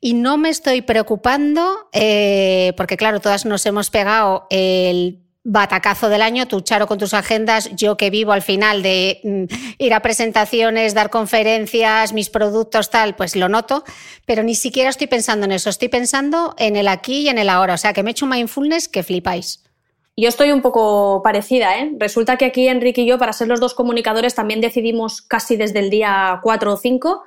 Y 0.00 0.14
no 0.14 0.36
me 0.38 0.48
estoy 0.48 0.82
preocupando, 0.82 1.88
eh, 1.92 2.72
porque 2.76 2.96
claro, 2.96 3.20
todas 3.20 3.44
nos 3.44 3.64
hemos 3.64 3.90
pegado 3.90 4.48
el 4.50 5.20
batacazo 5.44 6.08
del 6.08 6.22
año, 6.22 6.46
tú 6.46 6.60
Charo 6.60 6.86
con 6.86 6.98
tus 6.98 7.14
agendas, 7.14 7.70
yo 7.74 7.96
que 7.96 8.10
vivo 8.10 8.32
al 8.32 8.42
final 8.42 8.82
de 8.82 9.20
mm, 9.24 9.44
ir 9.78 9.94
a 9.94 10.00
presentaciones, 10.00 10.94
dar 10.94 11.10
conferencias, 11.10 12.12
mis 12.12 12.30
productos, 12.30 12.90
tal, 12.90 13.16
pues 13.16 13.34
lo 13.34 13.48
noto, 13.48 13.84
pero 14.24 14.42
ni 14.42 14.54
siquiera 14.54 14.90
estoy 14.90 15.08
pensando 15.08 15.46
en 15.46 15.52
eso, 15.52 15.70
estoy 15.70 15.88
pensando 15.88 16.54
en 16.58 16.76
el 16.76 16.86
aquí 16.86 17.22
y 17.22 17.28
en 17.28 17.38
el 17.38 17.48
ahora, 17.48 17.74
o 17.74 17.78
sea 17.78 17.92
que 17.92 18.02
me 18.02 18.10
he 18.10 18.12
hecho 18.12 18.26
un 18.26 18.30
mindfulness 18.30 18.88
que 18.88 19.02
flipáis. 19.02 19.64
Yo 20.14 20.28
estoy 20.28 20.52
un 20.52 20.60
poco 20.60 21.22
parecida, 21.24 21.78
¿eh? 21.78 21.90
Resulta 21.98 22.36
que 22.36 22.44
aquí 22.44 22.68
Enrique 22.68 23.00
y 23.00 23.06
yo, 23.06 23.18
para 23.18 23.32
ser 23.32 23.48
los 23.48 23.60
dos 23.60 23.72
comunicadores, 23.72 24.34
también 24.34 24.60
decidimos 24.60 25.22
casi 25.22 25.56
desde 25.56 25.78
el 25.78 25.88
día 25.88 26.38
4 26.42 26.72
o 26.74 26.76
5 26.76 27.22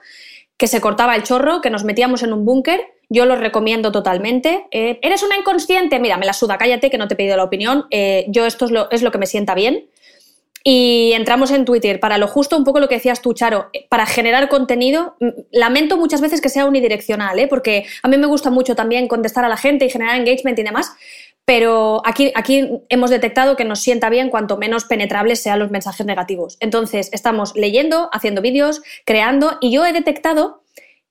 que 0.58 0.68
se 0.68 0.82
cortaba 0.82 1.16
el 1.16 1.24
chorro, 1.24 1.62
que 1.62 1.70
nos 1.70 1.84
metíamos 1.84 2.24
en 2.24 2.34
un 2.34 2.46
búnker. 2.46 2.82
Yo 3.10 3.26
lo 3.26 3.36
recomiendo 3.36 3.92
totalmente. 3.92 4.66
Eh, 4.72 5.00
¿Eres 5.02 5.24
una 5.24 5.38
inconsciente? 5.38 6.00
Mira, 6.00 6.18
me 6.18 6.26
la 6.26 6.34
suda, 6.34 6.58
cállate, 6.58 6.90
que 6.90 6.98
no 6.98 7.08
te 7.08 7.14
he 7.14 7.18
pedido 7.18 7.38
la 7.38 7.44
opinión. 7.44 7.86
Eh, 7.92 8.26
yo 8.30 8.46
esto 8.46 8.66
es 8.66 8.72
lo, 8.72 8.90
es 8.92 9.02
lo 9.04 9.12
que 9.12 9.18
me 9.18 9.28
sienta 9.28 9.54
bien. 9.54 9.90
Y 10.68 11.12
entramos 11.14 11.52
en 11.52 11.64
Twitter. 11.64 12.00
Para 12.00 12.18
lo 12.18 12.28
justo, 12.28 12.58
un 12.58 12.64
poco 12.64 12.80
lo 12.80 12.88
que 12.88 12.96
decías 12.96 13.22
tú, 13.22 13.36
Charo, 13.36 13.70
eh, 13.72 13.86
para 13.88 14.08
generar 14.08 14.50
contenido, 14.50 15.16
mm, 15.20 15.28
lamento 15.52 15.96
muchas 15.96 16.22
veces 16.22 16.42
que 16.42 16.50
sea 16.50 16.66
unidireccional, 16.66 17.38
¿eh? 17.38 17.48
porque 17.48 17.86
a 18.02 18.08
mí 18.08 18.18
me 18.18 18.26
gusta 18.26 18.50
mucho 18.50 18.76
también 18.76 19.08
contestar 19.08 19.46
a 19.46 19.48
la 19.48 19.58
gente 19.58 19.86
y 19.86 19.92
generar 19.92 20.16
engagement 20.16 20.58
y 20.58 20.64
demás, 20.64 20.92
pero 21.46 22.02
aquí, 22.06 22.32
aquí 22.36 22.82
hemos 22.90 23.12
detectado 23.12 23.56
que 23.56 23.66
nos 23.66 23.80
sienta 23.80 24.10
bien 24.10 24.30
cuanto 24.30 24.58
menos 24.58 24.86
penetrables 24.86 25.42
sean 25.42 25.60
los 25.60 25.70
mensajes 25.70 26.06
negativos. 26.06 26.58
Entonces, 26.60 27.10
estamos 27.14 27.56
leyendo, 27.56 28.10
haciendo 28.12 28.42
vídeos, 28.42 28.82
creando, 29.06 29.58
y 29.62 29.72
yo 29.72 29.86
he 29.86 29.94
detectado 29.94 30.64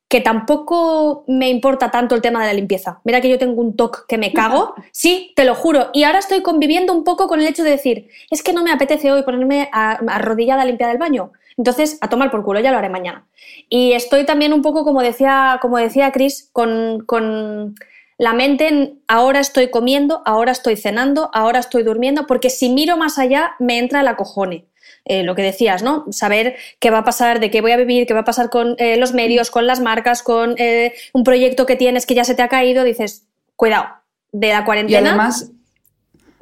que 0.09 0.21
tampoco 0.21 1.25
me 1.29 1.49
importa 1.49 1.91
tanto 1.91 2.15
el 2.15 2.21
tema 2.21 2.41
de 2.41 2.49
la 2.49 2.53
limpieza. 2.53 3.01
Mira 3.05 3.21
que 3.21 3.29
yo 3.29 3.39
tengo 3.39 3.61
un 3.61 3.75
toque 3.75 4.01
que 4.07 4.19
me 4.19 4.33
cago, 4.33 4.75
sí, 4.93 5.33
te 5.37 5.45
lo 5.45 5.55
juro. 5.55 5.91
Y 5.93 6.03
ahora 6.03 6.19
estoy 6.19 6.43
conviviendo 6.43 6.93
un 6.93 7.05
poco 7.05 7.27
con 7.27 7.41
el 7.41 7.47
hecho 7.47 7.65
de 7.65 7.71
decir, 7.71 8.09
es 8.31 8.43
que 8.43 8.53
no 8.53 8.63
me 8.63 8.73
apetece 8.73 9.11
hoy 9.11 9.23
ponerme 9.23 9.69
arrodillada 9.73 10.63
a 10.63 10.67
limpiar 10.67 10.91
el 10.91 10.99
baño. 10.99 11.33
Entonces, 11.57 11.99
a 12.01 12.09
tomar 12.09 12.33
por 12.33 12.43
culo, 12.43 12.59
ya 12.61 12.73
lo 12.73 12.79
haré 12.79 12.89
mañana. 12.89 13.27
Y 13.69 13.93
estoy 13.93 14.25
también 14.25 14.53
un 14.53 14.63
poco, 14.63 14.85
como 14.85 15.01
decía, 15.01 15.59
como 15.63 15.79
decía 15.79 16.11
Chris, 16.11 16.49
con, 16.53 17.05
con 17.07 17.77
la 18.19 18.33
mente 18.33 18.69
en 18.69 19.01
ahora 19.09 19.41
estoy 19.41 19.71
comiendo, 19.71 20.23
ahora 20.25 20.53
estoy 20.53 20.77
cenando, 20.77 21.31
ahora 21.33 21.59
estoy 21.59 21.83
durmiendo, 21.83 22.27
porque 22.27 22.51
si 22.51 22.69
miro 22.69 22.97
más 22.97 23.19
allá 23.19 23.53
me 23.59 23.79
entra 23.79 24.01
el 24.01 24.09
acojone. 24.09 24.67
Eh, 25.07 25.23
lo 25.23 25.35
que 25.35 25.43
decías, 25.43 25.83
¿no? 25.83 26.07
Saber 26.11 26.57
qué 26.79 26.91
va 26.91 26.99
a 26.99 27.05
pasar, 27.05 27.39
de 27.39 27.51
qué 27.51 27.61
voy 27.61 27.73
a 27.73 27.77
vivir, 27.77 28.07
qué 28.07 28.15
va 28.15 28.21
a 28.21 28.25
pasar 28.25 28.49
con 28.49 28.75
eh, 28.79 28.97
los 28.97 29.13
medios, 29.13 29.51
con 29.51 29.67
las 29.67 29.81
marcas, 29.81 30.23
con 30.23 30.55
eh, 30.57 30.95
un 31.13 31.25
proyecto 31.25 31.67
que 31.67 31.77
tienes 31.77 32.07
que 32.07 32.15
ya 32.15 32.25
se 32.25 32.35
te 32.35 32.41
ha 32.41 32.49
caído, 32.49 32.85
dices, 32.85 33.27
cuidado, 33.55 33.85
de 34.33 34.49
la 34.49 34.65
cuarentena. 34.65 35.01
Y 35.01 35.07
además, 35.07 35.51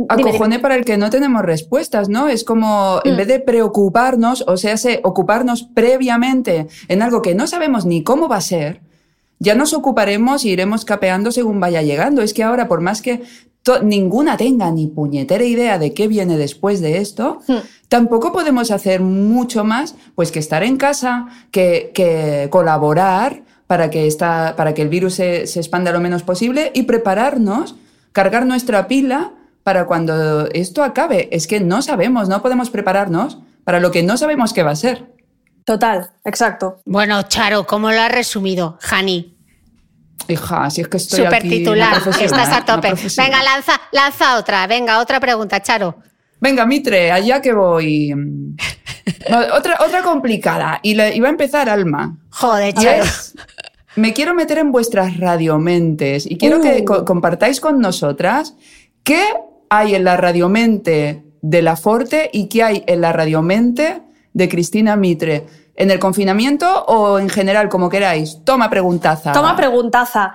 acojone 0.08 0.60
para 0.60 0.76
el 0.76 0.84
que 0.84 0.96
no 0.96 1.10
tenemos 1.10 1.42
respuestas, 1.42 2.08
¿no? 2.08 2.28
Es 2.28 2.44
como, 2.44 3.00
en 3.04 3.14
mm. 3.14 3.16
vez 3.16 3.28
de 3.28 3.40
preocuparnos, 3.40 4.44
o 4.46 4.56
sea, 4.56 4.76
ocuparnos 5.02 5.64
previamente 5.74 6.68
en 6.86 7.02
algo 7.02 7.20
que 7.20 7.34
no 7.34 7.48
sabemos 7.48 7.84
ni 7.84 8.04
cómo 8.04 8.28
va 8.28 8.36
a 8.36 8.42
ser, 8.42 8.80
ya 9.42 9.56
nos 9.56 9.74
ocuparemos 9.74 10.44
y 10.44 10.50
iremos 10.50 10.84
capeando 10.84 11.32
según 11.32 11.58
vaya 11.58 11.82
llegando. 11.82 12.22
Es 12.22 12.32
que 12.32 12.44
ahora, 12.44 12.68
por 12.68 12.80
más 12.80 13.02
que 13.02 13.22
ninguna 13.82 14.36
tenga 14.36 14.70
ni 14.70 14.86
puñetera 14.86 15.42
idea 15.42 15.78
de 15.78 15.92
qué 15.94 16.06
viene 16.06 16.36
después 16.36 16.80
de 16.80 16.98
esto, 16.98 17.40
hmm. 17.48 17.56
tampoco 17.88 18.32
podemos 18.32 18.70
hacer 18.70 19.00
mucho 19.00 19.64
más 19.64 19.96
pues 20.14 20.30
que 20.30 20.38
estar 20.38 20.62
en 20.62 20.76
casa, 20.76 21.26
que, 21.50 22.48
colaborar 22.50 23.42
para 23.66 23.90
que, 23.90 24.06
esta, 24.06 24.54
para 24.56 24.74
que 24.74 24.82
el 24.82 24.88
virus 24.88 25.14
se, 25.14 25.48
se 25.48 25.58
expanda 25.58 25.90
lo 25.90 26.00
menos 26.00 26.22
posible 26.22 26.70
y 26.72 26.84
prepararnos, 26.84 27.74
cargar 28.12 28.46
nuestra 28.46 28.86
pila 28.86 29.32
para 29.64 29.86
cuando 29.86 30.46
esto 30.52 30.84
acabe. 30.84 31.28
Es 31.32 31.48
que 31.48 31.58
no 31.58 31.82
sabemos, 31.82 32.28
no 32.28 32.42
podemos 32.42 32.70
prepararnos 32.70 33.38
para 33.64 33.80
lo 33.80 33.90
que 33.90 34.04
no 34.04 34.16
sabemos 34.16 34.52
qué 34.52 34.62
va 34.62 34.70
a 34.70 34.76
ser. 34.76 35.10
Total, 35.64 36.10
exacto. 36.24 36.80
Bueno, 36.84 37.22
Charo, 37.24 37.66
¿cómo 37.66 37.90
lo 37.90 38.00
has 38.00 38.12
resumido, 38.12 38.78
Jani? 38.80 39.36
Hija, 40.28 40.70
si 40.70 40.80
es 40.80 40.88
que 40.88 40.96
estoy 40.96 41.24
Super 41.24 41.42
titular, 41.42 41.96
estás 42.20 42.48
a 42.48 42.64
tope. 42.64 42.94
Venga, 43.16 43.42
lanza, 43.42 43.80
lanza 43.92 44.38
otra, 44.38 44.66
venga, 44.66 44.98
otra 44.98 45.20
pregunta, 45.20 45.60
Charo. 45.60 45.96
Venga, 46.40 46.66
Mitre, 46.66 47.12
allá 47.12 47.40
que 47.40 47.52
voy. 47.52 48.12
otra, 49.54 49.78
otra 49.86 50.02
complicada. 50.02 50.80
Y 50.82 51.00
iba 51.00 51.28
a 51.28 51.30
empezar 51.30 51.68
Alma. 51.68 52.16
Joder, 52.30 52.74
Charo. 52.74 53.04
me 53.96 54.12
quiero 54.12 54.34
meter 54.34 54.58
en 54.58 54.72
vuestras 54.72 55.18
radiomentes 55.18 56.26
y 56.26 56.36
quiero 56.36 56.60
que 56.60 56.84
uh. 56.88 57.04
compartáis 57.04 57.60
con 57.60 57.80
nosotras 57.80 58.54
qué 59.04 59.22
hay 59.70 59.94
en 59.94 60.04
la 60.04 60.16
radiomente 60.16 61.22
de 61.42 61.62
la 61.62 61.76
Forte 61.76 62.30
y 62.32 62.48
qué 62.48 62.62
hay 62.62 62.84
en 62.86 63.00
la 63.00 63.12
radiomente 63.12 64.02
de 64.32 64.48
Cristina 64.48 64.96
Mitre. 64.96 65.46
¿En 65.74 65.90
el 65.90 65.98
confinamiento 65.98 66.84
o 66.84 67.18
en 67.18 67.28
general, 67.28 67.68
como 67.68 67.88
queráis? 67.88 68.38
Toma 68.44 68.68
preguntaza. 68.68 69.32
Toma 69.32 69.56
preguntaza. 69.56 70.34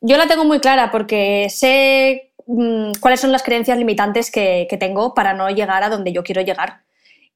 Yo 0.00 0.16
la 0.16 0.26
tengo 0.26 0.44
muy 0.44 0.60
clara 0.60 0.90
porque 0.90 1.48
sé 1.50 2.32
mm, 2.46 2.92
cuáles 3.00 3.20
son 3.20 3.32
las 3.32 3.42
creencias 3.42 3.76
limitantes 3.76 4.30
que, 4.30 4.66
tengo 4.80 5.14
para 5.14 5.34
no 5.34 5.50
llegar 5.50 5.82
a 5.82 5.90
donde 5.90 6.12
yo 6.12 6.22
quiero 6.22 6.40
llegar. 6.40 6.82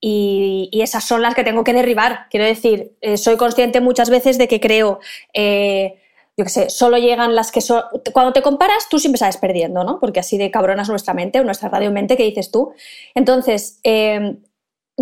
Y, 0.01 0.71
esas 0.73 1.05
son 1.05 1.23
las 1.23 1.35
que 1.35 1.45
tengo 1.45 1.63
que 1.63 1.73
derribar. 1.73 2.27
Quiero 2.31 2.47
decir, 2.47 2.93
eh, 3.01 3.17
soy 3.17 3.37
consciente 3.37 3.81
muchas 3.81 4.11
veces 4.11 4.39
de 4.39 4.49
que 4.49 4.59
creo, 4.59 5.01
eh, 5.33 6.01
yo 6.37 6.45
qué 6.45 6.51
sé, 6.51 6.71
solo 6.71 6.97
llegan 6.99 7.37
las 7.37 7.53
que 7.53 7.61
son... 7.61 7.83
Cuando 8.13 8.33
te 8.33 8.43
comparas, 8.43 8.89
tú 8.89 8.99
siempre 8.99 9.19
sales 9.19 9.37
perdiendo, 9.37 9.85
¿no? 9.85 10.01
Porque 10.01 10.21
así 10.21 10.39
de 10.39 10.51
cabronas 10.51 10.89
nuestra 10.89 11.15
mente, 11.15 11.39
o 11.39 11.45
nuestra 11.45 11.69
radio 11.69 11.93
mente, 11.93 12.17
que 12.17 12.25
dices 12.25 12.51
tú. 12.51 12.73
Entonces, 13.15 13.79
eh, 13.85 14.39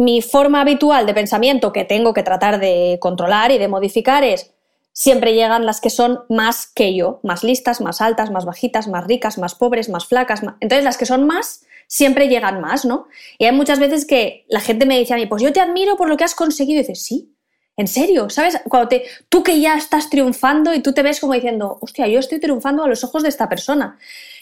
mi 0.00 0.22
forma 0.22 0.62
habitual 0.62 1.04
de 1.04 1.12
pensamiento 1.12 1.74
que 1.74 1.84
tengo 1.84 2.14
que 2.14 2.22
tratar 2.22 2.58
de 2.58 2.96
controlar 3.02 3.52
y 3.52 3.58
de 3.58 3.68
modificar 3.68 4.24
es 4.24 4.50
siempre 4.94 5.34
llegan 5.34 5.66
las 5.66 5.82
que 5.82 5.90
son 5.90 6.20
más 6.30 6.66
que 6.66 6.94
yo, 6.94 7.20
más 7.22 7.44
listas, 7.44 7.82
más 7.82 8.00
altas, 8.00 8.30
más 8.30 8.46
bajitas, 8.46 8.88
más 8.88 9.06
ricas, 9.06 9.36
más 9.36 9.54
pobres, 9.54 9.90
más 9.90 10.06
flacas. 10.06 10.40
Entonces 10.60 10.84
las 10.84 10.96
que 10.96 11.04
son 11.04 11.26
más 11.26 11.66
siempre 11.86 12.28
llegan 12.28 12.62
más, 12.62 12.86
¿no? 12.86 13.08
Y 13.36 13.44
hay 13.44 13.52
muchas 13.52 13.78
veces 13.78 14.06
que 14.06 14.46
la 14.48 14.60
gente 14.60 14.86
me 14.86 14.98
dice 14.98 15.12
a 15.12 15.16
mí, 15.18 15.26
pues 15.26 15.42
yo 15.42 15.52
te 15.52 15.60
admiro 15.60 15.98
por 15.98 16.08
lo 16.08 16.16
que 16.16 16.24
has 16.24 16.34
conseguido. 16.34 16.78
Y 16.78 16.82
dices, 16.82 17.04
sí, 17.04 17.34
en 17.76 17.86
serio, 17.86 18.30
¿sabes? 18.30 18.58
Cuando 18.70 18.88
te, 18.88 19.04
tú 19.28 19.42
que 19.42 19.60
ya 19.60 19.76
estás 19.76 20.08
triunfando 20.08 20.72
y 20.72 20.80
tú 20.80 20.94
te 20.94 21.02
ves 21.02 21.20
como 21.20 21.34
diciendo, 21.34 21.76
hostia, 21.82 22.08
yo 22.08 22.20
estoy 22.20 22.40
triunfando 22.40 22.84
a 22.84 22.88
los 22.88 23.04
ojos 23.04 23.22
de 23.22 23.28
esta 23.28 23.50
persona. 23.50 23.98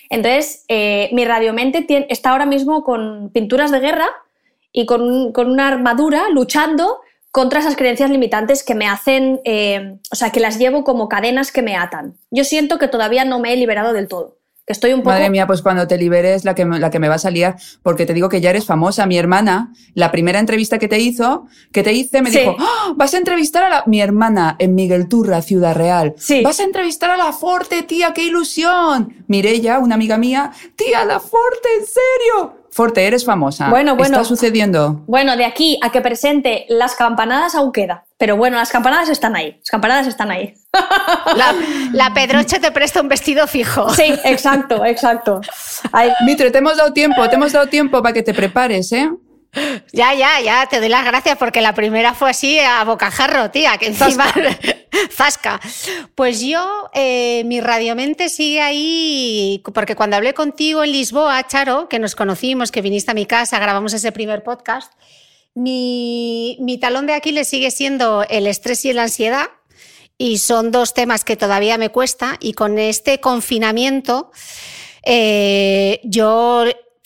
Entonces, 0.08 0.64
eh, 0.68 1.10
mi 1.12 1.24
radiomente 1.24 1.84
está 2.10 2.30
ahora 2.30 2.46
mismo 2.46 2.84
con 2.84 3.30
pinturas 3.30 3.72
de 3.72 3.80
guerra 3.80 4.08
y 4.72 4.86
con, 4.86 5.02
una 5.02 5.68
armadura 5.68 6.28
luchando 6.30 7.00
contra 7.30 7.60
esas 7.60 7.76
creencias 7.76 8.10
limitantes 8.10 8.62
que 8.62 8.74
me 8.74 8.86
hacen, 8.86 9.40
eh, 9.44 9.98
o 10.10 10.16
sea, 10.16 10.30
que 10.30 10.40
las 10.40 10.58
llevo 10.58 10.84
como 10.84 11.08
cadenas 11.08 11.52
que 11.52 11.62
me 11.62 11.76
atan. 11.76 12.14
Yo 12.30 12.44
siento 12.44 12.78
que 12.78 12.88
todavía 12.88 13.24
no 13.24 13.38
me 13.38 13.52
he 13.52 13.56
liberado 13.56 13.92
del 13.92 14.08
todo. 14.08 14.38
Que 14.68 14.72
estoy 14.72 14.92
un 14.92 15.00
poco... 15.00 15.12
Madre 15.12 15.30
mía, 15.30 15.46
pues 15.46 15.62
cuando 15.62 15.86
te 15.88 15.96
liberes 15.96 16.44
la 16.44 16.54
que, 16.54 16.66
la 16.66 16.90
que 16.90 16.98
me 16.98 17.08
va 17.08 17.14
a 17.14 17.18
salir, 17.18 17.54
porque 17.82 18.04
te 18.04 18.12
digo 18.12 18.28
que 18.28 18.42
ya 18.42 18.50
eres 18.50 18.66
famosa. 18.66 19.06
Mi 19.06 19.16
hermana, 19.16 19.72
la 19.94 20.10
primera 20.10 20.40
entrevista 20.40 20.78
que 20.78 20.88
te 20.88 20.98
hizo, 20.98 21.46
que 21.72 21.82
te 21.82 21.94
hice, 21.94 22.20
me 22.20 22.30
dijo, 22.30 22.54
¡Ah! 22.58 22.92
vas 22.94 23.14
a 23.14 23.16
entrevistar 23.16 23.62
a 23.62 23.70
la... 23.70 23.84
mi 23.86 24.02
hermana 24.02 24.56
en 24.58 24.74
Miguel 24.74 25.08
Turra, 25.08 25.40
Ciudad 25.40 25.74
Real. 25.74 26.14
Sí. 26.18 26.42
Vas 26.42 26.60
a 26.60 26.64
entrevistar 26.64 27.08
a 27.08 27.16
la 27.16 27.32
Forte, 27.32 27.82
tía, 27.82 28.12
qué 28.12 28.24
ilusión. 28.24 29.24
Mirella, 29.26 29.78
una 29.78 29.94
amiga 29.94 30.18
mía, 30.18 30.52
tía, 30.76 31.02
la 31.06 31.18
Forte, 31.18 31.68
en 31.78 31.86
serio. 31.86 32.57
Forte, 32.78 33.04
eres 33.04 33.24
famosa. 33.24 33.70
Bueno, 33.70 33.96
bueno. 33.96 34.18
Está 34.18 34.24
sucediendo. 34.28 35.02
Bueno, 35.08 35.36
de 35.36 35.44
aquí 35.44 35.80
a 35.82 35.90
que 35.90 36.00
presente 36.00 36.64
las 36.68 36.94
campanadas 36.94 37.56
aún 37.56 37.72
queda. 37.72 38.04
Pero 38.16 38.36
bueno, 38.36 38.56
las 38.56 38.70
campanadas 38.70 39.08
están 39.08 39.34
ahí. 39.34 39.56
Las 39.58 39.68
campanadas 39.68 40.06
están 40.06 40.30
ahí. 40.30 40.54
La, 41.92 42.14
Pedroche 42.14 42.60
te 42.60 42.70
presta 42.70 43.00
un 43.00 43.08
vestido 43.08 43.48
fijo. 43.48 43.90
Sí, 43.90 44.14
exacto, 44.22 44.84
exacto. 44.84 45.40
Mitre, 46.24 46.52
te 46.52 46.58
hemos 46.58 46.76
dado 46.76 46.92
tiempo, 46.92 47.28
te 47.28 47.34
hemos 47.34 47.50
dado 47.50 47.66
tiempo 47.66 48.00
para 48.00 48.12
que 48.12 48.22
te 48.22 48.32
prepares, 48.32 48.92
¿eh? 48.92 49.10
Ya, 49.92 50.14
ya, 50.14 50.40
ya, 50.40 50.66
te 50.66 50.78
doy 50.78 50.88
las 50.88 51.04
gracias 51.04 51.38
porque 51.38 51.60
la 51.60 51.74
primera 51.74 52.14
fue 52.14 52.30
así 52.30 52.58
a 52.58 52.84
bocajarro, 52.84 53.50
tía, 53.50 53.78
que 53.78 53.86
encima 53.86 54.32
zasca. 55.10 55.60
Pues 56.14 56.40
yo, 56.40 56.90
eh, 56.94 57.42
mi 57.46 57.60
radiomente 57.60 58.28
sigue 58.28 58.60
ahí, 58.60 59.62
porque 59.74 59.96
cuando 59.96 60.16
hablé 60.16 60.34
contigo 60.34 60.84
en 60.84 60.92
Lisboa, 60.92 61.46
Charo, 61.46 61.88
que 61.88 61.98
nos 61.98 62.14
conocimos, 62.14 62.70
que 62.70 62.82
viniste 62.82 63.10
a 63.10 63.14
mi 63.14 63.26
casa, 63.26 63.58
grabamos 63.58 63.94
ese 63.94 64.12
primer 64.12 64.42
podcast, 64.42 64.92
mi, 65.54 66.58
mi 66.60 66.78
talón 66.78 67.06
de 67.06 67.14
Aquiles 67.14 67.48
sigue 67.48 67.70
siendo 67.70 68.24
el 68.28 68.46
estrés 68.46 68.84
y 68.84 68.92
la 68.92 69.04
ansiedad, 69.04 69.48
y 70.18 70.38
son 70.38 70.70
dos 70.70 70.94
temas 70.94 71.24
que 71.24 71.36
todavía 71.36 71.78
me 71.78 71.88
cuesta, 71.88 72.36
y 72.40 72.52
con 72.52 72.78
este 72.78 73.18
confinamiento, 73.20 74.30
eh, 75.04 76.00
yo 76.04 76.64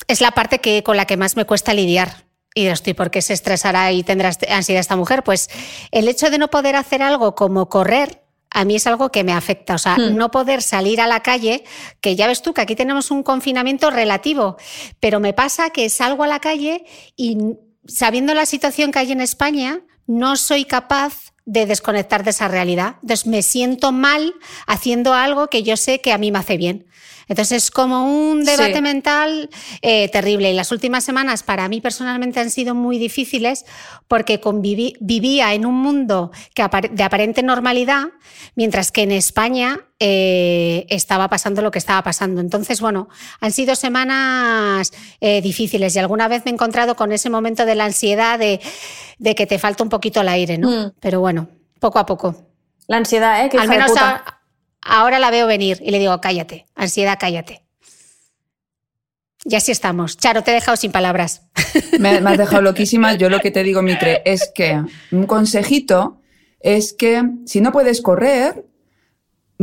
es 0.09 0.20
la 0.20 0.33
parte 0.33 0.59
que, 0.59 0.83
con 0.83 0.96
la 0.96 1.07
que 1.07 1.16
más 1.16 1.37
me 1.37 1.44
cuesta 1.44 1.72
lidiar 1.72 2.32
y 2.55 2.67
estoy 2.67 2.95
por 2.95 3.11
qué 3.11 3.23
se 3.23 3.33
estresará 3.33 3.93
y 3.93 4.03
tendrá 4.03 4.31
ansiedad 4.51 4.81
esta 4.81 4.97
mujer, 4.97 5.23
pues 5.23 5.49
el 5.91 6.09
hecho 6.09 6.31
de 6.31 6.38
no 6.38 6.49
poder 6.49 6.77
hacer 6.77 7.03
algo 7.03 7.35
como 7.35 7.69
correr, 7.69 8.23
a 8.51 8.65
mí 8.65 8.77
es 8.77 8.87
algo 8.87 9.11
que 9.11 9.25
me 9.25 9.33
afecta. 9.33 9.75
O 9.75 9.79
sea, 9.79 9.97
hmm. 9.97 10.17
no 10.17 10.31
poder 10.31 10.62
salir 10.62 11.01
a 11.01 11.07
la 11.07 11.21
calle, 11.21 11.65
que 12.01 12.17
ya 12.17 12.27
ves 12.27 12.43
tú 12.43 12.53
que 12.53 12.61
aquí 12.61 12.77
tenemos 12.77 13.11
un 13.11 13.23
confinamiento 13.23 13.91
relativo, 13.91 14.57
pero 15.01 15.21
me 15.21 15.33
pasa 15.33 15.71
que 15.71 15.88
salgo 15.88 16.25
a 16.25 16.27
la 16.27 16.41
calle 16.41 16.85
y 17.17 17.38
sabiendo 17.87 18.35
la 18.35 18.47
situación 18.47 18.93
que 18.93 18.99
hay 19.01 19.12
en 19.12 19.21
España, 19.21 19.81
no 20.07 20.37
soy 20.37 20.65
capaz 20.65 21.32
de 21.44 21.66
desconectar 21.66 22.24
de 22.24 22.31
esa 22.31 22.48
realidad. 22.48 22.96
Entonces 23.02 23.26
me 23.26 23.42
siento 23.42 23.92
mal 23.92 24.35
haciendo 24.66 25.14
algo 25.14 25.48
que 25.48 25.62
yo 25.62 25.76
sé 25.76 26.00
que 26.00 26.12
a 26.12 26.18
mí 26.18 26.31
me 26.31 26.38
hace 26.38 26.57
bien. 26.57 26.87
Entonces 27.28 27.64
es 27.64 27.70
como 27.70 28.31
un 28.31 28.44
debate 28.44 28.74
Sí. 28.74 28.83
mental 28.83 29.48
eh, 29.81 30.09
terrible. 30.11 30.50
Y 30.50 30.55
las 30.55 30.70
últimas 30.72 31.05
semanas 31.05 31.42
para 31.42 31.68
mí 31.68 31.81
personalmente 31.81 32.40
han 32.40 32.50
sido 32.50 32.74
muy 32.74 32.98
difíciles 32.98 33.64
porque 34.09 34.40
conviví- 34.40 34.96
vivía 35.00 35.55
en 35.55 35.64
un 35.64 35.76
mundo 35.76 36.31
que 36.55 36.64
de 36.90 37.02
aparente 37.02 37.42
normalidad, 37.42 38.05
mientras 38.55 38.90
que 38.92 39.02
en 39.02 39.12
España 39.12 39.81
eh, 40.05 40.85
estaba 40.88 41.29
pasando 41.29 41.62
lo 41.62 41.71
que 41.71 41.79
estaba 41.79 42.03
pasando. 42.03 42.41
Entonces, 42.41 42.81
bueno, 42.81 43.09
han 43.41 43.53
sido 43.53 43.77
semanas 43.77 44.93
eh, 45.21 45.41
difíciles 45.41 45.95
y 45.95 45.99
alguna 46.01 46.27
vez 46.27 46.45
me 46.45 46.51
he 46.51 46.55
encontrado 46.55 46.97
con 46.97 47.12
ese 47.12 47.31
momento 47.31 47.65
de 47.67 47.77
la 47.77 47.85
ansiedad 47.85 48.37
de, 48.38 48.61
de 49.19 49.35
que 49.37 49.47
te 49.47 49.61
falta 49.61 49.85
un 49.85 49.88
poquito 49.91 50.21
el 50.21 50.29
aire, 50.29 50.59
¿no? 50.59 50.69
Mm. 50.71 50.93
Pero 50.99 51.21
bueno, 51.21 51.49
poco 51.79 52.01
a 52.01 52.07
poco. 52.07 52.35
La 52.88 52.97
ansiedad, 52.97 53.45
¿eh? 53.45 53.49
Que 53.49 53.59
Al 53.59 53.69
menos 53.69 53.91
puta. 53.93 54.25
a- 54.27 54.41
ahora 55.01 55.21
la 55.21 55.31
veo 55.31 55.47
venir 55.47 55.79
y 55.81 55.93
le 55.93 56.01
digo, 56.01 56.21
cállate, 56.21 56.67
ansiedad, 56.75 57.17
cállate. 57.21 57.62
Y 59.45 59.57
así 59.57 59.73
estamos. 59.73 60.17
Charo, 60.17 60.43
te 60.43 60.51
he 60.53 60.55
dejado 60.55 60.77
sin 60.77 60.93
palabras. 60.93 61.43
Me, 61.99 62.21
me 62.21 62.31
has 62.31 62.38
dejado 62.38 62.62
loquísima. 62.62 63.15
Yo 63.15 63.29
lo 63.29 63.41
que 63.41 63.51
te 63.51 63.62
digo, 63.62 63.83
Mitre, 63.83 64.23
es 64.25 64.51
que 64.55 64.81
un 65.11 65.27
consejito 65.27 66.21
es 66.61 66.93
que 66.93 67.23
si 67.47 67.61
no 67.61 67.73
puedes 67.73 68.03
correr, 68.03 68.65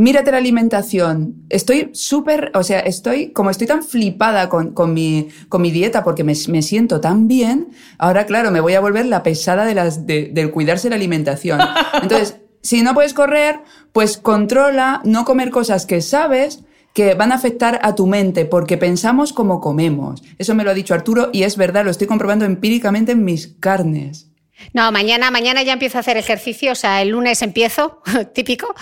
mírate 0.00 0.30
la 0.30 0.38
alimentación. 0.38 1.34
Estoy 1.50 1.90
súper, 1.92 2.50
o 2.54 2.62
sea, 2.62 2.80
estoy, 2.80 3.32
como 3.32 3.50
estoy 3.50 3.66
tan 3.66 3.82
flipada 3.82 4.48
con, 4.48 4.72
con, 4.72 4.94
mi, 4.94 5.28
con 5.48 5.62
mi 5.62 5.70
dieta 5.70 6.02
porque 6.04 6.24
me, 6.24 6.34
me 6.48 6.62
siento 6.62 7.00
tan 7.00 7.28
bien, 7.28 7.68
ahora, 7.98 8.26
claro, 8.26 8.50
me 8.50 8.60
voy 8.60 8.74
a 8.74 8.80
volver 8.80 9.06
la 9.06 9.22
pesada 9.22 9.64
de 9.64 9.74
las, 9.74 10.06
de- 10.06 10.30
del 10.32 10.50
cuidarse 10.50 10.88
la 10.90 10.96
alimentación. 10.96 11.60
Entonces, 12.02 12.36
si 12.62 12.82
no 12.82 12.94
puedes 12.94 13.14
correr, 13.14 13.60
pues 13.92 14.16
controla 14.16 15.00
no 15.04 15.24
comer 15.24 15.50
cosas 15.50 15.86
que 15.86 16.00
sabes 16.00 16.60
que 16.94 17.14
van 17.14 17.30
a 17.30 17.36
afectar 17.36 17.78
a 17.82 17.94
tu 17.94 18.06
mente 18.06 18.44
porque 18.46 18.76
pensamos 18.76 19.32
como 19.32 19.60
comemos. 19.60 20.22
Eso 20.38 20.54
me 20.54 20.64
lo 20.64 20.70
ha 20.70 20.74
dicho 20.74 20.92
Arturo 20.94 21.30
y 21.32 21.44
es 21.44 21.56
verdad, 21.56 21.84
lo 21.84 21.90
estoy 21.90 22.06
comprobando 22.06 22.44
empíricamente 22.44 23.12
en 23.12 23.24
mis 23.24 23.48
carnes. 23.60 24.29
No, 24.72 24.92
mañana, 24.92 25.30
mañana 25.30 25.62
ya 25.62 25.72
empiezo 25.72 25.98
a 25.98 26.00
hacer 26.00 26.16
ejercicio, 26.16 26.72
o 26.72 26.74
sea, 26.74 27.02
el 27.02 27.08
lunes 27.08 27.42
empiezo, 27.42 28.02
típico, 28.34 28.74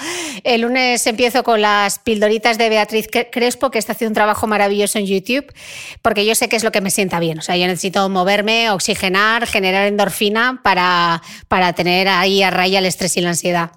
el 0.44 0.62
lunes 0.62 1.06
empiezo 1.06 1.42
con 1.44 1.62
las 1.62 1.98
pildoritas 1.98 2.58
de 2.58 2.68
Beatriz 2.68 3.08
Cre- 3.10 3.28
Crespo, 3.30 3.70
que 3.70 3.78
está 3.78 3.92
haciendo 3.92 4.10
un 4.10 4.14
trabajo 4.14 4.46
maravilloso 4.46 4.98
en 4.98 5.06
YouTube, 5.06 5.52
porque 6.02 6.26
yo 6.26 6.34
sé 6.34 6.48
que 6.48 6.56
es 6.56 6.64
lo 6.64 6.72
que 6.72 6.80
me 6.80 6.90
sienta 6.90 7.20
bien, 7.20 7.38
o 7.38 7.42
sea, 7.42 7.56
yo 7.56 7.66
necesito 7.66 8.08
moverme, 8.08 8.70
oxigenar, 8.70 9.46
generar 9.46 9.86
endorfina 9.86 10.60
para, 10.62 11.22
para 11.48 11.72
tener 11.72 12.08
ahí 12.08 12.42
a 12.42 12.50
raya 12.50 12.80
el 12.80 12.86
estrés 12.86 13.16
y 13.16 13.20
la 13.20 13.30
ansiedad. 13.30 13.70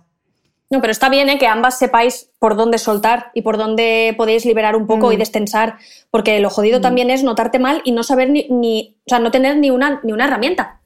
No, 0.70 0.80
pero 0.82 0.92
está 0.92 1.10
bien 1.10 1.28
¿eh? 1.30 1.38
que 1.38 1.48
ambas 1.48 1.78
sepáis 1.78 2.30
por 2.40 2.56
dónde 2.56 2.78
soltar 2.78 3.30
y 3.34 3.42
por 3.42 3.58
dónde 3.58 4.14
podéis 4.18 4.46
liberar 4.46 4.76
un 4.78 4.88
poco 4.88 5.12
y 5.12 5.18
destensar, 5.18 5.78
porque 6.10 6.40
lo 6.40 6.50
jodido 6.50 6.80
también 6.82 7.10
es 7.10 7.24
notarte 7.24 7.60
mal 7.60 7.82
y 7.84 7.92
no 7.92 8.04
saber 8.04 8.30
ni, 8.30 8.48
ni- 8.50 8.98
o 9.06 9.10
sea, 9.10 9.20
no 9.20 9.32
tener 9.32 9.58
ni 9.58 9.70
una, 9.70 10.00
ni 10.04 10.14
una 10.14 10.26
herramienta. 10.26 10.81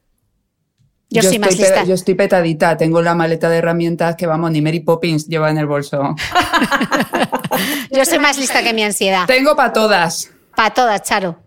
Yo, 1.10 1.22
soy 1.22 1.40
más 1.40 1.50
estoy, 1.52 1.66
pe- 1.66 1.72
lista. 1.72 1.86
yo 1.86 1.94
estoy 1.94 2.14
petadita, 2.16 2.76
tengo 2.78 3.02
la 3.02 3.16
maleta 3.16 3.48
de 3.50 3.58
herramientas 3.58 4.16
que 4.16 4.26
vamos, 4.28 4.52
ni 4.52 4.62
Mary 4.62 4.80
Poppins 4.82 5.28
lleva 5.28 5.50
en 5.50 5.58
el 5.58 5.66
bolso. 5.68 6.16
Yo 7.92 8.04
soy 8.06 8.20
más 8.20 8.38
lista 8.38 8.62
que 8.64 8.74
mi 8.74 8.84
ansiedad. 8.84 9.26
tengo 9.28 9.56
para 9.56 9.72
todas. 9.72 10.30
Para 10.56 10.74
todas, 10.74 11.04
Charo. 11.04 11.40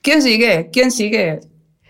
¿Quién 0.00 0.22
sigue? 0.22 0.70
¿Quién 0.72 0.90
sigue? 0.90 1.40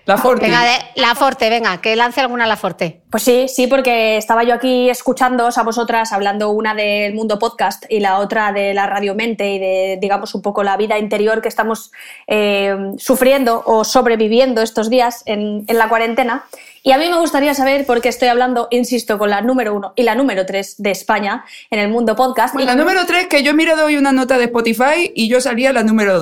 La 0.06 0.18
Forti. 0.18 0.44
Venga, 0.44 0.62
de- 0.64 1.00
la 1.00 1.14
Forte, 1.14 1.48
venga, 1.48 1.80
que 1.80 1.96
lance 1.96 2.20
alguna 2.20 2.46
la 2.46 2.56
Forte. 2.56 3.00
Pues 3.10 3.22
sí, 3.22 3.46
sí, 3.48 3.66
porque 3.66 4.18
estaba 4.18 4.44
yo 4.44 4.52
aquí 4.54 4.90
escuchándoos 4.90 5.56
a 5.56 5.62
vosotras 5.62 6.12
hablando 6.12 6.50
una 6.50 6.74
del 6.74 7.14
mundo 7.14 7.38
podcast 7.38 7.84
y 7.88 8.00
la 8.00 8.18
otra 8.18 8.52
de 8.52 8.74
la 8.74 8.86
radio 8.86 9.14
mente 9.14 9.50
y 9.52 9.58
de, 9.58 9.98
digamos, 10.00 10.34
un 10.34 10.42
poco 10.42 10.62
la 10.62 10.76
vida 10.76 10.98
interior 10.98 11.40
que 11.40 11.48
estamos 11.48 11.90
eh, 12.26 12.76
sufriendo 12.98 13.62
o 13.64 13.84
sobreviviendo 13.84 14.60
estos 14.60 14.90
días 14.90 15.22
en, 15.26 15.64
en 15.68 15.78
la 15.78 15.88
cuarentena. 15.88 16.44
Y 16.82 16.92
a 16.92 16.98
mí 16.98 17.08
me 17.08 17.18
gustaría 17.18 17.54
saber, 17.54 17.86
porque 17.86 18.10
estoy 18.10 18.28
hablando, 18.28 18.68
insisto, 18.70 19.16
con 19.16 19.30
la 19.30 19.40
número 19.40 19.72
uno 19.74 19.94
y 19.96 20.02
la 20.02 20.14
número 20.14 20.44
tres 20.44 20.74
de 20.76 20.90
España 20.90 21.46
en 21.70 21.78
el 21.78 21.88
mundo 21.88 22.14
podcast. 22.14 22.54
La 22.56 22.74
número 22.74 23.06
3, 23.06 23.28
que 23.28 23.42
yo 23.42 23.52
he 23.52 23.54
mirado 23.54 23.86
hoy 23.86 23.96
una 23.96 24.12
nota 24.12 24.36
de 24.36 24.44
Spotify 24.44 25.10
y 25.14 25.28
yo 25.30 25.40
salía 25.40 25.72
la 25.72 25.82
número 25.82 26.20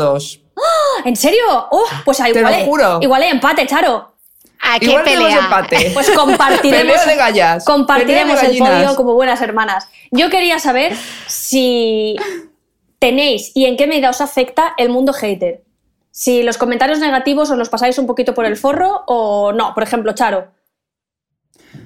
2. 0.54 0.64
¿En 1.06 1.16
serio? 1.16 1.40
¡Oh! 1.70 1.84
pues 2.04 2.18
Te 2.18 2.28
igual, 2.30 2.42
lo 2.44 2.48
hay- 2.48 2.64
juro. 2.66 2.98
igual 3.02 3.22
hay 3.22 3.30
empate, 3.30 3.66
Charo. 3.66 4.12
¿A 4.64 4.78
qué 4.78 4.86
Igual 4.86 5.04
tenemos 5.04 5.24
pelea? 5.28 5.44
empate. 5.44 5.90
Pues 5.94 6.10
compartiremos, 6.10 6.92
Pelea 7.00 7.06
de 7.06 7.16
gallas. 7.16 7.64
compartiremos 7.64 8.40
de 8.40 8.46
el 8.46 8.58
podio 8.58 8.94
como 8.96 9.14
buenas 9.14 9.40
hermanas. 9.42 9.88
Yo 10.12 10.30
quería 10.30 10.58
saber 10.60 10.94
si 11.26 12.14
tenéis 13.00 13.50
y 13.54 13.66
en 13.66 13.76
qué 13.76 13.88
medida 13.88 14.10
os 14.10 14.20
afecta 14.20 14.74
el 14.78 14.88
mundo 14.88 15.12
hater. 15.12 15.64
Si 16.12 16.42
los 16.44 16.58
comentarios 16.58 17.00
negativos 17.00 17.50
os 17.50 17.58
los 17.58 17.70
pasáis 17.70 17.98
un 17.98 18.06
poquito 18.06 18.34
por 18.34 18.44
el 18.44 18.56
forro 18.56 19.02
o 19.06 19.52
no. 19.52 19.74
Por 19.74 19.82
ejemplo, 19.82 20.12
Charo. 20.12 20.52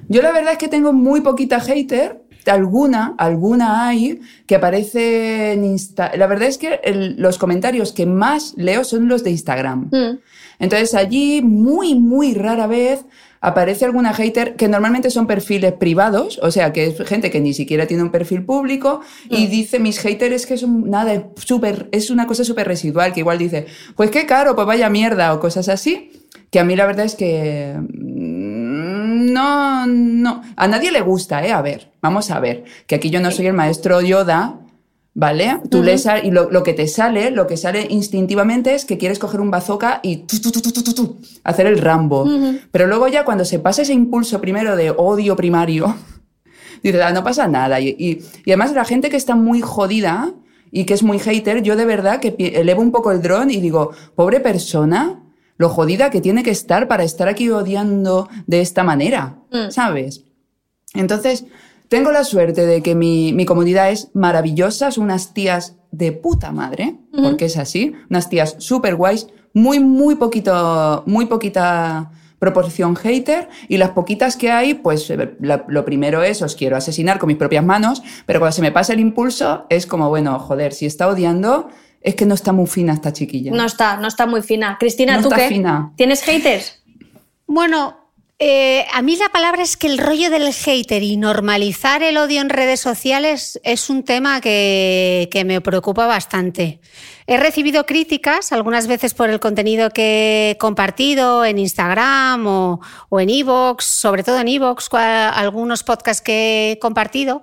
Yo 0.09 0.21
la 0.21 0.33
verdad 0.33 0.53
es 0.53 0.59
que 0.59 0.69
tengo 0.69 0.93
muy 0.93 1.21
poquita 1.23 1.61
hater. 1.61 2.21
Alguna, 2.47 3.15
alguna 3.19 3.87
hay 3.89 4.21
que 4.47 4.55
aparece 4.57 5.53
en 5.53 5.65
Insta. 5.65 6.13
La 6.17 6.27
verdad 6.27 6.49
es 6.49 6.59
que 6.59 6.81
el- 6.85 7.17
los 7.19 7.39
comentarios 7.39 7.93
que 7.93 8.07
más 8.07 8.55
leo 8.57 8.85
son 8.85 9.09
los 9.09 9.25
de 9.25 9.31
Instagram. 9.31 9.89
Mm. 9.93 10.19
Entonces 10.59 10.95
allí 10.95 11.43
muy, 11.43 11.95
muy 11.95 12.35
rara 12.35 12.67
vez 12.67 13.05
aparece 13.43 13.85
alguna 13.85 14.15
hater 14.15 14.57
que 14.57 14.67
normalmente 14.69 15.11
son 15.11 15.27
perfiles 15.27 15.75
privados, 15.75 16.41
o 16.43 16.51
sea, 16.51 16.73
que 16.73 16.87
es 16.87 17.01
gente 17.07 17.31
que 17.31 17.41
ni 17.41 17.53
siquiera 17.53 17.87
tiene 17.87 18.03
un 18.03 18.11
perfil 18.11 18.43
público 18.45 19.03
y 19.29 19.47
dice, 19.47 19.79
mis 19.79 19.99
haters 20.01 20.35
es 20.35 20.47
que 20.47 20.57
son 20.57 20.89
nada, 20.91 21.13
es, 21.13 21.23
súper- 21.45 21.89
es 21.93 22.11
una 22.11 22.27
cosa 22.27 22.43
súper 22.45 22.67
residual, 22.67 23.13
que 23.13 23.21
igual 23.21 23.39
dice, 23.39 23.67
pues 23.95 24.11
qué 24.11 24.25
caro, 24.27 24.55
pues 24.57 24.67
vaya 24.67 24.89
mierda 24.89 25.33
o 25.35 25.39
cosas 25.41 25.69
así, 25.69 26.11
que 26.51 26.59
a 26.59 26.65
mí 26.65 26.75
la 26.75 26.87
verdad 26.87 27.05
es 27.05 27.15
que 27.15 27.77
mm, 27.79 28.66
no, 29.17 29.87
no, 29.87 30.43
a 30.57 30.69
nadie 30.69 30.93
le 30.93 31.01
gusta, 31.01 31.45
¿eh? 31.47 31.53
A 31.53 31.63
ver, 31.63 31.91
vamos 32.03 32.31
a 32.31 32.39
ver, 32.41 32.65
que 32.87 32.95
aquí 32.97 33.11
yo 33.11 33.21
no 33.21 33.31
soy 33.31 33.47
el 33.47 33.55
maestro 33.55 34.01
Yoda, 34.01 34.61
¿Vale? 35.19 35.61
Tú 35.71 35.83
lees 35.83 36.07
y 36.25 36.31
lo, 36.31 36.51
lo 36.51 36.63
que 36.63 36.75
te 36.75 36.87
sale, 36.87 37.31
lo 37.31 37.47
que 37.47 37.57
sale 37.57 37.87
instintivamente 37.89 38.75
es 38.75 38.85
que 38.85 38.99
quieres 38.99 39.19
coger 39.19 39.41
un 39.41 39.51
bazooka 39.51 40.01
y 40.03 40.17
tu, 40.27 40.39
tu, 40.39 40.51
tu, 40.61 41.17
hacer 41.43 41.65
el 41.67 41.79
Rambo. 41.79 42.29
Pero 42.71 42.87
luego 42.87 43.09
ya 43.09 43.25
cuando 43.25 43.47
se 43.47 43.59
pasa 43.59 43.81
ese 43.81 43.95
impulso 43.95 44.43
primero 44.43 44.77
de 44.77 44.91
odio 44.91 45.35
primario, 45.35 45.97
dices, 46.83 47.01
"Ah, 47.03 47.13
no 47.13 47.25
pasa 47.25 47.49
nada. 47.49 47.81
Y, 47.81 47.97
y- 47.99 48.19
y 48.45 48.51
además 48.51 48.73
la 48.75 48.85
gente 48.85 49.09
que 49.09 49.17
está 49.17 49.35
muy 49.35 49.63
jodida 49.63 50.35
y 50.71 50.85
que 50.85 50.93
es 50.93 51.03
muy 51.03 51.19
hater, 51.19 51.63
yo 51.63 51.77
de 51.77 51.87
verdad 51.87 52.21
que 52.21 52.35
elevo 52.55 52.83
un 52.83 52.93
poco 52.93 53.11
el 53.11 53.23
dron 53.23 53.51
y 53.51 53.57
digo, 53.63 53.93
pobre 54.17 54.41
persona, 54.41 55.23
lo 55.57 55.69
jodida 55.69 56.11
que 56.11 56.21
tiene 56.21 56.43
que 56.43 56.51
estar 56.51 56.89
para 56.89 57.05
estar 57.05 57.29
aquí 57.29 57.51
odiando 57.51 58.29
de 58.47 58.61
esta 58.61 58.85
manera, 58.85 59.39
¿sabes? 59.71 60.25
Entonces, 60.95 61.47
tengo 61.89 62.11
la 62.11 62.25
suerte 62.25 62.67
de 62.67 62.83
que 62.83 62.95
mi, 62.95 63.33
mi 63.33 63.45
comunidad 63.45 63.91
es 63.91 64.11
maravillosa, 64.15 64.91
son 64.91 65.05
unas 65.05 65.35
tías 65.35 65.77
de 65.93 66.13
puta 66.13 66.53
madre, 66.53 66.97
porque 67.11 67.47
es 67.47 67.57
así, 67.57 67.95
unas 68.11 68.29
tías 68.29 68.57
súper 68.59 68.97
guays, 68.97 69.29
muy, 69.55 69.81
muy 69.81 70.17
poquito, 70.17 71.03
muy 71.07 71.27
poquita 71.27 72.11
proporción 72.39 72.97
hater, 72.97 73.49
y 73.69 73.79
las 73.79 73.91
poquitas 73.91 74.37
que 74.37 74.51
hay, 74.51 74.75
pues 74.75 75.09
eh, 75.11 75.37
lo 75.41 75.85
primero 75.85 76.23
es, 76.23 76.43
os 76.43 76.55
quiero 76.55 76.77
asesinar 76.77 77.19
con 77.19 77.29
mis 77.29 77.39
propias 77.39 77.65
manos, 77.65 78.03
pero 78.27 78.41
cuando 78.41 78.53
se 78.53 78.63
me 78.63 78.73
pasa 78.73 78.93
el 78.93 79.01
impulso, 79.01 79.65
es 79.71 79.87
como, 79.87 80.11
bueno, 80.11 80.39
joder, 80.39 80.75
si 80.75 80.85
está 80.85 81.09
odiando, 81.09 81.69
es 82.07 82.15
que 82.15 82.25
no 82.25 82.35
está 82.37 82.53
muy 82.53 82.69
fina 82.69 82.93
esta 82.93 83.13
chiquilla. 83.13 83.51
No 83.51 83.67
está, 83.67 83.97
no 83.97 84.07
está 84.07 84.27
muy 84.27 84.41
fina. 84.41 84.77
Cristina, 84.79 85.17
No 85.17 85.23
¿tú 85.23 85.29
está 85.29 85.37
qué? 85.43 85.49
fina. 85.49 85.93
¿Tienes 85.97 86.23
haters? 86.23 86.81
Bueno, 87.49 87.97
eh, 88.39 88.87
a 88.93 89.03
mí 89.03 89.17
la 89.17 89.29
palabra 89.31 89.65
es 89.65 89.77
que 89.77 89.89
el 89.89 89.99
rollo 89.99 90.31
del 90.31 90.53
hater 90.53 91.03
y 91.03 91.17
normalizar 91.17 92.05
el 92.05 92.17
odio 92.17 92.41
en 92.41 92.49
redes 92.49 92.79
sociales 92.79 93.61
es 93.65 93.91
un 93.91 94.05
tema 94.05 94.41
que, 94.41 95.29
que 95.33 95.45
me 95.45 95.61
preocupa 95.61 96.07
bastante. 96.07 96.79
He 97.29 97.37
recibido 97.39 97.87
críticas 97.87 98.53
algunas 98.53 98.87
veces 98.87 99.15
por 99.15 99.31
el 99.31 99.41
contenido 99.41 99.91
que 99.91 100.53
he 100.53 100.59
compartido 100.59 101.45
en 101.45 101.59
Instagram 101.59 102.47
o, 102.47 102.81
o 103.09 103.21
en 103.21 103.31
Evox, 103.31 103.85
sobre 103.85 104.23
todo 104.23 104.39
en 104.39 104.49
Evox, 104.49 104.89
algunos 104.93 105.83
podcasts 105.83 106.23
que 106.23 106.73
he 106.73 106.79
compartido. 106.79 107.43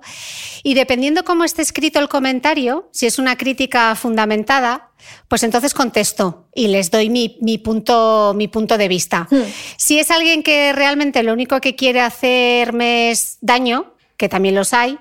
Y 0.62 0.74
dependiendo 0.74 1.24
cómo 1.24 1.44
esté 1.44 1.62
escrito 1.62 1.98
el 1.98 2.08
comentario, 2.08 2.88
si 2.92 3.06
es 3.06 3.18
una 3.18 3.36
crítica 3.36 3.94
fundamentada, 3.94 4.90
pues 5.28 5.42
entonces 5.42 5.74
contesto 5.74 6.48
y 6.54 6.68
les 6.68 6.90
doy 6.90 7.10
mi, 7.10 7.36
mi 7.42 7.58
punto, 7.58 8.32
mi 8.34 8.48
punto 8.48 8.78
de 8.78 8.88
vista. 8.88 9.28
Si 9.76 9.98
es 9.98 10.10
alguien 10.10 10.42
que 10.42 10.72
realmente 10.72 11.22
lo 11.22 11.32
único 11.32 11.60
que 11.60 11.76
quiere 11.76 12.00
hacerme 12.00 13.10
es 13.10 13.38
daño, 13.40 13.94
que 14.16 14.28
también 14.28 14.54
los 14.54 14.72
hay, 14.72 14.98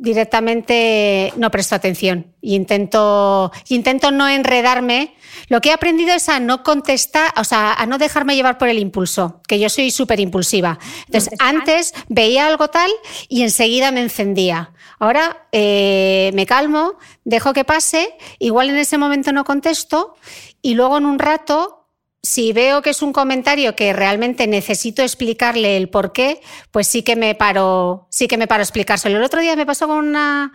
directamente 0.00 1.30
no 1.36 1.50
presto 1.50 1.74
atención 1.74 2.34
y 2.40 2.54
intento, 2.54 3.52
intento 3.68 4.10
no 4.10 4.26
enredarme. 4.28 5.14
Lo 5.48 5.60
que 5.60 5.68
he 5.68 5.72
aprendido 5.72 6.14
es 6.14 6.30
a 6.30 6.40
no 6.40 6.62
contestar, 6.62 7.32
o 7.36 7.44
sea, 7.44 7.74
a 7.74 7.84
no 7.84 7.98
dejarme 7.98 8.34
llevar 8.34 8.56
por 8.56 8.68
el 8.68 8.78
impulso, 8.78 9.42
que 9.46 9.60
yo 9.60 9.68
soy 9.68 9.90
súper 9.90 10.18
impulsiva. 10.18 10.78
Entonces, 11.06 11.34
antes 11.38 11.92
veía 12.08 12.46
algo 12.46 12.68
tal 12.68 12.90
y 13.28 13.42
enseguida 13.42 13.92
me 13.92 14.00
encendía. 14.00 14.72
Ahora 14.98 15.46
eh, 15.52 16.30
me 16.32 16.46
calmo, 16.46 16.94
dejo 17.24 17.52
que 17.52 17.64
pase, 17.64 18.16
igual 18.38 18.70
en 18.70 18.78
ese 18.78 18.96
momento 18.96 19.32
no 19.32 19.44
contesto 19.44 20.14
y 20.62 20.74
luego 20.74 20.96
en 20.96 21.04
un 21.04 21.18
rato 21.18 21.79
si 22.22 22.52
veo 22.52 22.82
que 22.82 22.90
es 22.90 23.00
un 23.00 23.14
comentario 23.14 23.74
que 23.74 23.94
realmente 23.94 24.46
necesito 24.46 25.02
explicarle 25.02 25.78
el 25.78 25.88
por 25.88 26.12
qué, 26.12 26.42
pues 26.70 26.86
sí 26.86 27.02
que 27.02 27.16
me 27.16 27.34
paro, 27.34 28.08
sí 28.10 28.28
que 28.28 28.36
me 28.36 28.46
paro 28.46 28.60
a 28.60 28.64
explicárselo. 28.64 29.16
El 29.16 29.24
otro 29.24 29.40
día 29.40 29.56
me 29.56 29.64
pasó 29.64 29.88
con 29.88 29.96
una 29.96 30.52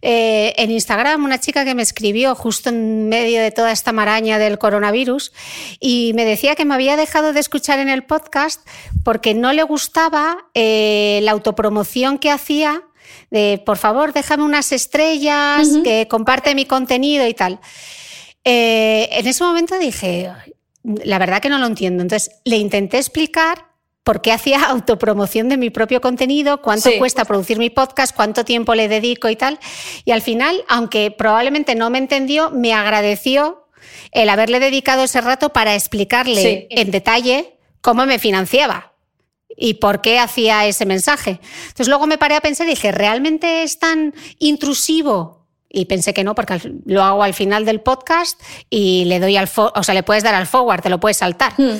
eh, 0.00 0.54
en 0.56 0.70
Instagram 0.70 1.22
una 1.22 1.38
chica 1.38 1.66
que 1.66 1.74
me 1.74 1.82
escribió 1.82 2.34
justo 2.34 2.70
en 2.70 3.10
medio 3.10 3.42
de 3.42 3.50
toda 3.50 3.72
esta 3.72 3.92
maraña 3.92 4.38
del 4.38 4.58
coronavirus 4.58 5.32
y 5.80 6.12
me 6.14 6.24
decía 6.24 6.54
que 6.54 6.64
me 6.64 6.74
había 6.74 6.96
dejado 6.96 7.34
de 7.34 7.40
escuchar 7.40 7.78
en 7.78 7.90
el 7.90 8.04
podcast 8.04 8.66
porque 9.04 9.34
no 9.34 9.52
le 9.52 9.64
gustaba 9.64 10.38
eh, 10.54 11.20
la 11.24 11.32
autopromoción 11.32 12.18
que 12.18 12.30
hacía 12.30 12.84
de 13.30 13.62
por 13.64 13.76
favor 13.76 14.14
déjame 14.14 14.44
unas 14.44 14.72
estrellas, 14.72 15.68
que 15.84 16.08
comparte 16.08 16.54
mi 16.54 16.64
contenido 16.64 17.26
y 17.26 17.34
tal. 17.34 17.60
Eh, 18.44 19.08
en 19.12 19.26
ese 19.26 19.44
momento 19.44 19.78
dije, 19.78 20.30
la 20.84 21.18
verdad 21.18 21.40
que 21.40 21.48
no 21.48 21.58
lo 21.58 21.66
entiendo. 21.66 22.02
Entonces 22.02 22.36
le 22.44 22.56
intenté 22.56 22.98
explicar 22.98 23.66
por 24.02 24.20
qué 24.20 24.32
hacía 24.32 24.64
autopromoción 24.68 25.48
de 25.48 25.56
mi 25.56 25.70
propio 25.70 26.00
contenido, 26.00 26.62
cuánto 26.62 26.90
cuesta 26.98 27.24
producir 27.24 27.58
mi 27.58 27.70
podcast, 27.70 28.14
cuánto 28.14 28.44
tiempo 28.44 28.74
le 28.74 28.88
dedico 28.88 29.28
y 29.28 29.36
tal. 29.36 29.58
Y 30.04 30.10
al 30.10 30.22
final, 30.22 30.64
aunque 30.68 31.10
probablemente 31.10 31.74
no 31.74 31.90
me 31.90 31.98
entendió, 31.98 32.50
me 32.50 32.72
agradeció 32.72 33.68
el 34.12 34.28
haberle 34.28 34.60
dedicado 34.60 35.02
ese 35.02 35.20
rato 35.20 35.52
para 35.52 35.74
explicarle 35.74 36.66
en 36.70 36.90
detalle 36.90 37.58
cómo 37.80 38.06
me 38.06 38.18
financiaba 38.18 38.92
y 39.56 39.74
por 39.74 40.00
qué 40.00 40.18
hacía 40.18 40.66
ese 40.66 40.86
mensaje. 40.86 41.40
Entonces 41.62 41.88
luego 41.88 42.06
me 42.06 42.18
paré 42.18 42.36
a 42.36 42.40
pensar 42.40 42.66
y 42.66 42.70
dije, 42.70 42.92
¿realmente 42.92 43.62
es 43.62 43.78
tan 43.78 44.14
intrusivo 44.38 45.41
y 45.72 45.86
pensé 45.86 46.12
que 46.12 46.22
no, 46.22 46.34
porque 46.34 46.60
lo 46.84 47.02
hago 47.02 47.22
al 47.22 47.34
final 47.34 47.64
del 47.64 47.80
podcast 47.80 48.40
y 48.68 49.06
le 49.06 49.18
doy 49.18 49.36
al, 49.36 49.48
o 49.56 49.82
sea, 49.82 49.94
le 49.94 50.02
puedes 50.02 50.22
dar 50.22 50.34
al 50.34 50.46
forward, 50.46 50.82
te 50.82 50.90
lo 50.90 51.00
puedes 51.00 51.16
saltar. 51.16 51.54
Hmm. 51.56 51.78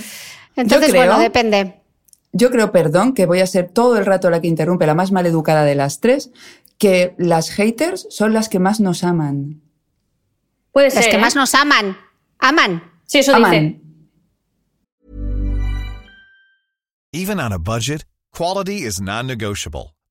Entonces, 0.57 0.95
bueno, 0.95 1.19
depende. 1.19 1.81
Yo 2.33 2.51
creo, 2.51 2.73
perdón, 2.73 3.13
que 3.13 3.27
voy 3.27 3.41
a 3.41 3.47
ser 3.47 3.69
todo 3.69 3.99
el 3.99 4.07
rato 4.07 4.31
la 4.31 4.41
que 4.41 4.49
interrumpe, 4.49 4.87
la 4.87 4.95
más 4.95 5.13
maleducada 5.13 5.65
de 5.65 5.75
las 5.75 6.01
tres, 6.01 6.31
que 6.79 7.15
las 7.19 7.51
haters 7.51 8.07
son 8.11 8.33
las 8.33 8.49
que 8.49 8.59
más 8.59 8.81
nos 8.81 9.05
aman. 9.05 9.61
Puede 10.73 10.91
ser. 10.91 11.01
Las 11.01 11.09
que 11.09 11.17
¿eh? 11.17 11.21
más 11.21 11.37
nos 11.37 11.55
aman. 11.55 11.99
Aman. 12.39 12.91
Sí, 13.05 13.19
eso 13.19 13.35
aman. 13.35 13.51
dice. 13.51 13.79
Even 17.15 17.39
on 17.39 17.53
a 17.53 17.59
budget, 17.59 18.07
quality 18.35 18.87
is 18.87 18.99
non-negotiable. 18.99 19.95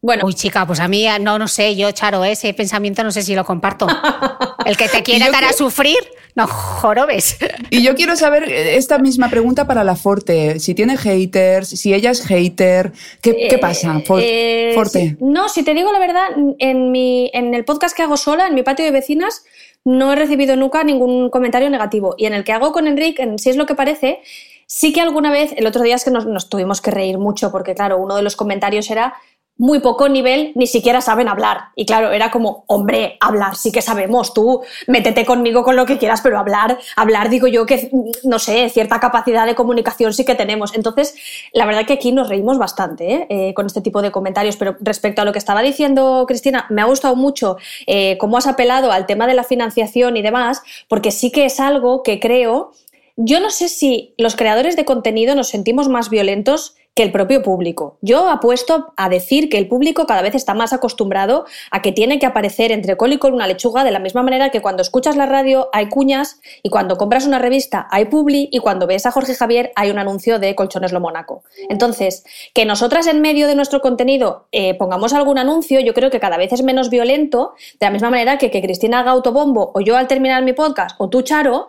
Bueno. 0.00 0.26
Uy, 0.26 0.34
chica, 0.34 0.64
pues 0.66 0.78
a 0.78 0.86
mí 0.86 1.06
no, 1.20 1.38
no 1.38 1.48
sé, 1.48 1.74
yo, 1.74 1.90
Charo, 1.90 2.24
ese 2.24 2.54
pensamiento 2.54 3.02
no 3.02 3.10
sé 3.10 3.22
si 3.22 3.34
lo 3.34 3.44
comparto. 3.44 3.86
El 4.64 4.76
que 4.76 4.88
te 4.88 5.02
quiere 5.02 5.30
dar 5.30 5.44
a 5.44 5.52
sufrir, 5.52 5.98
no 6.34 6.46
jorobes. 6.46 7.36
Y 7.70 7.82
yo 7.82 7.94
quiero 7.94 8.16
saber 8.16 8.44
eh, 8.44 8.76
esta 8.76 8.98
misma 8.98 9.28
pregunta 9.28 9.66
para 9.66 9.84
la 9.84 9.96
Forte. 9.96 10.58
Si 10.60 10.74
tiene 10.74 10.96
haters, 10.96 11.68
si 11.68 11.92
ella 11.92 12.10
es 12.10 12.24
hater, 12.24 12.92
¿qué, 13.20 13.48
eh, 13.50 13.58
pasa? 13.58 14.00
Eh, 14.20 14.72
Forte. 14.74 15.16
no, 15.20 15.48
si 15.48 15.62
te 15.62 15.74
digo 15.74 15.92
la 15.92 15.98
verdad, 15.98 16.28
en, 16.58 16.90
mi, 16.92 17.30
en 17.34 17.52
el 17.54 17.64
podcast 17.64 17.94
que 17.94 18.02
hago 18.02 18.16
sola, 18.16 18.46
en 18.46 18.54
mi 18.54 18.62
patio 18.62 18.84
de 18.84 18.90
vecinas, 18.90 19.44
no 19.84 20.12
he 20.12 20.16
recibido 20.16 20.56
nunca 20.56 20.82
ningún 20.84 21.28
comentario 21.28 21.68
negativo. 21.68 22.14
Y 22.16 22.26
en 22.26 22.34
el 22.34 22.44
que 22.44 22.52
hago 22.52 22.72
con 22.72 22.86
Enrique, 22.86 23.22
en 23.22 23.38
Si 23.38 23.50
es 23.50 23.56
lo 23.56 23.66
que 23.66 23.74
parece, 23.74 24.20
sí 24.66 24.92
que 24.92 25.00
alguna 25.00 25.30
vez, 25.30 25.52
el 25.56 25.66
otro 25.66 25.82
día 25.82 25.96
es 25.96 26.04
que 26.04 26.10
nos, 26.10 26.26
nos 26.26 26.48
tuvimos 26.48 26.80
que 26.80 26.90
reír 26.90 27.18
mucho, 27.18 27.50
porque 27.50 27.74
claro, 27.74 27.98
uno 27.98 28.16
de 28.16 28.22
los 28.22 28.36
comentarios 28.36 28.90
era 28.90 29.14
muy 29.58 29.80
poco 29.80 30.08
nivel, 30.08 30.52
ni 30.54 30.66
siquiera 30.66 31.00
saben 31.00 31.28
hablar. 31.28 31.70
Y 31.74 31.84
claro, 31.84 32.12
era 32.12 32.30
como, 32.30 32.64
hombre, 32.68 33.16
hablar 33.20 33.56
sí 33.56 33.72
que 33.72 33.82
sabemos, 33.82 34.32
tú 34.32 34.62
métete 34.86 35.26
conmigo 35.26 35.64
con 35.64 35.76
lo 35.76 35.84
que 35.84 35.98
quieras, 35.98 36.20
pero 36.22 36.38
hablar, 36.38 36.78
hablar, 36.96 37.28
digo 37.28 37.48
yo 37.48 37.66
que, 37.66 37.90
no 38.22 38.38
sé, 38.38 38.68
cierta 38.70 39.00
capacidad 39.00 39.46
de 39.46 39.54
comunicación 39.54 40.14
sí 40.14 40.24
que 40.24 40.34
tenemos. 40.34 40.74
Entonces, 40.74 41.14
la 41.52 41.66
verdad 41.66 41.84
que 41.86 41.94
aquí 41.94 42.12
nos 42.12 42.28
reímos 42.28 42.58
bastante 42.58 43.12
¿eh? 43.12 43.26
Eh, 43.28 43.54
con 43.54 43.66
este 43.66 43.80
tipo 43.80 44.02
de 44.02 44.10
comentarios, 44.10 44.56
pero 44.56 44.76
respecto 44.80 45.22
a 45.22 45.24
lo 45.24 45.32
que 45.32 45.38
estaba 45.38 45.62
diciendo 45.62 46.24
Cristina, 46.26 46.66
me 46.70 46.82
ha 46.82 46.84
gustado 46.84 47.16
mucho 47.16 47.56
eh, 47.86 48.16
cómo 48.18 48.38
has 48.38 48.46
apelado 48.46 48.92
al 48.92 49.06
tema 49.06 49.26
de 49.26 49.34
la 49.34 49.44
financiación 49.44 50.16
y 50.16 50.22
demás, 50.22 50.62
porque 50.88 51.10
sí 51.10 51.30
que 51.30 51.44
es 51.46 51.60
algo 51.60 52.02
que 52.02 52.20
creo 52.20 52.72
yo 53.20 53.40
no 53.40 53.50
sé 53.50 53.68
si 53.68 54.14
los 54.16 54.36
creadores 54.36 54.76
de 54.76 54.84
contenido 54.84 55.34
nos 55.34 55.48
sentimos 55.48 55.88
más 55.88 56.08
violentos 56.08 56.76
que 56.94 57.02
el 57.02 57.10
propio 57.10 57.42
público. 57.42 57.98
Yo 58.00 58.30
apuesto 58.30 58.92
a 58.96 59.08
decir 59.08 59.48
que 59.48 59.58
el 59.58 59.68
público 59.68 60.06
cada 60.06 60.22
vez 60.22 60.36
está 60.36 60.54
más 60.54 60.72
acostumbrado 60.72 61.44
a 61.72 61.82
que 61.82 61.90
tiene 61.90 62.20
que 62.20 62.26
aparecer 62.26 62.70
entre 62.70 62.96
col 62.96 63.12
y 63.12 63.18
col 63.18 63.34
una 63.34 63.48
lechuga 63.48 63.82
de 63.82 63.90
la 63.90 63.98
misma 63.98 64.22
manera 64.22 64.50
que 64.50 64.60
cuando 64.60 64.82
escuchas 64.82 65.16
la 65.16 65.26
radio 65.26 65.68
hay 65.72 65.88
cuñas 65.88 66.40
y 66.62 66.70
cuando 66.70 66.96
compras 66.96 67.26
una 67.26 67.40
revista 67.40 67.88
hay 67.90 68.04
publi 68.04 68.48
y 68.52 68.60
cuando 68.60 68.86
ves 68.86 69.04
a 69.04 69.10
Jorge 69.10 69.34
Javier 69.34 69.72
hay 69.74 69.90
un 69.90 69.98
anuncio 69.98 70.38
de 70.38 70.54
Colchones 70.54 70.92
Lo 70.92 71.00
Mónaco. 71.00 71.42
Entonces, 71.68 72.24
que 72.54 72.64
nosotras 72.64 73.08
en 73.08 73.20
medio 73.20 73.48
de 73.48 73.56
nuestro 73.56 73.80
contenido 73.80 74.46
eh, 74.52 74.74
pongamos 74.74 75.12
algún 75.12 75.38
anuncio, 75.38 75.80
yo 75.80 75.92
creo 75.92 76.10
que 76.10 76.20
cada 76.20 76.36
vez 76.36 76.52
es 76.52 76.62
menos 76.62 76.88
violento, 76.88 77.54
de 77.78 77.86
la 77.86 77.90
misma 77.90 78.10
manera 78.10 78.38
que 78.38 78.50
que 78.52 78.62
Cristina 78.62 79.00
haga 79.00 79.10
autobombo 79.10 79.72
o 79.74 79.80
yo 79.80 79.96
al 79.96 80.08
terminar 80.08 80.44
mi 80.44 80.52
podcast 80.52 80.96
o 80.98 81.08
tú, 81.08 81.22
Charo, 81.22 81.68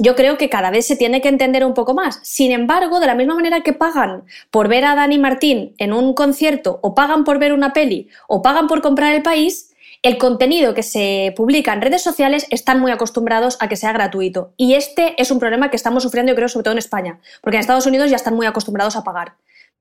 yo 0.00 0.16
creo 0.16 0.38
que 0.38 0.48
cada 0.48 0.70
vez 0.70 0.86
se 0.86 0.96
tiene 0.96 1.20
que 1.20 1.28
entender 1.28 1.64
un 1.64 1.74
poco 1.74 1.94
más. 1.94 2.20
Sin 2.22 2.52
embargo, 2.52 3.00
de 3.00 3.06
la 3.06 3.14
misma 3.14 3.34
manera 3.34 3.60
que 3.60 3.72
pagan 3.72 4.24
por 4.50 4.68
ver 4.68 4.84
a 4.84 4.94
Dani 4.94 5.18
Martín 5.18 5.74
en 5.78 5.92
un 5.92 6.14
concierto, 6.14 6.80
o 6.82 6.94
pagan 6.94 7.24
por 7.24 7.38
ver 7.38 7.52
una 7.52 7.72
peli, 7.72 8.08
o 8.26 8.42
pagan 8.42 8.66
por 8.66 8.80
comprar 8.80 9.14
el 9.14 9.22
país, 9.22 9.70
el 10.02 10.16
contenido 10.16 10.72
que 10.72 10.82
se 10.82 11.34
publica 11.36 11.74
en 11.74 11.82
redes 11.82 12.02
sociales 12.02 12.46
están 12.48 12.80
muy 12.80 12.90
acostumbrados 12.90 13.58
a 13.60 13.68
que 13.68 13.76
sea 13.76 13.92
gratuito. 13.92 14.54
Y 14.56 14.74
este 14.74 15.20
es 15.20 15.30
un 15.30 15.38
problema 15.38 15.70
que 15.70 15.76
estamos 15.76 16.02
sufriendo, 16.02 16.32
yo 16.32 16.36
creo, 16.36 16.48
sobre 16.48 16.64
todo 16.64 16.72
en 16.72 16.78
España, 16.78 17.20
porque 17.42 17.56
en 17.56 17.60
Estados 17.60 17.86
Unidos 17.86 18.08
ya 18.08 18.16
están 18.16 18.34
muy 18.34 18.46
acostumbrados 18.46 18.96
a 18.96 19.04
pagar. 19.04 19.34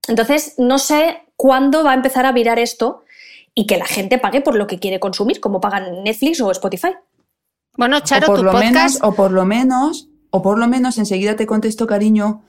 Entonces, 0.09 0.55
no 0.57 0.77
sé 0.77 1.23
cuándo 1.37 1.83
va 1.83 1.91
a 1.91 1.95
empezar 1.95 2.25
a 2.25 2.33
virar 2.33 2.59
esto 2.59 3.03
y 3.55 3.65
que 3.65 3.77
la 3.77 3.85
gente 3.85 4.17
pague 4.17 4.41
por 4.41 4.55
lo 4.55 4.67
que 4.67 4.79
quiere 4.79 4.99
consumir, 4.99 5.39
como 5.39 5.61
pagan 5.61 6.03
Netflix 6.03 6.41
o 6.41 6.51
Spotify. 6.51 6.95
Bueno, 7.77 8.01
Charo, 8.01 8.25
o 8.25 8.27
por 8.27 8.37
tu 8.39 8.43
lo 8.43 8.51
podcast... 8.51 8.73
Menos, 8.73 8.99
o 9.01 9.13
por 9.13 9.31
lo 9.31 9.45
menos, 9.45 10.08
o 10.31 10.41
por 10.41 10.59
lo 10.59 10.67
menos 10.67 10.97
enseguida 10.97 11.35
te 11.35 11.45
contesto, 11.45 11.87
cariño, 11.87 12.43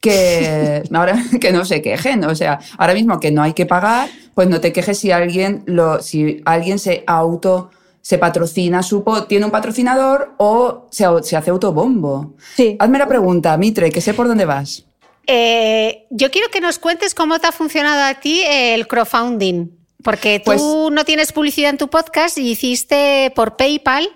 que 0.00 0.82
ahora 0.92 1.22
que 1.40 1.52
no 1.52 1.64
se 1.64 1.82
quejen, 1.82 2.24
o 2.24 2.34
sea, 2.34 2.58
ahora 2.78 2.94
mismo 2.94 3.20
que 3.20 3.30
no 3.30 3.42
hay 3.42 3.52
que 3.52 3.66
pagar, 3.66 4.08
pues 4.34 4.48
no 4.48 4.60
te 4.60 4.72
quejes 4.72 4.98
si 4.98 5.10
alguien 5.10 5.62
lo, 5.66 6.02
si 6.02 6.42
alguien 6.44 6.78
se 6.78 7.04
auto 7.06 7.70
se 8.02 8.18
patrocina 8.18 8.82
su 8.82 9.04
tiene 9.28 9.44
un 9.44 9.52
patrocinador 9.52 10.34
o 10.36 10.88
se, 10.90 11.04
se 11.22 11.36
hace 11.36 11.50
autobombo. 11.50 12.34
Sí. 12.56 12.76
Hazme 12.80 12.98
la 12.98 13.06
pregunta, 13.06 13.56
Mitre, 13.56 13.90
que 13.90 14.00
sé 14.00 14.12
por 14.12 14.26
dónde 14.26 14.44
vas. 14.44 14.84
Eh, 15.26 16.06
yo 16.10 16.30
quiero 16.32 16.48
que 16.50 16.60
nos 16.60 16.80
cuentes 16.80 17.14
cómo 17.14 17.38
te 17.38 17.46
ha 17.46 17.52
funcionado 17.52 18.02
a 18.02 18.14
ti 18.14 18.42
el 18.44 18.88
crowdfunding. 18.88 19.70
Porque 20.02 20.40
tú 20.40 20.46
Pues- 20.46 20.62
no 20.90 21.04
tienes 21.04 21.32
publicidad 21.32 21.70
en 21.70 21.78
tu 21.78 21.88
podcast 21.88 22.36
y 22.38 22.50
hiciste 22.50 23.32
por 23.36 23.56
PayPal, 23.56 24.08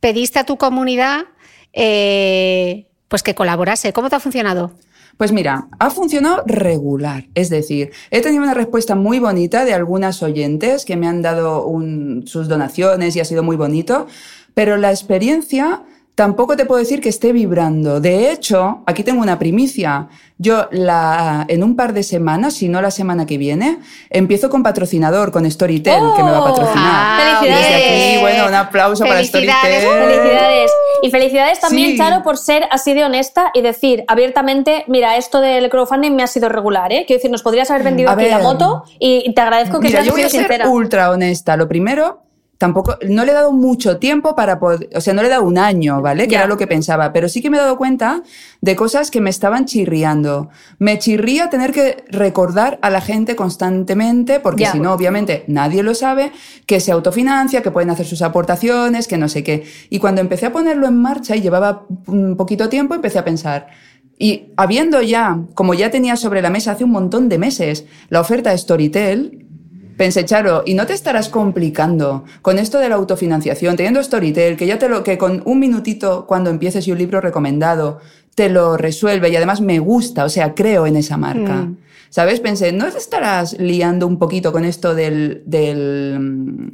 pediste 0.00 0.38
a 0.38 0.46
tu 0.46 0.56
comunidad 0.56 1.24
eh, 1.74 2.86
pues 3.08 3.22
que 3.22 3.34
colaborase. 3.34 3.92
¿Cómo 3.92 4.08
te 4.08 4.16
ha 4.16 4.20
funcionado? 4.20 4.72
Pues 5.16 5.30
mira, 5.30 5.68
ha 5.78 5.90
funcionado 5.90 6.42
regular. 6.46 7.26
Es 7.34 7.48
decir, 7.48 7.92
he 8.10 8.20
tenido 8.20 8.42
una 8.42 8.54
respuesta 8.54 8.94
muy 8.94 9.20
bonita 9.20 9.64
de 9.64 9.72
algunas 9.72 10.22
oyentes 10.22 10.84
que 10.84 10.96
me 10.96 11.06
han 11.06 11.22
dado 11.22 11.70
sus 12.24 12.48
donaciones 12.48 13.14
y 13.14 13.20
ha 13.20 13.24
sido 13.24 13.42
muy 13.42 13.56
bonito, 13.56 14.06
pero 14.54 14.76
la 14.76 14.90
experiencia 14.90 15.82
tampoco 16.14 16.56
te 16.56 16.64
puedo 16.64 16.78
decir 16.78 17.00
que 17.00 17.08
esté 17.08 17.32
vibrando. 17.32 18.00
De 18.00 18.30
hecho, 18.30 18.82
aquí 18.86 19.02
tengo 19.02 19.20
una 19.22 19.38
primicia. 19.38 20.08
Yo 20.38 20.68
la, 20.72 21.44
en 21.48 21.62
un 21.62 21.76
par 21.76 21.92
de 21.92 22.02
semanas, 22.02 22.54
si 22.54 22.68
no 22.68 22.82
la 22.82 22.90
semana 22.90 23.24
que 23.24 23.38
viene, 23.38 23.78
empiezo 24.10 24.50
con 24.50 24.62
patrocinador, 24.62 25.30
con 25.30 25.48
Storytel, 25.50 26.02
que 26.16 26.22
me 26.24 26.30
va 26.30 26.38
a 26.38 26.40
¡Oh! 26.42 26.44
patrocinar. 26.44 26.82
Ah, 26.84 27.38
Felicidades. 27.40 27.66
Desde 27.72 28.14
aquí, 28.14 28.20
bueno, 28.20 28.46
un 28.48 28.54
aplauso 28.54 29.04
para. 29.04 29.22
Storytel. 29.24 29.54
Felicidades. 29.62 30.70
Y 31.02 31.10
felicidades 31.10 31.60
también, 31.60 31.90
Sí. 31.92 31.98
Charo, 31.98 32.22
por 32.22 32.36
ser 32.38 32.66
así 32.70 32.94
de 32.94 33.04
honesta 33.04 33.50
y 33.54 33.60
decir 33.62 34.04
abiertamente, 34.08 34.84
mira, 34.88 35.16
esto 35.16 35.40
del 35.40 35.68
crowdfunding 35.68 36.12
me 36.12 36.22
ha 36.22 36.26
sido 36.26 36.48
regular, 36.48 36.92
¿eh? 36.92 37.04
Quiero 37.06 37.18
decir, 37.18 37.30
nos 37.30 37.42
podrías 37.42 37.70
haber 37.70 37.82
vendido 37.84 38.08
A 38.10 38.14
aquí 38.14 38.26
la 38.28 38.38
moto 38.38 38.84
y 38.98 39.32
te 39.34 39.40
agradezco 39.40 39.80
que 39.80 39.88
Mira, 39.88 39.98
seas 40.00 40.06
yo 40.06 40.12
voy 40.12 40.22
a 40.22 40.28
ser 40.28 40.40
sincera. 40.42 40.68
ultra 40.68 41.10
honesta. 41.10 41.56
Lo 41.56 41.68
primero, 41.68 42.22
tampoco, 42.64 42.96
no 43.06 43.26
le 43.26 43.32
he 43.32 43.34
dado 43.34 43.52
mucho 43.52 43.98
tiempo 43.98 44.34
para 44.34 44.58
poder, 44.58 44.88
o 44.94 45.00
sea, 45.02 45.12
no 45.12 45.20
le 45.20 45.28
he 45.28 45.30
dado 45.30 45.44
un 45.44 45.58
año, 45.58 46.00
¿vale? 46.00 46.26
Que 46.26 46.32
Ya. 46.32 46.38
era 46.38 46.48
lo 46.48 46.56
que 46.56 46.66
pensaba, 46.66 47.12
pero 47.12 47.28
sí 47.28 47.42
que 47.42 47.50
me 47.50 47.58
he 47.58 47.60
dado 47.60 47.76
cuenta 47.76 48.22
de 48.62 48.74
cosas 48.74 49.10
que 49.10 49.20
me 49.20 49.28
estaban 49.28 49.66
chirriando. 49.66 50.48
Me 50.78 50.98
chirría 50.98 51.50
tener 51.50 51.72
que 51.72 52.04
recordar 52.08 52.78
a 52.80 52.88
la 52.88 53.02
gente 53.02 53.36
constantemente, 53.36 54.40
porque 54.40 54.64
si 54.64 54.80
no, 54.80 54.94
obviamente, 54.94 55.44
nadie 55.46 55.82
lo 55.82 55.94
sabe, 55.94 56.32
que 56.64 56.80
se 56.80 56.90
autofinancia, 56.90 57.62
que 57.62 57.70
pueden 57.70 57.90
hacer 57.90 58.06
sus 58.06 58.22
aportaciones, 58.22 59.08
que 59.08 59.18
no 59.18 59.28
sé 59.28 59.44
qué. 59.44 59.64
Y 59.90 59.98
cuando 59.98 60.22
empecé 60.22 60.46
a 60.46 60.52
ponerlo 60.52 60.86
en 60.86 60.96
marcha 60.96 61.36
y 61.36 61.42
llevaba 61.42 61.84
un 62.06 62.36
poquito 62.36 62.70
tiempo, 62.70 62.94
empecé 62.94 63.18
a 63.18 63.24
pensar, 63.24 63.66
y 64.18 64.52
habiendo 64.56 65.02
ya, 65.02 65.40
como 65.54 65.74
ya 65.74 65.90
tenía 65.90 66.16
sobre 66.16 66.40
la 66.40 66.48
mesa 66.48 66.72
hace 66.72 66.84
un 66.84 66.92
montón 66.92 67.28
de 67.28 67.36
meses, 67.36 67.84
la 68.08 68.20
oferta 68.20 68.50
de 68.50 68.58
Storytel, 68.58 69.43
pensé, 69.96 70.24
Charo, 70.24 70.62
¿y 70.66 70.74
no 70.74 70.86
te 70.86 70.92
estarás 70.92 71.28
complicando 71.28 72.24
con 72.42 72.58
esto 72.58 72.78
de 72.78 72.88
la 72.88 72.96
autofinanciación, 72.96 73.76
teniendo 73.76 74.02
Storytel, 74.02 74.56
que 74.56 74.66
ya 74.66 74.78
te 74.78 74.88
lo, 74.88 75.02
que 75.04 75.18
con 75.18 75.42
un 75.44 75.58
minutito 75.58 76.26
cuando 76.26 76.50
empieces 76.50 76.86
y 76.86 76.92
un 76.92 76.98
libro 76.98 77.20
recomendado, 77.20 78.00
te 78.34 78.48
lo 78.48 78.76
resuelve 78.76 79.28
y 79.28 79.36
además 79.36 79.60
me 79.60 79.78
gusta, 79.78 80.24
o 80.24 80.28
sea, 80.28 80.54
creo 80.54 80.86
en 80.86 80.96
esa 80.96 81.16
marca. 81.16 81.54
Mm. 81.54 81.78
¿Sabes? 82.10 82.40
Pensé, 82.40 82.72
¿no 82.72 82.90
te 82.90 82.98
estarás 82.98 83.58
liando 83.58 84.06
un 84.06 84.18
poquito 84.18 84.52
con 84.52 84.64
esto 84.64 84.94
del, 84.94 85.42
del, 85.46 86.18
mm, 86.20 86.72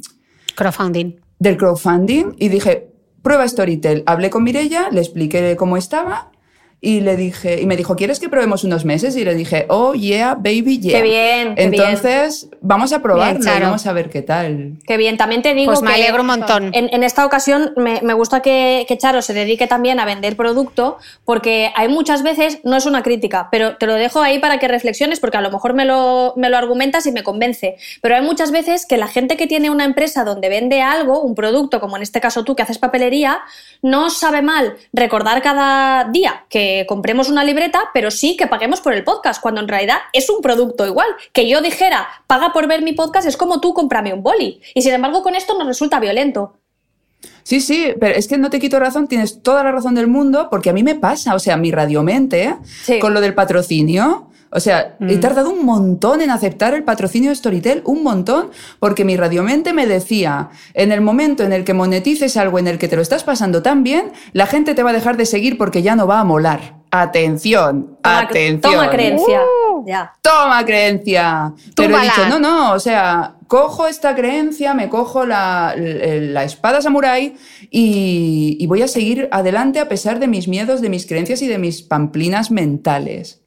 Crowdfunding. 0.55 1.15
del 1.39 1.57
crowdfunding? 1.57 2.35
Y 2.37 2.49
dije, 2.49 2.91
prueba 3.21 3.47
Storytel. 3.47 4.03
Hablé 4.05 4.29
con 4.29 4.43
Mirella, 4.43 4.89
le 4.91 5.01
expliqué 5.01 5.55
cómo 5.55 5.77
estaba 5.77 6.30
y 6.83 7.01
le 7.01 7.15
dije, 7.15 7.61
y 7.61 7.67
me 7.67 7.77
dijo, 7.77 7.95
¿quieres 7.95 8.19
que 8.19 8.27
probemos 8.27 8.63
unos 8.63 8.85
meses? 8.85 9.15
Y 9.15 9.23
le 9.23 9.35
dije, 9.35 9.67
oh 9.69 9.93
yeah, 9.93 10.33
baby, 10.33 10.79
yeah. 10.79 10.97
Qué 10.97 11.03
bien, 11.03 11.53
qué 11.55 11.69
bien. 11.69 11.83
Entonces, 11.85 12.49
vamos 12.59 12.91
a 12.91 13.03
probarlo, 13.03 13.39
Bien, 13.39 13.45
Charo. 13.53 13.65
vamos 13.67 13.85
a 13.85 13.93
ver 13.93 14.09
qué 14.09 14.23
tal. 14.23 14.77
Qué 14.87 14.97
bien, 14.97 15.15
también 15.15 15.43
te 15.43 15.53
digo 15.53 15.71
Pues 15.73 15.83
me 15.83 15.89
que 15.93 16.01
alegro 16.01 16.21
un 16.21 16.27
montón. 16.27 16.71
En, 16.73 16.89
en 16.91 17.03
esta 17.03 17.23
ocasión 17.23 17.73
me, 17.77 18.01
me 18.01 18.15
gusta 18.15 18.41
que, 18.41 18.85
que 18.87 18.97
Charo 18.97 19.21
se 19.21 19.35
dedique 19.35 19.67
también 19.67 19.99
a 19.99 20.05
vender 20.05 20.35
producto, 20.35 20.97
porque 21.23 21.71
hay 21.75 21.87
muchas 21.87 22.23
veces, 22.23 22.57
no 22.63 22.75
es 22.75 22.87
una 22.87 23.03
crítica, 23.03 23.49
pero 23.51 23.77
te 23.77 23.85
lo 23.85 23.93
dejo 23.93 24.19
ahí 24.19 24.39
para 24.39 24.57
que 24.57 24.67
reflexiones, 24.67 25.19
porque 25.19 25.37
a 25.37 25.41
lo 25.41 25.51
mejor 25.51 25.75
me 25.75 25.85
lo, 25.85 26.33
me 26.35 26.49
lo 26.49 26.57
argumentas 26.57 27.05
y 27.05 27.11
me 27.11 27.21
convence. 27.21 27.75
Pero 28.01 28.15
hay 28.15 28.23
muchas 28.23 28.51
veces 28.51 28.87
que 28.87 28.97
la 28.97 29.07
gente 29.07 29.37
que 29.37 29.45
tiene 29.45 29.69
una 29.69 29.85
empresa 29.85 30.23
donde 30.23 30.49
vende 30.49 30.81
algo, 30.81 31.21
un 31.21 31.35
producto, 31.35 31.79
como 31.79 31.95
en 31.95 32.01
este 32.01 32.19
caso 32.21 32.43
tú 32.43 32.55
que 32.55 32.63
haces 32.63 32.79
papelería, 32.79 33.39
no 33.83 34.09
sabe 34.09 34.41
mal 34.41 34.77
recordar 34.93 35.43
cada 35.43 36.05
día 36.05 36.45
que 36.49 36.70
compremos 36.87 37.29
una 37.29 37.43
libreta, 37.43 37.81
pero 37.93 38.11
sí 38.11 38.35
que 38.37 38.47
paguemos 38.47 38.81
por 38.81 38.93
el 38.93 39.03
podcast, 39.03 39.41
cuando 39.41 39.61
en 39.61 39.67
realidad 39.67 39.97
es 40.13 40.29
un 40.29 40.41
producto 40.41 40.85
igual. 40.85 41.07
Que 41.33 41.47
yo 41.47 41.61
dijera, 41.61 42.07
paga 42.27 42.53
por 42.53 42.67
ver 42.67 42.81
mi 42.81 42.93
podcast, 42.93 43.27
es 43.27 43.37
como 43.37 43.59
tú 43.61 43.73
cómprame 43.73 44.13
un 44.13 44.23
boli. 44.23 44.61
Y 44.73 44.81
sin 44.81 44.93
embargo, 44.93 45.23
con 45.23 45.35
esto 45.35 45.57
nos 45.57 45.67
resulta 45.67 45.99
violento. 45.99 46.55
Sí, 47.43 47.59
sí, 47.61 47.93
pero 47.99 48.15
es 48.15 48.27
que 48.27 48.37
no 48.37 48.49
te 48.49 48.59
quito 48.59 48.79
razón, 48.79 49.07
tienes 49.07 49.43
toda 49.43 49.63
la 49.63 49.71
razón 49.71 49.93
del 49.95 50.07
mundo, 50.07 50.47
porque 50.49 50.69
a 50.69 50.73
mí 50.73 50.83
me 50.83 50.95
pasa, 50.95 51.35
o 51.35 51.39
sea, 51.39 51.57
mi 51.57 51.71
radiomente, 51.71 52.55
Sí. 52.83 52.99
con 52.99 53.13
lo 53.13 53.21
del 53.21 53.33
patrocinio, 53.35 54.30
o 54.53 54.59
sea, 54.59 54.97
he 55.07 55.17
tardado 55.17 55.49
un 55.49 55.65
montón 55.65 56.21
en 56.21 56.29
aceptar 56.29 56.73
el 56.73 56.83
patrocinio 56.83 57.29
de 57.29 57.35
Storytel, 57.35 57.81
un 57.85 58.03
montón, 58.03 58.49
porque 58.79 59.05
mi 59.05 59.15
radiomente 59.15 59.71
me 59.71 59.87
decía, 59.87 60.49
en 60.73 60.91
el 60.91 60.99
momento 60.99 61.43
en 61.43 61.53
el 61.53 61.63
que 61.63 61.73
monetices 61.73 62.35
algo 62.35 62.59
en 62.59 62.67
el 62.67 62.77
que 62.77 62.89
te 62.89 62.97
lo 62.97 63.01
estás 63.01 63.23
pasando 63.23 63.63
tan 63.63 63.83
bien, 63.83 64.11
la 64.33 64.47
gente 64.47 64.75
te 64.75 64.83
va 64.83 64.89
a 64.89 64.93
dejar 64.93 65.15
de 65.15 65.25
seguir 65.25 65.57
porque 65.57 65.81
ya 65.81 65.95
no 65.95 66.05
va 66.05 66.19
a 66.19 66.25
molar. 66.25 66.81
Atención, 66.91 67.97
Toma, 68.01 68.19
atención. 68.19 68.59
toma 68.59 68.89
creencia. 68.89 69.39
Ya. 69.85 70.13
Toma 70.21 70.65
creencia. 70.65 71.53
Pero 71.73 71.97
he 71.97 72.01
dicho, 72.01 72.27
no, 72.27 72.37
no, 72.37 72.73
o 72.73 72.79
sea, 72.79 73.35
cojo 73.47 73.87
esta 73.87 74.13
creencia, 74.13 74.73
me 74.73 74.89
cojo 74.89 75.25
la, 75.25 75.73
la 75.77 76.43
espada 76.43 76.81
samurái 76.81 77.37
y, 77.69 78.57
y 78.59 78.67
voy 78.67 78.81
a 78.81 78.89
seguir 78.89 79.29
adelante 79.31 79.79
a 79.79 79.87
pesar 79.87 80.19
de 80.19 80.27
mis 80.27 80.49
miedos, 80.49 80.81
de 80.81 80.89
mis 80.89 81.07
creencias 81.07 81.41
y 81.41 81.47
de 81.47 81.57
mis 81.57 81.81
pamplinas 81.81 82.51
mentales. 82.51 83.40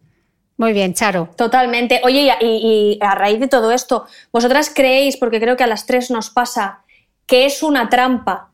Muy 0.56 0.72
bien, 0.72 0.94
Charo. 0.94 1.28
Totalmente. 1.36 2.00
Oye, 2.04 2.22
y 2.22 2.30
a, 2.30 2.36
y- 2.40 2.98
y 3.00 3.04
a 3.04 3.14
raíz 3.14 3.40
de 3.40 3.48
todo 3.48 3.72
esto, 3.72 4.06
¿vosotras 4.32 4.70
creéis, 4.74 5.16
porque 5.16 5.40
creo 5.40 5.56
que 5.56 5.64
a 5.64 5.68
las 5.68 5.86
tres 5.86 6.10
nos 6.10 6.30
pasa, 6.30 6.82
que 7.26 7.44
es 7.46 7.62
una 7.62 7.88
trampa 7.88 8.50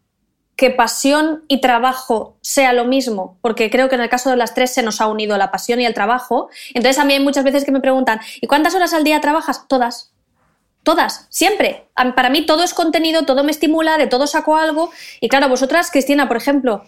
que 0.57 0.71
pasión 0.71 1.45
y 1.49 1.61
trabajo 1.61 2.37
sea 2.41 2.73
lo 2.73 2.85
mismo? 2.87 3.39
Porque 3.43 3.71
creo 3.71 3.89
que 3.89 3.97
en 3.97 4.01
el 4.01 4.09
caso 4.09 4.31
de 4.31 4.37
las 4.37 4.55
tres 4.55 4.73
se 4.73 4.83
nos 4.83 5.01
ha 5.01 5.09
unido 5.09 5.37
la 5.37 5.51
pasión 5.51 5.81
y 5.81 5.87
el 5.87 5.93
trabajo. 5.95 6.49
Entonces 6.75 6.99
a 6.99 7.05
mí 7.05 7.13
hay 7.15 7.21
muchas 7.21 7.45
veces 7.45 7.65
que 7.65 7.73
me 7.73 7.81
preguntan, 7.81 8.21
¿y 8.41 8.47
cuántas 8.47 8.75
horas 8.75 8.95
al 8.95 9.05
día 9.05 9.21
trabajas? 9.21 9.67
Todas. 9.69 10.13
Todas, 10.83 11.27
siempre. 11.29 11.85
Para 12.17 12.31
mí 12.31 12.47
todo 12.47 12.63
es 12.63 12.73
contenido, 12.73 13.27
todo 13.27 13.45
me 13.45 13.51
estimula, 13.51 13.99
de 13.99 14.07
todo 14.07 14.27
saco 14.27 14.57
algo. 14.57 14.91
Y 15.21 15.29
claro, 15.29 15.51
vosotras, 15.51 15.91
Cristina, 15.91 16.27
por 16.29 16.39
ejemplo, 16.39 16.85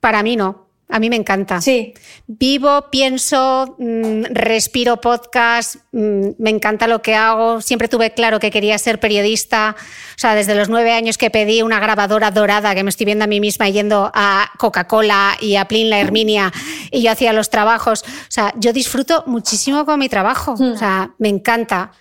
Para 0.00 0.22
mí 0.24 0.34
no. 0.34 0.66
A 0.90 0.98
mí 0.98 1.08
me 1.08 1.16
encanta. 1.16 1.60
sí, 1.60 1.94
Vivo, 2.26 2.86
pienso, 2.90 3.76
mm, 3.78 4.24
respiro 4.30 5.00
podcast, 5.00 5.76
mm, 5.92 6.30
me 6.38 6.50
encanta 6.50 6.86
lo 6.86 7.02
que 7.02 7.14
hago. 7.14 7.60
Siempre 7.60 7.88
tuve 7.88 8.12
claro 8.12 8.38
que 8.40 8.50
quería 8.50 8.78
ser 8.78 9.00
periodista. 9.00 9.76
O 9.78 10.18
sea, 10.18 10.34
desde 10.34 10.54
los 10.54 10.68
nueve 10.68 10.92
años 10.92 11.18
que 11.18 11.30
pedí 11.30 11.62
una 11.62 11.80
grabadora 11.80 12.30
dorada, 12.30 12.74
que 12.74 12.84
me 12.84 12.90
estoy 12.90 13.06
viendo 13.06 13.24
a 13.24 13.28
mí 13.28 13.40
misma 13.40 13.68
yendo 13.68 14.10
a 14.14 14.50
Coca-Cola 14.58 15.36
y 15.40 15.56
a 15.56 15.66
Plin 15.66 15.90
la 15.90 15.98
Herminia, 15.98 16.52
y 16.90 17.02
yo 17.02 17.10
hacía 17.10 17.32
los 17.32 17.50
trabajos. 17.50 18.02
O 18.02 18.30
sea, 18.30 18.52
yo 18.56 18.72
disfruto 18.72 19.24
muchísimo 19.26 19.84
con 19.84 19.98
mi 19.98 20.08
trabajo. 20.08 20.52
O 20.52 20.76
sea, 20.76 21.10
me 21.18 21.28
encanta. 21.28 21.92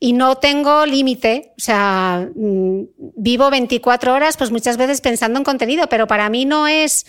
Y 0.00 0.12
no 0.12 0.36
tengo 0.36 0.86
límite, 0.86 1.52
o 1.58 1.60
sea, 1.60 2.28
mm, 2.34 2.82
vivo 3.16 3.50
24 3.50 4.14
horas, 4.14 4.36
pues 4.36 4.50
muchas 4.52 4.76
veces 4.76 5.00
pensando 5.00 5.38
en 5.38 5.44
contenido, 5.44 5.88
pero 5.88 6.06
para 6.06 6.28
mí 6.28 6.44
no 6.44 6.68
es... 6.68 7.04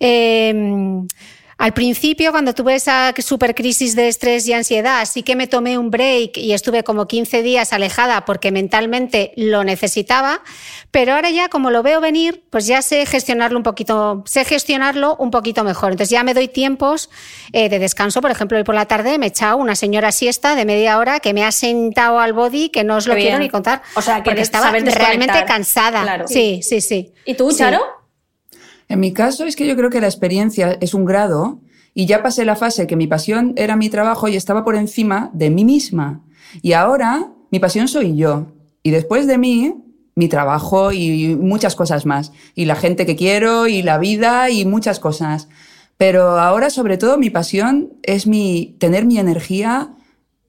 eh, 0.00 0.52
al 1.58 1.72
principio, 1.72 2.32
cuando 2.32 2.52
tuve 2.52 2.74
esa 2.74 3.14
super 3.18 3.54
crisis 3.54 3.96
de 3.96 4.08
estrés 4.08 4.46
y 4.46 4.52
ansiedad, 4.52 5.02
sí 5.06 5.22
que 5.22 5.36
me 5.36 5.46
tomé 5.46 5.78
un 5.78 5.90
break 5.90 6.36
y 6.36 6.52
estuve 6.52 6.84
como 6.84 7.08
15 7.08 7.42
días 7.42 7.72
alejada 7.72 8.26
porque 8.26 8.52
mentalmente 8.52 9.32
lo 9.36 9.64
necesitaba, 9.64 10.42
pero 10.90 11.14
ahora 11.14 11.30
ya 11.30 11.48
como 11.48 11.70
lo 11.70 11.82
veo 11.82 12.02
venir, 12.02 12.44
pues 12.50 12.66
ya 12.66 12.82
sé 12.82 13.06
gestionarlo 13.06 13.56
un 13.56 13.62
poquito, 13.62 14.22
sé 14.26 14.44
gestionarlo 14.44 15.16
un 15.18 15.30
poquito 15.30 15.64
mejor. 15.64 15.92
Entonces 15.92 16.10
ya 16.10 16.22
me 16.24 16.34
doy 16.34 16.48
tiempos 16.48 17.08
eh, 17.52 17.70
de 17.70 17.78
descanso. 17.78 18.20
Por 18.20 18.30
ejemplo, 18.30 18.58
hoy 18.58 18.64
por 18.64 18.74
la 18.74 18.84
tarde 18.84 19.16
me 19.18 19.24
he 19.24 19.28
echado 19.30 19.56
una 19.56 19.76
señora 19.76 20.12
siesta 20.12 20.56
de 20.56 20.66
media 20.66 20.98
hora 20.98 21.20
que 21.20 21.32
me 21.32 21.42
ha 21.42 21.52
sentado 21.52 22.20
al 22.20 22.34
body 22.34 22.68
que 22.68 22.84
no 22.84 22.96
os 22.96 23.06
lo 23.06 23.14
Qué 23.14 23.22
quiero 23.22 23.38
bien. 23.38 23.46
ni 23.46 23.50
contar. 23.50 23.80
O 23.94 24.02
sea, 24.02 24.16
que 24.16 24.24
porque 24.24 24.42
estaba 24.42 24.70
realmente 24.72 25.42
cansada. 25.46 26.02
Claro. 26.02 26.28
Sí, 26.28 26.60
sí, 26.62 26.82
sí. 26.82 27.14
¿y 27.24 27.32
tú, 27.32 27.50
Sí. 27.50 27.64
En 28.88 29.00
mi 29.00 29.12
caso 29.12 29.44
es 29.44 29.56
que 29.56 29.66
yo 29.66 29.76
creo 29.76 29.90
que 29.90 30.00
la 30.00 30.06
experiencia 30.06 30.76
es 30.80 30.94
un 30.94 31.04
grado 31.04 31.60
y 31.94 32.06
ya 32.06 32.22
pasé 32.22 32.44
la 32.44 32.56
fase 32.56 32.86
que 32.86 32.96
mi 32.96 33.06
pasión 33.06 33.52
era 33.56 33.76
mi 33.76 33.88
trabajo 33.88 34.28
y 34.28 34.36
estaba 34.36 34.64
por 34.64 34.76
encima 34.76 35.30
de 35.32 35.50
mí 35.50 35.64
misma. 35.64 36.22
Y 36.62 36.72
ahora 36.72 37.32
mi 37.50 37.58
pasión 37.58 37.88
soy 37.88 38.16
yo. 38.16 38.46
Y 38.82 38.90
después 38.90 39.26
de 39.26 39.38
mí, 39.38 39.74
mi 40.14 40.28
trabajo 40.28 40.92
y 40.92 41.36
muchas 41.36 41.74
cosas 41.74 42.06
más. 42.06 42.32
Y 42.54 42.66
la 42.66 42.76
gente 42.76 43.06
que 43.06 43.16
quiero 43.16 43.66
y 43.66 43.82
la 43.82 43.98
vida 43.98 44.50
y 44.50 44.64
muchas 44.64 45.00
cosas. 45.00 45.48
Pero 45.96 46.38
ahora 46.38 46.70
sobre 46.70 46.98
todo 46.98 47.18
mi 47.18 47.30
pasión 47.30 47.94
es 48.02 48.26
mi, 48.26 48.76
tener 48.78 49.06
mi 49.06 49.18
energía 49.18 49.94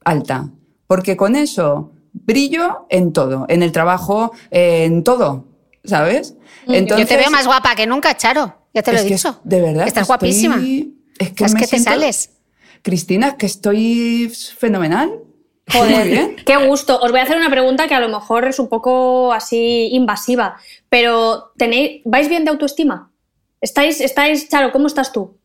alta. 0.03 0.51
Porque 0.87 1.17
con 1.17 1.35
eso 1.35 1.91
brillo 2.13 2.85
en 2.89 3.13
todo, 3.13 3.45
en 3.49 3.63
el 3.63 3.71
trabajo, 3.71 4.31
en 4.51 5.03
todo, 5.03 5.45
¿sabes? 5.87 6.35
Yo 6.67 6.85
te 7.07 7.17
veo 7.17 7.31
más 7.31 7.47
guapa 7.47 7.75
que 7.75 7.87
nunca, 7.87 8.15
Charo. 8.15 8.67
Ya 8.73 8.83
te 8.83 8.91
lo 8.91 8.97
es 8.97 9.05
he 9.05 9.07
que 9.07 9.13
dicho. 9.15 9.39
de 9.43 9.61
verdad. 9.61 9.87
Estás 9.87 10.07
guapísima. 10.07 10.57
Es 11.17 11.31
que, 11.31 11.45
es 11.45 11.53
me 11.53 11.59
que 11.61 11.67
te 11.67 11.79
sales. 11.79 12.31
Cristina, 12.83 13.37
que 13.37 13.45
estoy 13.47 14.31
fenomenal. 14.57 15.11
Joder, 15.71 15.97
Muy 15.99 16.07
bien. 16.09 16.35
qué 16.45 16.55
gusto. 16.67 16.99
Os 16.99 17.11
voy 17.11 17.19
a 17.19 17.23
hacer 17.23 17.35
una 17.37 17.49
pregunta 17.49 17.87
que 17.87 17.95
a 17.95 17.99
lo 17.99 18.07
mejor 18.07 18.47
es 18.47 18.59
un 18.59 18.69
poco 18.69 19.33
así 19.33 19.89
invasiva, 19.91 20.57
pero 20.89 21.51
tenéis, 21.57 22.01
¿vais 22.05 22.29
bien 22.29 22.45
de 22.45 22.51
autoestima? 22.51 23.11
¿Estáis, 23.59 23.99
estáis, 23.99 24.47
Charo, 24.47 24.71
¿cómo 24.71 24.87
estás 24.87 25.11
tú? 25.11 25.36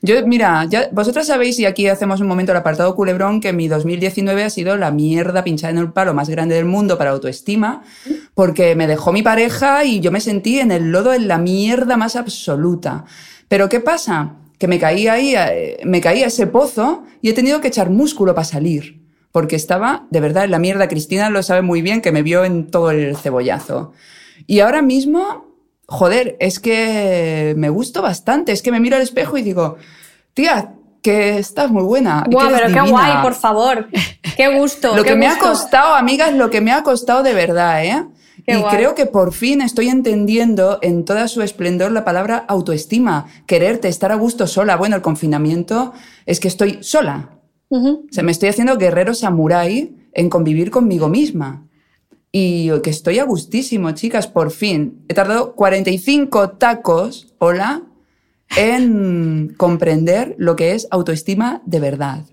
Yo, 0.00 0.24
mira, 0.26 0.64
ya, 0.66 0.88
vosotras 0.92 1.26
sabéis, 1.26 1.58
y 1.58 1.66
aquí 1.66 1.88
hacemos 1.88 2.20
un 2.20 2.28
momento 2.28 2.52
el 2.52 2.58
apartado 2.58 2.94
culebrón, 2.94 3.40
que 3.40 3.52
mi 3.52 3.66
2019 3.66 4.44
ha 4.44 4.50
sido 4.50 4.76
la 4.76 4.92
mierda 4.92 5.42
pinchada 5.42 5.72
en 5.72 5.78
el 5.78 5.92
palo 5.92 6.14
más 6.14 6.28
grande 6.28 6.54
del 6.54 6.66
mundo 6.66 6.96
para 6.98 7.10
autoestima, 7.10 7.82
porque 8.34 8.76
me 8.76 8.86
dejó 8.86 9.12
mi 9.12 9.22
pareja 9.22 9.84
y 9.84 10.00
yo 10.00 10.12
me 10.12 10.20
sentí 10.20 10.60
en 10.60 10.70
el 10.70 10.92
lodo 10.92 11.14
en 11.14 11.26
la 11.26 11.38
mierda 11.38 11.96
más 11.96 12.14
absoluta. 12.14 13.04
Pero 13.48 13.68
¿qué 13.68 13.80
pasa? 13.80 14.36
Que 14.58 14.68
me 14.68 14.78
caí 14.78 15.08
ahí, 15.08 15.34
eh, 15.34 15.80
me 15.84 16.00
caí 16.00 16.22
a 16.22 16.26
ese 16.26 16.46
pozo 16.46 17.02
y 17.20 17.30
he 17.30 17.32
tenido 17.32 17.60
que 17.60 17.68
echar 17.68 17.90
músculo 17.90 18.34
para 18.34 18.44
salir, 18.44 19.02
porque 19.32 19.56
estaba 19.56 20.06
de 20.10 20.20
verdad 20.20 20.44
en 20.44 20.52
la 20.52 20.60
mierda. 20.60 20.86
Cristina 20.86 21.28
lo 21.30 21.42
sabe 21.42 21.62
muy 21.62 21.82
bien, 21.82 22.02
que 22.02 22.12
me 22.12 22.22
vio 22.22 22.44
en 22.44 22.70
todo 22.70 22.92
el 22.92 23.16
cebollazo. 23.16 23.92
Y 24.46 24.60
ahora 24.60 24.82
mismo 24.82 25.47
joder, 25.88 26.36
es 26.38 26.60
que 26.60 27.54
me 27.56 27.70
gusto 27.70 28.02
bastante, 28.02 28.52
es 28.52 28.62
que 28.62 28.70
me 28.70 28.78
miro 28.78 28.96
al 28.96 29.02
espejo 29.02 29.38
y 29.38 29.42
digo, 29.42 29.76
tía, 30.34 30.74
que 31.02 31.38
estás 31.38 31.70
muy 31.70 31.82
buena. 31.82 32.24
Guau, 32.28 32.48
eres 32.48 32.60
pero 32.60 32.74
qué 32.74 32.80
divina". 32.80 32.90
guay, 32.90 33.22
por 33.22 33.34
favor. 33.34 33.88
Qué 34.36 34.58
gusto. 34.58 34.94
Lo 34.96 35.02
qué 35.02 35.10
que 35.10 35.16
me 35.16 35.26
ha 35.26 35.34
gusto. 35.34 35.48
costado, 35.48 35.94
amigas, 35.94 36.34
lo 36.34 36.50
que 36.50 36.60
me 36.60 36.72
ha 36.72 36.82
costado 36.82 37.22
de 37.22 37.32
verdad, 37.34 37.84
¿eh? 37.84 38.04
Qué 38.44 38.54
y 38.54 38.60
guay. 38.60 38.76
creo 38.76 38.94
que 38.94 39.06
por 39.06 39.32
fin 39.32 39.62
estoy 39.62 39.88
entendiendo 39.88 40.78
en 40.82 41.04
toda 41.04 41.26
su 41.28 41.40
esplendor 41.42 41.90
la 41.92 42.04
palabra 42.04 42.44
autoestima, 42.48 43.26
quererte, 43.46 43.88
estar 43.88 44.12
a 44.12 44.16
gusto 44.16 44.46
sola. 44.46 44.76
Bueno, 44.76 44.96
el 44.96 45.02
confinamiento 45.02 45.92
es 46.26 46.38
que 46.40 46.48
estoy 46.48 46.78
sola. 46.82 47.30
O 47.70 48.00
sea, 48.10 48.22
me 48.22 48.32
estoy 48.32 48.48
haciendo 48.48 48.76
guerrero 48.78 49.12
samurái 49.14 49.94
en 50.12 50.30
convivir 50.30 50.70
conmigo 50.70 51.08
misma. 51.08 51.67
Y 52.40 52.70
que 52.82 52.90
estoy 52.90 53.18
a 53.18 53.24
gustísimo, 53.24 53.90
chicas, 53.90 54.28
por 54.28 54.52
fin. 54.52 55.04
He 55.08 55.14
tardado 55.14 55.56
45 55.56 56.50
tacos, 56.50 57.34
hola, 57.38 57.82
en 58.56 59.54
comprender 59.56 60.36
lo 60.38 60.54
que 60.54 60.74
es 60.74 60.86
autoestima 60.92 61.62
de 61.66 61.80
verdad. 61.80 62.24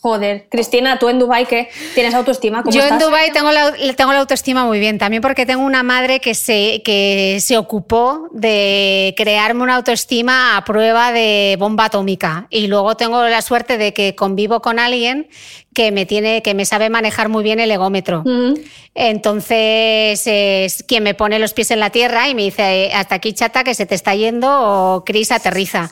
Joder, 0.00 0.46
Cristina, 0.50 0.98
tú 0.98 1.08
en 1.08 1.18
Dubai 1.18 1.46
¿qué? 1.46 1.68
¿Tienes 1.94 2.14
autoestima? 2.14 2.62
¿Cómo 2.62 2.72
Yo 2.72 2.82
estás? 2.82 3.02
en 3.02 3.06
Dubái 3.08 3.32
tengo 3.32 3.50
la, 3.50 3.72
tengo 3.96 4.12
la 4.12 4.20
autoestima 4.20 4.64
muy 4.64 4.78
bien, 4.78 4.98
también 4.98 5.20
porque 5.20 5.46
tengo 5.46 5.64
una 5.64 5.82
madre 5.82 6.20
que 6.20 6.34
se, 6.34 6.82
que 6.84 7.38
se 7.40 7.58
ocupó 7.58 8.28
de 8.30 9.14
crearme 9.16 9.62
una 9.62 9.76
autoestima 9.76 10.56
a 10.56 10.64
prueba 10.64 11.12
de 11.12 11.56
bomba 11.58 11.86
atómica. 11.86 12.46
Y 12.50 12.68
luego 12.68 12.96
tengo 12.96 13.24
la 13.24 13.42
suerte 13.42 13.78
de 13.78 13.92
que 13.92 14.14
convivo 14.14 14.60
con 14.60 14.78
alguien 14.78 15.28
que 15.74 15.90
me, 15.92 16.06
tiene, 16.06 16.40
que 16.42 16.54
me 16.54 16.66
sabe 16.66 16.88
manejar 16.88 17.28
muy 17.28 17.42
bien 17.42 17.58
el 17.58 17.70
egómetro. 17.70 18.22
Entonces, 18.94 20.22
es 20.26 20.82
quien 20.84 21.02
me 21.02 21.14
pone 21.14 21.38
los 21.38 21.52
pies 21.52 21.70
en 21.70 21.80
la 21.80 21.90
tierra 21.90 22.28
y 22.28 22.34
me 22.34 22.42
dice, 22.42 22.90
hasta 22.94 23.16
aquí 23.16 23.32
chata, 23.32 23.64
que 23.64 23.74
se 23.74 23.86
te 23.86 23.94
está 23.94 24.14
yendo, 24.14 24.48
o 24.48 25.04
Cris, 25.04 25.32
aterriza. 25.32 25.90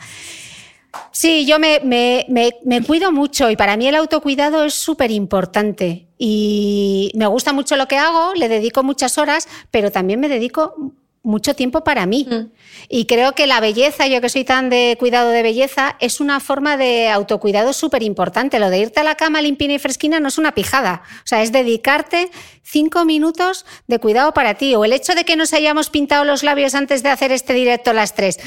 Sí, 1.13 1.47
yo 1.47 1.59
me, 1.59 1.81
me- 1.85 2.27
me- 2.29 2.53
me 2.65 2.83
cuido 2.83 3.13
mucho 3.13 3.51
y 3.51 3.57
para 3.57 3.77
mí 3.77 3.87
el 3.89 3.95
autocuidado 3.95 4.65
es 4.65 4.75
súper 4.75 5.11
importante. 5.11 6.07
Y 6.19 7.11
me 7.15 7.27
gusta 7.27 7.53
mucho 7.53 7.77
lo 7.77 7.87
que 7.89 7.99
hago, 7.99 8.35
le 8.35 8.49
dedico 8.49 8.83
muchas 8.83 9.19
horas, 9.19 9.49
pero 9.71 9.91
también 9.91 10.21
me 10.21 10.29
dedico 10.29 10.75
mucho 11.23 11.55
tiempo 11.55 11.83
para 11.83 12.05
mí. 12.05 12.27
Mm. 12.31 12.53
Y 12.91 13.07
creo 13.07 13.33
que 13.33 13.47
la 13.47 13.59
belleza, 13.61 14.07
yo 14.07 14.21
que 14.21 14.29
soy 14.29 14.45
tan 14.45 14.69
de 14.69 14.97
cuidado 14.99 15.31
de 15.31 15.43
belleza, 15.43 15.97
es 15.99 16.21
una 16.21 16.39
forma 16.39 16.77
de 16.77 17.09
autocuidado 17.09 17.73
súper 17.73 18.03
importante. 18.03 18.59
Lo 18.59 18.69
de 18.69 18.81
irte 18.81 19.01
a 19.01 19.05
la 19.05 19.15
cama 19.15 19.41
limpia 19.41 19.73
y 19.73 19.79
fresquina 19.79 20.21
no 20.21 20.29
es 20.29 20.37
una 20.37 20.53
pijada. 20.53 21.03
O 21.19 21.27
sea, 21.27 21.43
es 21.43 21.51
dedicarte 21.51 22.31
cinco 22.63 23.07
minutos 23.07 23.65
de 23.87 23.99
cuidado 23.99 24.35
para 24.35 24.55
ti. 24.55 24.75
O 24.75 24.85
el 24.85 24.93
hecho 24.93 25.15
de 25.15 25.25
que 25.25 25.37
nos 25.37 25.55
hayamos 25.55 25.89
pintado 25.89 26.25
los 26.25 26.43
labios 26.43 26.75
antes 26.75 27.03
de 27.03 27.09
hacer 27.09 27.33
este 27.33 27.55
directo 27.55 27.91
a 27.91 27.95
las 27.95 28.15
tres. 28.15 28.39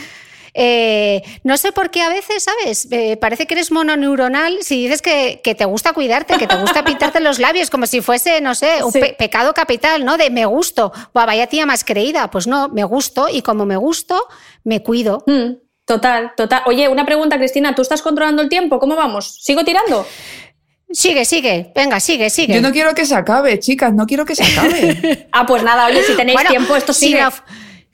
Eh, 0.60 1.22
no 1.44 1.56
sé 1.58 1.72
por 1.72 1.92
qué 1.92 2.02
a 2.02 2.10
veces, 2.10 2.44
¿sabes? 2.46 2.88
Eh, 2.92 3.16
parece 3.18 3.46
que 3.46 3.54
eres 3.54 3.72
mononeuronal 3.72 4.58
si 4.62 4.82
dices 4.84 5.04
que, 5.04 5.40
que 5.44 5.54
te 5.54 5.66
gusta 5.66 5.94
cuidarte, 5.94 6.38
que 6.38 6.48
te 6.48 6.56
gusta 6.56 6.84
pintarte 6.84 7.20
los 7.20 7.38
labios, 7.38 7.70
como 7.70 7.86
si 7.86 8.02
fuese, 8.02 8.42
no 8.42 8.56
sé, 8.56 8.84
un 8.84 8.92
Sí. 8.92 9.00
pe- 9.00 9.16
pecado 9.18 9.54
capital, 9.54 10.04
¿no? 10.04 10.18
De 10.18 10.32
me 10.32 10.46
gusto. 10.46 10.92
Buah, 11.14 11.28
vaya 11.28 11.46
tía 11.48 11.66
más 11.68 11.84
creída. 11.84 12.30
Pues 12.32 12.48
no, 12.48 12.70
me 12.70 12.84
gusto 12.84 13.28
y 13.32 13.44
como 13.44 13.66
me 13.68 13.78
gusto, 13.78 14.20
me 14.64 14.82
cuido. 14.82 15.24
Mm, 15.28 15.54
Total, 15.86 16.34
total. 16.36 16.64
Oye, 16.66 16.90
una 16.90 17.06
pregunta, 17.06 17.38
Cristina, 17.38 17.74
¿tú 17.74 17.82
estás 17.82 18.02
controlando 18.02 18.42
el 18.42 18.50
tiempo? 18.50 18.78
¿Cómo 18.78 18.98
vamos? 18.98 19.38
¿Sigo 19.42 19.64
tirando? 19.64 20.06
Sigue, 20.90 21.24
sigue, 21.26 21.72
venga, 21.76 22.00
sigue, 22.00 22.30
sigue. 22.30 22.56
Yo 22.56 22.62
no 22.62 22.72
quiero 22.72 22.94
que 22.96 23.06
se 23.06 23.14
acabe, 23.16 23.60
chicas, 23.60 23.94
no 23.94 24.06
quiero 24.06 24.26
que 24.26 24.36
se 24.36 24.44
acabe. 24.44 25.28
Ah, 25.32 25.46
pues 25.46 25.62
nada, 25.64 25.86
oye, 25.86 26.02
si 26.04 26.14
tenéis 26.16 26.34
Bueno, 26.36 26.50
tiempo, 26.50 26.76
esto 26.76 26.92
si 26.94 27.08
sigue. 27.08 27.22
no, 27.22 27.30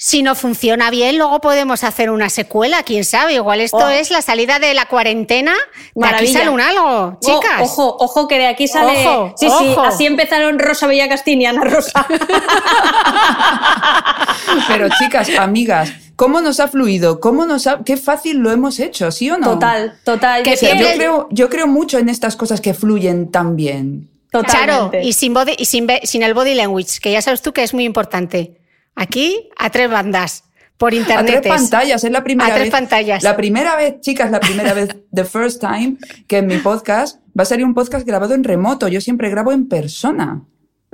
si 0.06 0.22
no 0.22 0.36
funciona 0.36 0.90
bien, 0.90 1.18
luego 1.18 1.40
podemos 1.40 1.86
hacer 1.86 2.10
una 2.10 2.30
secuela, 2.30 2.84
quién 2.84 3.06
sabe. 3.06 3.36
Igual 3.36 3.62
esto 3.62 3.78
Oh. 3.78 3.88
es 3.88 4.12
la 4.12 4.22
salida 4.22 4.60
de 4.60 4.74
la 4.74 4.86
cuarentena. 4.88 5.54
De 5.96 6.06
aquí 6.06 6.28
sale 6.28 6.50
un 6.50 6.60
algo, 6.60 7.18
chicas. 7.22 7.62
Oh, 7.62 7.64
ojo, 7.64 7.96
ojo, 8.02 8.28
que 8.28 8.38
de 8.38 8.48
aquí 8.48 8.68
sale. 8.68 9.08
Ojo, 9.08 9.34
sí, 9.38 9.48
sí, 9.48 9.70
ojo. 9.70 9.82
así 9.82 10.06
empezaron 10.06 10.60
Rosa 10.60 10.88
Villacastín 10.88 11.42
y 11.42 11.46
Ana 11.46 11.64
Rosa. 11.64 12.06
Pero 14.68 14.90
chicas, 15.00 15.30
amigas, 15.40 15.90
¿cómo 16.18 16.42
nos 16.42 16.60
ha 16.60 16.68
fluido? 16.68 17.22
¿Cómo 17.22 17.46
nos 17.46 17.66
ha... 17.68 17.80
Qué 17.86 17.96
fácil 17.96 18.40
lo 18.40 18.52
hemos 18.52 18.82
hecho, 18.82 19.10
¿sí 19.10 19.32
o 19.32 19.38
no? 19.38 19.52
Total, 19.54 19.98
total. 20.04 20.44
Que 20.44 20.50
Yo 20.52 20.56
O 20.56 20.60
sea, 20.60 20.70
siempre- 20.72 20.92
yo, 20.92 20.98
creo, 20.98 21.28
yo 21.32 21.50
creo 21.50 21.68
mucho 21.68 21.98
en 21.98 22.10
estas 22.10 22.36
cosas 22.36 22.60
que 22.60 22.74
fluyen 22.74 23.32
tan 23.32 23.56
bien. 23.56 24.10
Claro, 24.32 24.48
Totalmente. 24.48 25.04
y 25.04 25.14
sin, 25.14 25.34
body- 25.34 25.56
y 25.58 25.66
sin, 25.66 25.88
sin 26.04 26.24
el 26.24 26.34
body 26.34 26.56
language, 26.56 27.00
que 27.02 27.12
ya 27.12 27.22
sabes 27.22 27.42
tú 27.42 27.54
que 27.54 27.64
es 27.64 27.74
muy 27.74 27.86
importante. 27.86 28.58
Aquí 28.96 29.50
a 29.58 29.70
tres 29.70 29.90
bandas, 29.90 30.44
por 30.78 30.94
A 30.94 30.96
internet. 30.96 31.42
tres 31.42 31.54
pantallas, 31.56 32.04
es 32.04 32.12
la 32.12 32.24
primera 32.24 32.50
A 32.50 32.54
tres 32.54 32.66
vez. 32.66 32.72
pantallas. 32.72 33.24
La 33.24 33.36
primera 33.36 33.76
vez, 33.76 34.02
chicas, 34.02 34.30
la 34.32 34.40
primera 34.40 34.74
vez, 34.74 34.90
the 35.14 35.26
first 35.26 35.62
time, 35.62 35.98
que 36.28 36.38
en 36.38 36.48
mi 36.48 36.58
podcast 36.58 37.20
va 37.38 37.44
a 37.44 37.46
salir 37.46 37.66
un 37.66 37.74
podcast 37.74 38.06
grabado 38.06 38.34
en 38.34 38.44
remoto. 38.44 38.88
Yo 38.88 39.02
siempre 39.02 39.30
grabo 39.30 39.52
en 39.52 39.68
persona. 39.68 40.42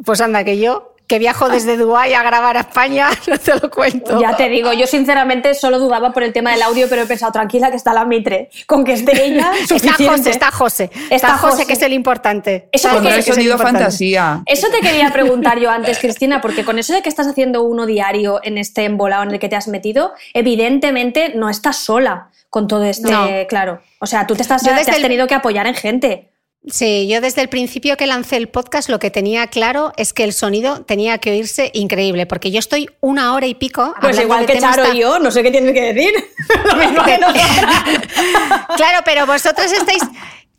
Pues 0.05 0.21
anda, 0.21 0.43
que 0.43 0.59
yo, 0.59 0.95
que 1.09 1.19
viajo 1.19 1.49
desde 1.49 1.75
Dubái 1.75 2.13
a 2.13 2.21
grabar 2.23 2.55
a 2.55 2.59
España, 2.61 3.09
no 3.27 3.37
te 3.37 3.59
lo 3.59 3.69
cuento. 3.71 4.21
Ya 4.21 4.37
te 4.37 4.47
digo, 4.47 4.71
yo 4.73 4.85
sinceramente 4.87 5.55
solo 5.55 5.79
dudaba 5.79 6.13
por 6.13 6.21
el 6.23 6.31
tema 6.31 6.51
del 6.51 6.61
audio, 6.61 6.87
pero 6.87 7.01
he 7.01 7.05
pensado, 7.07 7.31
tranquila, 7.31 7.71
que 7.71 7.77
está 7.77 7.91
la 7.93 8.05
Mitre. 8.05 8.49
Con 8.67 8.85
que 8.85 8.93
esté 8.93 9.25
ella, 9.25 9.51
Está. 9.69 9.93
José, 9.93 10.29
está 10.29 10.51
José. 10.51 10.83
Está 10.93 11.15
Está 11.15 11.37
José, 11.37 11.51
José. 11.53 11.65
que 11.65 11.73
es 11.73 11.81
el 11.81 11.93
importante. 11.93 12.69
Eso 12.71 12.89
Pondrá 12.89 13.09
José, 13.11 13.13
el 13.15 13.19
es 13.19 13.25
sonido 13.35 13.51
importante. 13.53 13.79
fantasía. 13.79 14.43
Eso 14.45 14.67
te 14.69 14.79
quería 14.81 15.11
preguntar 15.11 15.57
yo 15.59 15.69
antes, 15.71 15.97
Cristina, 15.99 16.39
porque 16.41 16.63
con 16.63 16.77
eso 16.79 16.93
de 16.93 17.01
que 17.01 17.09
estás 17.09 17.25
haciendo 17.27 17.63
uno 17.63 17.87
diario 17.87 18.39
en 18.43 18.57
este 18.59 18.85
embolado 18.85 19.23
en 19.23 19.31
el 19.31 19.39
que 19.39 19.49
te 19.49 19.55
has 19.55 19.67
metido, 19.67 20.13
evidentemente 20.59 21.33
no 21.35 21.49
estás 21.49 21.77
sola 21.77 22.29
con 22.49 22.67
todo 22.67 22.83
este, 22.83 23.11
No. 23.11 23.27
claro. 23.47 23.81
O 23.99 24.05
sea, 24.05 24.25
tú 24.27 24.35
te, 24.35 24.41
estás, 24.41 24.63
te 24.63 24.69
has 24.71 24.87
el- 24.87 25.01
tenido 25.01 25.25
que 25.27 25.35
apoyar 25.35 25.65
en 25.67 25.75
gente. 25.75 26.29
Sí, 26.67 27.07
yo 27.07 27.21
desde 27.21 27.41
el 27.41 27.47
principio 27.49 27.95
que 27.95 28.05
lancé 28.05 28.35
el 28.35 28.49
podcast 28.49 28.89
lo 28.89 28.99
que 28.99 29.09
tenía 29.09 29.47
claro 29.47 29.93
es 29.95 30.11
que 30.11 30.25
el 30.25 30.33
sonido 30.33 30.81
tenía 30.83 31.17
que 31.17 31.31
oírse 31.31 31.71
increíble, 31.73 32.25
porque 32.25 32.51
yo 32.51 32.59
estoy 32.59 32.89
una 32.99 33.33
hora 33.33 33.47
y 33.47 33.55
pico. 33.55 33.95
Pues 34.01 34.19
igual 34.19 34.45
que 34.45 34.59
Charo 34.59 34.83
tan- 34.83 34.95
y 34.95 34.99
yo, 34.99 35.19
no 35.19 35.31
sé 35.31 35.41
qué 35.41 35.51
tienes 35.51 35.73
que 35.73 35.93
decir. 35.93 36.13
Lo 36.65 36.75
mismo 36.75 37.03
que. 37.03 37.17
Claro, 38.75 38.99
pero 39.05 39.25
vosotros 39.25 39.71
estáis. 39.71 40.03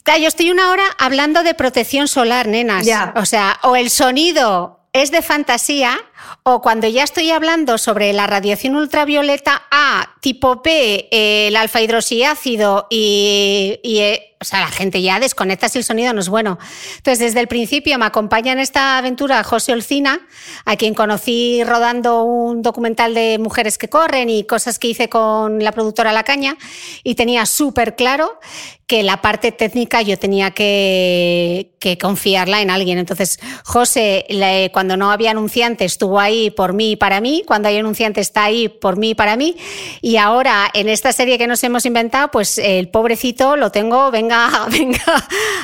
Claro, 0.02 0.20
Yo 0.20 0.28
estoy 0.28 0.50
una 0.50 0.70
hora 0.70 0.84
hablando 0.98 1.42
de 1.42 1.54
protección 1.54 2.08
solar, 2.08 2.46
nenas. 2.48 2.86
Ya. 2.86 3.12
O 3.16 3.26
sea, 3.26 3.58
o 3.62 3.76
el 3.76 3.90
sonido 3.90 4.80
es 4.92 5.10
de 5.10 5.22
fantasía, 5.22 5.98
o 6.42 6.62
cuando 6.62 6.88
ya 6.88 7.04
estoy 7.04 7.30
hablando 7.30 7.78
sobre 7.78 8.12
la 8.12 8.26
radiación 8.26 8.74
ultravioleta 8.74 9.62
A, 9.70 10.14
tipo 10.20 10.62
P, 10.62 11.08
eh, 11.12 11.48
el 11.48 11.56
alfa 11.56 11.80
hidroxiácido 11.82 12.86
y, 12.90 13.78
y, 13.84 13.98
eh, 14.00 14.29
o 14.42 14.44
sea, 14.44 14.60
la 14.60 14.68
gente 14.68 15.02
ya 15.02 15.20
desconecta 15.20 15.68
si 15.68 15.76
el 15.76 15.84
sonido 15.84 16.14
no 16.14 16.20
es 16.20 16.30
bueno. 16.30 16.58
Entonces, 16.96 17.18
desde 17.18 17.40
el 17.40 17.46
principio 17.46 17.98
me 17.98 18.06
acompaña 18.06 18.52
en 18.52 18.58
esta 18.58 18.96
aventura 18.96 19.44
José 19.44 19.74
Olcina, 19.74 20.26
a 20.64 20.76
quien 20.76 20.94
conocí 20.94 21.62
rodando 21.62 22.22
un 22.22 22.62
documental 22.62 23.12
de 23.12 23.38
mujeres 23.38 23.76
que 23.76 23.88
corren 23.88 24.30
y 24.30 24.44
cosas 24.44 24.78
que 24.78 24.88
hice 24.88 25.10
con 25.10 25.62
la 25.62 25.72
productora 25.72 26.12
La 26.12 26.22
Caña, 26.22 26.56
y 27.04 27.16
tenía 27.16 27.44
súper 27.44 27.96
claro 27.96 28.40
que 28.86 29.02
la 29.04 29.22
parte 29.22 29.52
técnica 29.52 30.02
yo 30.02 30.18
tenía 30.18 30.50
que, 30.50 31.76
que 31.78 31.96
confiarla 31.96 32.60
en 32.60 32.70
alguien. 32.70 32.98
Entonces, 32.98 33.38
José, 33.64 34.26
cuando 34.72 34.96
no 34.96 35.12
había 35.12 35.30
anunciante, 35.30 35.84
estuvo 35.84 36.18
ahí 36.18 36.50
por 36.50 36.72
mí 36.72 36.92
y 36.92 36.96
para 36.96 37.20
mí, 37.20 37.44
cuando 37.46 37.68
hay 37.68 37.76
anunciante 37.76 38.20
está 38.20 38.44
ahí 38.44 38.68
por 38.68 38.96
mí 38.96 39.10
y 39.10 39.14
para 39.14 39.36
mí, 39.36 39.56
y 40.00 40.16
ahora 40.16 40.68
en 40.74 40.88
esta 40.88 41.12
serie 41.12 41.38
que 41.38 41.46
nos 41.46 41.62
hemos 41.62 41.86
inventado, 41.86 42.32
pues 42.32 42.58
el 42.58 42.88
pobrecito 42.88 43.54
lo 43.54 43.70
tengo, 43.70 44.10
venga, 44.10 44.29
venga, 44.70 45.02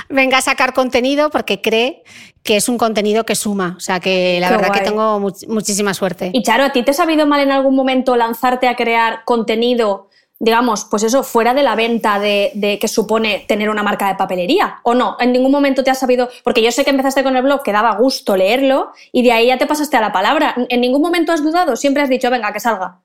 venga 0.09 0.39
a 0.39 0.43
sacar 0.43 0.73
contenido 0.75 1.31
porque 1.31 1.61
cree 1.61 2.03
que 2.43 2.57
es 2.57 2.69
un 2.69 2.79
contenido 2.79 3.25
que 3.25 3.35
suma. 3.35 3.75
O 3.77 3.81
sea 3.81 4.01
que 4.01 4.39
la 4.41 4.49
Qué 4.49 4.55
verdad 4.55 4.69
guay. 4.69 4.81
que 4.81 4.87
tengo 4.87 5.19
much- 5.21 5.47
muchísima 5.49 5.95
suerte. 5.95 6.31
Y 6.33 6.43
Charo, 6.43 6.65
¿a 6.65 6.71
ti 6.73 6.83
te 6.83 6.93
ha 6.93 6.95
sabido 6.95 7.27
mal 7.27 7.41
en 7.41 7.51
algún 7.51 7.75
momento 7.75 8.17
lanzarte 8.17 8.69
a 8.69 8.77
crear 8.77 9.25
contenido 9.25 10.09
digamos, 10.39 10.85
pues 10.85 11.03
eso, 11.03 11.23
fuera 11.23 11.55
de 11.55 11.63
la 11.63 11.75
venta 11.75 12.19
de, 12.19 12.51
de, 12.55 12.79
que 12.79 12.89
supone 12.89 13.47
tener 13.49 13.71
una 13.71 13.83
marca 13.83 14.09
de 14.09 14.17
papelería, 14.17 14.81
¿o 14.83 14.95
no? 14.95 15.17
En 15.19 15.33
ningún 15.33 15.51
momento 15.51 15.83
te 15.83 15.91
has 15.91 15.99
sabido, 15.99 16.29
porque 16.45 16.63
yo 16.63 16.71
sé 16.73 16.85
que 16.85 16.91
empezaste 16.91 17.23
con 17.23 17.35
el 17.37 17.43
blog, 17.43 17.63
que 17.63 17.73
daba 17.73 17.95
gusto 17.97 18.37
leerlo, 18.37 18.93
y 19.13 19.23
de 19.23 19.33
ahí 19.33 19.47
ya 19.47 19.57
te 19.57 19.67
pasaste 19.67 19.97
a 19.97 20.03
la 20.03 20.13
palabra. 20.13 20.55
En 20.69 20.83
ningún 20.83 21.01
momento 21.01 21.33
has 21.33 21.43
dudado, 21.43 21.75
siempre 21.75 22.03
has 22.03 22.11
dicho, 22.11 22.29
venga, 22.31 22.53
que 22.53 22.61
salga. 22.61 23.01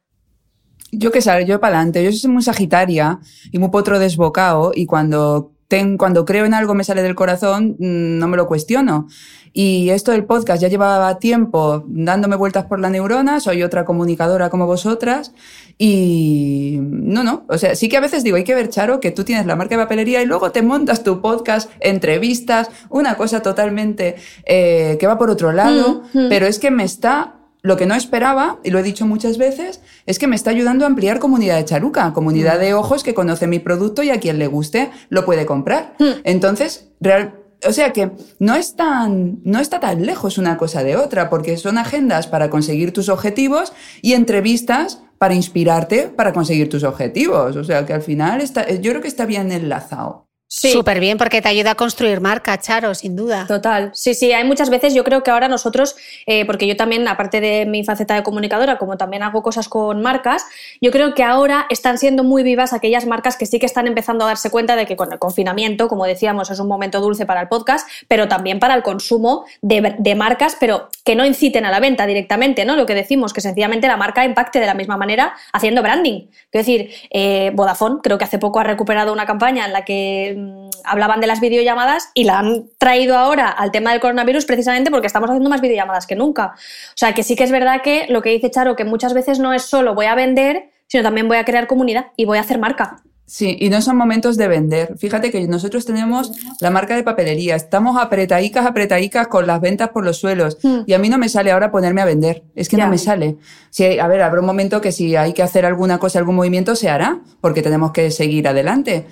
Yo 0.92 1.12
que 1.12 1.22
salga, 1.22 1.46
yo 1.46 1.60
para 1.60 1.78
adelante. 1.78 2.04
Yo 2.04 2.12
soy 2.12 2.30
muy 2.32 2.44
sagitaria 2.44 3.20
y 3.52 3.60
muy 3.60 3.70
potro 3.70 4.00
desbocado, 4.00 4.72
y 4.76 4.86
cuando, 4.86 5.52
ten, 5.68 5.98
cuando 5.98 6.26
creo 6.26 6.46
en 6.46 6.54
algo 6.54 6.74
me 6.74 6.84
sale 6.84 7.02
del 7.02 7.16
corazón, 7.16 7.76
mm, 7.80 8.18
no 8.20 8.28
me 8.28 8.38
lo 8.38 8.48
cuestiono. 8.48 9.08
Y 9.54 9.90
esto 9.90 10.14
del 10.14 10.24
podcast 10.24 10.62
ya 10.62 10.70
llevaba 10.70 11.20
tiempo 11.20 11.84
dándome 11.88 12.38
vueltas 12.38 12.66
por 12.66 12.80
la 12.80 12.90
neurona, 12.90 13.42
soy 13.42 13.64
otra 13.64 13.84
comunicadora 13.84 14.50
como 14.50 14.66
vosotras. 14.66 15.34
Y 15.78 16.78
no, 16.80 17.24
no, 17.24 17.44
o 17.50 17.58
sea, 17.58 17.76
sí 17.76 17.90
que 17.90 17.98
a 17.98 18.02
veces 18.02 18.24
digo, 18.24 18.38
hay 18.38 18.46
que 18.46 18.56
ver, 18.56 18.70
Charo, 18.70 19.02
que 19.02 19.12
tú 19.12 19.26
tienes 19.26 19.46
la 19.46 19.58
marca 19.58 19.76
de 19.76 19.84
papelería 19.84 20.22
y 20.22 20.26
luego 20.26 20.52
te 20.52 20.62
montas 20.62 21.04
tu 21.04 21.22
podcast, 21.22 21.70
entrevistas, 21.82 22.70
una 22.90 23.16
cosa 23.16 23.42
totalmente 23.42 24.16
eh, 24.46 24.96
que 25.00 25.08
va 25.08 25.18
por 25.18 25.30
otro 25.30 25.52
lado, 25.52 26.04
Mm, 26.14 26.28
mm. 26.28 26.30
pero 26.30 26.46
es 26.46 26.58
que 26.60 26.72
me 26.72 26.86
está 26.86 27.41
lo 27.62 27.78
que 27.78 27.86
no 27.86 27.96
esperaba, 27.96 28.60
y 28.64 28.72
lo 28.72 28.80
he 28.80 28.84
dicho 28.84 29.06
muchas 29.06 29.38
veces, 29.38 29.82
es 30.06 30.20
que 30.20 30.28
me 30.28 30.36
está 30.36 30.50
ayudando 30.50 30.86
a 30.86 30.88
ampliar 30.88 31.20
comunidad 31.20 31.58
de 31.58 31.66
charuca, 31.66 32.14
comunidad 32.14 32.60
de 32.60 32.74
ojos 32.74 33.04
que 33.04 33.14
conoce 33.14 33.48
mi 33.48 33.60
producto 33.60 34.04
y 34.04 34.10
a 34.10 34.20
quien 34.20 34.40
le 34.40 34.48
guste 34.48 34.90
lo 35.10 35.26
puede 35.26 35.46
comprar. 35.46 35.96
Entonces, 36.24 36.90
real, 37.00 37.36
o 37.68 37.72
sea 37.74 37.94
que 37.94 38.12
no 38.40 38.56
es 38.56 38.76
tan, 38.76 39.40
no 39.44 39.60
está 39.60 39.80
tan 39.80 40.06
lejos 40.06 40.38
una 40.38 40.58
cosa 40.58 40.84
de 40.84 40.96
otra, 40.96 41.30
porque 41.30 41.58
son 41.58 41.78
agendas 41.78 42.28
para 42.28 42.50
conseguir 42.50 42.94
tus 42.94 43.10
objetivos 43.10 43.74
y 44.02 44.14
entrevistas 44.14 45.02
para 45.22 45.36
inspirarte 45.36 46.08
para 46.08 46.34
conseguir 46.34 46.68
tus 46.68 46.84
objetivos. 46.84 47.56
O 47.56 47.64
sea 47.64 47.86
que 47.86 47.94
al 47.94 48.02
final 48.02 48.42
está, 48.42 48.68
yo 48.68 48.92
creo 48.92 49.02
que 49.02 49.08
está 49.08 49.28
bien 49.28 49.52
enlazado. 49.52 50.31
Sí. 50.54 50.74
Súper 50.74 51.00
bien, 51.00 51.18
porque 51.18 51.42
te 51.42 51.48
ayuda 51.48 51.72
a 51.72 51.76
construir 51.76 52.20
marca, 52.20 52.60
Charo, 52.60 52.94
sin 52.94 53.16
duda. 53.16 53.46
Total, 53.48 53.90
sí, 53.94 54.14
sí, 54.14 54.34
hay 54.34 54.44
muchas 54.44 54.70
veces, 54.70 54.94
yo 54.94 55.06
creo 55.06 55.24
que 55.24 55.32
ahora 55.32 55.48
nosotros, 55.48 55.96
eh, 56.26 56.46
porque 56.46 56.68
yo 56.68 56.76
también, 56.76 57.08
aparte 57.08 57.40
de 57.40 57.66
mi 57.66 57.86
faceta 57.86 58.16
de 58.16 58.24
comunicadora, 58.24 58.78
como 58.78 58.98
también 58.98 59.24
hago 59.24 59.44
cosas 59.44 59.70
con 59.70 60.02
marcas, 60.02 60.46
yo 60.82 60.92
creo 60.92 61.14
que 61.14 61.24
ahora 61.24 61.68
están 61.70 61.98
siendo 61.98 62.26
muy 62.26 62.44
vivas 62.44 62.74
aquellas 62.74 63.06
marcas 63.06 63.38
que 63.38 63.46
sí 63.46 63.60
que 63.60 63.66
están 63.66 63.88
empezando 63.88 64.26
a 64.26 64.28
darse 64.28 64.52
cuenta 64.52 64.76
de 64.76 64.86
que 64.86 64.98
con 64.98 65.14
el 65.14 65.20
confinamiento, 65.20 65.88
como 65.88 66.06
decíamos, 66.06 66.52
es 66.52 66.60
un 66.60 66.68
momento 66.68 67.00
dulce 67.00 67.26
para 67.26 67.40
el 67.40 67.48
podcast, 67.48 67.88
pero 68.10 68.28
también 68.28 68.60
para 68.60 68.76
el 68.76 68.84
consumo 68.84 69.46
de, 69.62 69.96
de 70.00 70.16
marcas, 70.16 70.58
pero 70.60 70.90
que 71.06 71.16
no 71.16 71.26
inciten 71.26 71.64
a 71.64 71.72
la 71.72 71.80
venta 71.80 72.06
directamente, 72.06 72.66
¿no? 72.66 72.76
Lo 72.76 72.86
que 72.86 72.94
decimos, 72.94 73.32
que 73.32 73.40
sencillamente 73.40 73.88
la 73.88 73.96
marca 73.96 74.26
impacte 74.26 74.60
de 74.60 74.66
la 74.66 74.74
misma 74.74 74.98
manera 74.98 75.34
haciendo 75.54 75.82
branding. 75.82 76.28
Quiero 76.50 76.66
decir, 76.66 76.92
eh, 77.10 77.52
Vodafone 77.54 78.02
creo 78.04 78.18
que 78.18 78.26
hace 78.26 78.38
poco 78.38 78.60
ha 78.60 78.66
recuperado 78.66 79.14
una 79.14 79.26
campaña 79.26 79.66
en 79.66 79.72
la 79.72 79.86
que 79.86 80.41
hablaban 80.84 81.22
de 81.22 81.28
las 81.28 81.40
videollamadas 81.40 82.10
y 82.14 82.24
la 82.24 82.40
han 82.40 82.66
traído 82.78 83.18
ahora 83.18 83.50
al 83.50 83.72
tema 83.72 83.92
del 83.92 84.00
coronavirus 84.00 84.46
precisamente 84.46 84.92
porque 84.92 85.08
estamos 85.08 85.30
haciendo 85.30 85.50
más 85.50 85.62
videollamadas 85.62 86.08
que 86.08 86.16
nunca. 86.16 86.54
O 86.56 86.96
sea, 86.98 87.14
que 87.14 87.24
sí 87.24 87.36
que 87.36 87.44
es 87.44 87.52
verdad 87.52 87.82
que 87.84 88.08
lo 88.10 88.22
que 88.22 88.30
dice 88.30 88.50
Charo, 88.52 88.76
que 88.76 88.86
muchas 88.86 89.14
veces 89.14 89.40
no 89.40 89.54
es 89.54 89.64
solo 89.64 89.96
voy 89.96 90.08
a 90.08 90.16
vender, 90.16 90.70
sino 90.88 91.04
también 91.04 91.28
voy 91.28 91.38
a 91.38 91.46
crear 91.46 91.68
comunidad 91.68 92.08
y 92.18 92.26
voy 92.26 92.38
a 92.38 92.42
hacer 92.42 92.60
marca. 92.60 93.02
Sí, 93.26 93.56
y 93.62 93.70
no 93.70 93.82
son 93.82 93.96
momentos 93.96 94.36
de 94.36 94.50
vender. 94.50 94.98
Fíjate 94.98 95.32
que 95.32 95.48
nosotros 95.48 95.86
tenemos 95.86 96.34
la 96.60 96.70
marca 96.70 96.98
de 96.98 97.04
papelería, 97.04 97.56
estamos 97.56 97.98
apretadicas, 97.98 98.66
apretadicas 98.66 99.28
con 99.30 99.48
las 99.48 99.62
ventas 99.62 99.88
por 99.88 100.04
los 100.04 100.18
suelos. 100.18 100.58
Hmm. 100.62 100.80
Y 100.86 100.92
a 100.92 101.00
mí 101.00 101.08
no 101.08 101.18
me 101.18 101.30
sale 101.30 101.50
ahora 101.50 101.72
ponerme 101.72 102.02
a 102.02 102.06
vender. 102.06 102.44
Es 102.56 102.68
que 102.68 102.76
Ya. 102.76 102.84
no 102.86 102.92
me 102.92 102.98
sale. 102.98 103.38
Si, 103.70 104.00
a 104.00 104.08
ver, 104.08 104.22
habrá 104.22 104.42
un 104.42 104.46
momento 104.46 104.82
que 104.82 104.92
si 104.92 105.16
hay 105.16 105.32
que 105.32 105.44
hacer 105.44 105.66
alguna 105.66 105.98
cosa, 105.98 106.20
algún 106.20 106.36
movimiento, 106.36 106.76
se 106.76 106.90
hará, 106.90 107.20
porque 107.40 107.62
tenemos 107.62 107.94
que 107.94 108.12
seguir 108.12 108.50
adelante. 108.50 109.06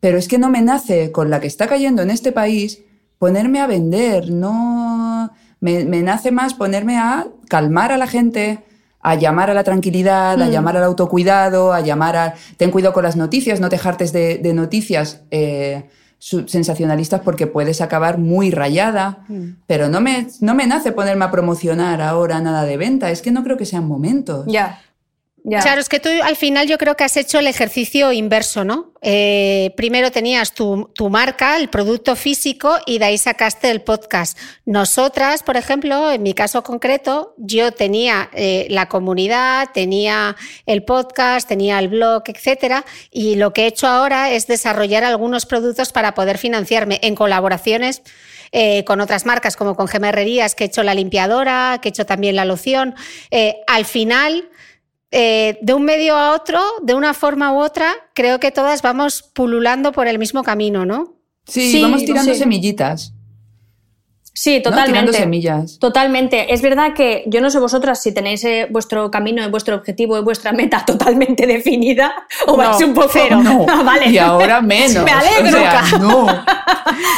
Pero 0.00 0.18
es 0.18 0.28
que 0.28 0.38
no 0.38 0.48
me 0.50 0.62
nace, 0.62 1.10
con 1.12 1.30
la 1.30 1.40
que 1.40 1.46
está 1.46 1.66
cayendo 1.66 2.02
en 2.02 2.10
este 2.10 2.32
país, 2.32 2.80
ponerme 3.18 3.60
a 3.60 3.66
vender. 3.66 4.30
No. 4.30 5.30
Me, 5.60 5.84
me 5.84 6.02
nace 6.02 6.30
más 6.32 6.54
ponerme 6.54 6.98
a 6.98 7.26
calmar 7.48 7.90
a 7.92 7.96
la 7.96 8.06
gente, 8.06 8.60
a 9.00 9.14
llamar 9.14 9.50
a 9.50 9.54
la 9.54 9.64
tranquilidad, 9.64 10.40
a 10.42 10.46
Mm. 10.46 10.50
llamar 10.50 10.76
al 10.76 10.84
autocuidado, 10.84 11.72
a 11.72 11.80
llamar 11.80 12.16
a 12.16 12.34
ten 12.56 12.70
cuidado 12.70 12.92
con 12.92 13.04
las 13.04 13.16
noticias, 13.16 13.58
no 13.60 13.68
te 13.68 13.78
jartes 13.78 14.12
de, 14.12 14.38
de 14.38 14.52
noticias 14.52 15.22
eh, 15.30 15.84
sensacionalistas 16.18 17.20
porque 17.20 17.46
puedes 17.46 17.80
acabar 17.80 18.18
muy 18.18 18.50
rayada. 18.50 19.24
Pero 19.66 19.88
no 19.88 20.00
me, 20.00 20.26
no 20.40 20.54
me 20.54 20.66
nace 20.66 20.92
ponerme 20.92 21.24
a 21.24 21.30
promocionar 21.30 22.00
ahora 22.02 22.40
nada 22.40 22.64
de 22.64 22.76
venta, 22.76 23.10
es 23.10 23.22
que 23.22 23.30
no 23.30 23.42
creo 23.44 23.56
que 23.56 23.66
sean 23.66 23.86
momentos. 23.86 24.44
Ya. 24.46 24.80
Ya. 25.48 25.60
Claro, 25.60 25.80
es 25.80 25.88
que 25.88 26.00
tú 26.00 26.08
al 26.24 26.34
final 26.34 26.66
yo 26.66 26.76
creo 26.76 26.96
que 26.96 27.04
has 27.04 27.16
hecho 27.16 27.38
el 27.38 27.46
ejercicio 27.46 28.10
inverso, 28.10 28.64
¿no? 28.64 28.90
Eh, 29.00 29.72
primero 29.76 30.10
tenías 30.10 30.52
tu, 30.52 30.90
marca, 31.08 31.56
el 31.56 31.68
producto 31.68 32.16
físico, 32.16 32.76
y 32.84 32.98
de 32.98 33.04
ahí 33.04 33.16
sacaste 33.16 33.70
el 33.70 33.80
podcast. 33.82 34.36
Nosotras, 34.64 35.44
por 35.44 35.56
ejemplo, 35.56 36.10
en 36.10 36.24
mi 36.24 36.34
caso 36.34 36.64
concreto, 36.64 37.36
yo 37.38 37.70
tenía 37.70 38.28
eh, 38.32 38.66
la 38.70 38.88
comunidad, 38.88 39.68
tenía 39.72 40.34
el 40.66 40.82
podcast, 40.82 41.46
tenía 41.46 41.78
el 41.78 41.86
blog, 41.86 42.24
etcétera, 42.26 42.84
y 43.12 43.36
lo 43.36 43.52
que 43.52 43.62
he 43.62 43.66
hecho 43.68 43.86
ahora 43.86 44.32
es 44.32 44.48
desarrollar 44.48 45.04
algunos 45.04 45.46
productos 45.46 45.92
para 45.92 46.14
poder 46.14 46.38
financiarme 46.38 46.98
en 47.04 47.14
colaboraciones. 47.14 48.02
Eh, 48.52 48.84
con 48.84 49.00
otras 49.00 49.26
marcas 49.26 49.56
como 49.56 49.76
con 49.76 49.88
Gemerrerías, 49.88 50.54
que 50.54 50.64
he 50.64 50.66
hecho 50.68 50.82
la 50.82 50.94
limpiadora, 50.94 51.78
que 51.82 51.88
he 51.88 51.90
hecho 51.90 52.06
también 52.06 52.36
la 52.36 52.44
loción. 52.44 52.94
Al 53.66 53.84
final, 53.84 54.48
eh, 55.10 55.58
de 55.62 55.74
un 55.74 55.84
medio 55.84 56.16
a 56.16 56.32
otro, 56.34 56.60
de 56.82 56.94
una 56.94 57.14
forma 57.14 57.52
u 57.52 57.58
otra, 57.60 57.92
creo 58.14 58.40
que 58.40 58.50
todas 58.50 58.82
vamos 58.82 59.22
pululando 59.22 59.92
por 59.92 60.08
el 60.08 60.18
mismo 60.18 60.42
camino, 60.42 60.84
¿no? 60.84 61.14
Sí, 61.46 61.70
Sí, 61.72 61.82
vamos 61.82 62.04
tirando 62.04 62.32
sí. 62.32 62.38
semillitas. 62.38 63.12
Sí, 64.38 64.58
¿no? 64.58 64.64
totalmente. 64.64 64.90
Tirando 64.92 65.12
semillas. 65.14 65.78
Totalmente. 65.78 66.52
Es 66.52 66.60
verdad 66.60 66.92
que 66.94 67.24
yo 67.26 67.40
no 67.40 67.48
sé 67.48 67.58
vosotras 67.58 68.02
si 68.02 68.12
tenéis 68.12 68.44
eh, 68.44 68.66
vuestro 68.70 69.10
camino, 69.10 69.42
y 69.42 69.48
vuestro 69.50 69.74
objetivo 69.76 70.18
y 70.18 70.20
vuestra 70.22 70.52
meta 70.60 70.84
totalmente 70.84 71.46
definida 71.46 72.12
o 72.46 72.50
No, 72.52 72.56
vais 72.58 72.82
un 72.82 72.92
poco. 72.92 73.08
cero. 73.12 73.40
No, 73.42 73.64
Ah, 73.68 73.82
vale. 73.82 74.10
y 74.10 74.18
ahora 74.18 74.60
menos. 74.60 75.02
Me 75.04 75.10
alegro. 75.10 75.58
O 75.58 75.62
sea, 75.62 75.82
no. 75.98 76.26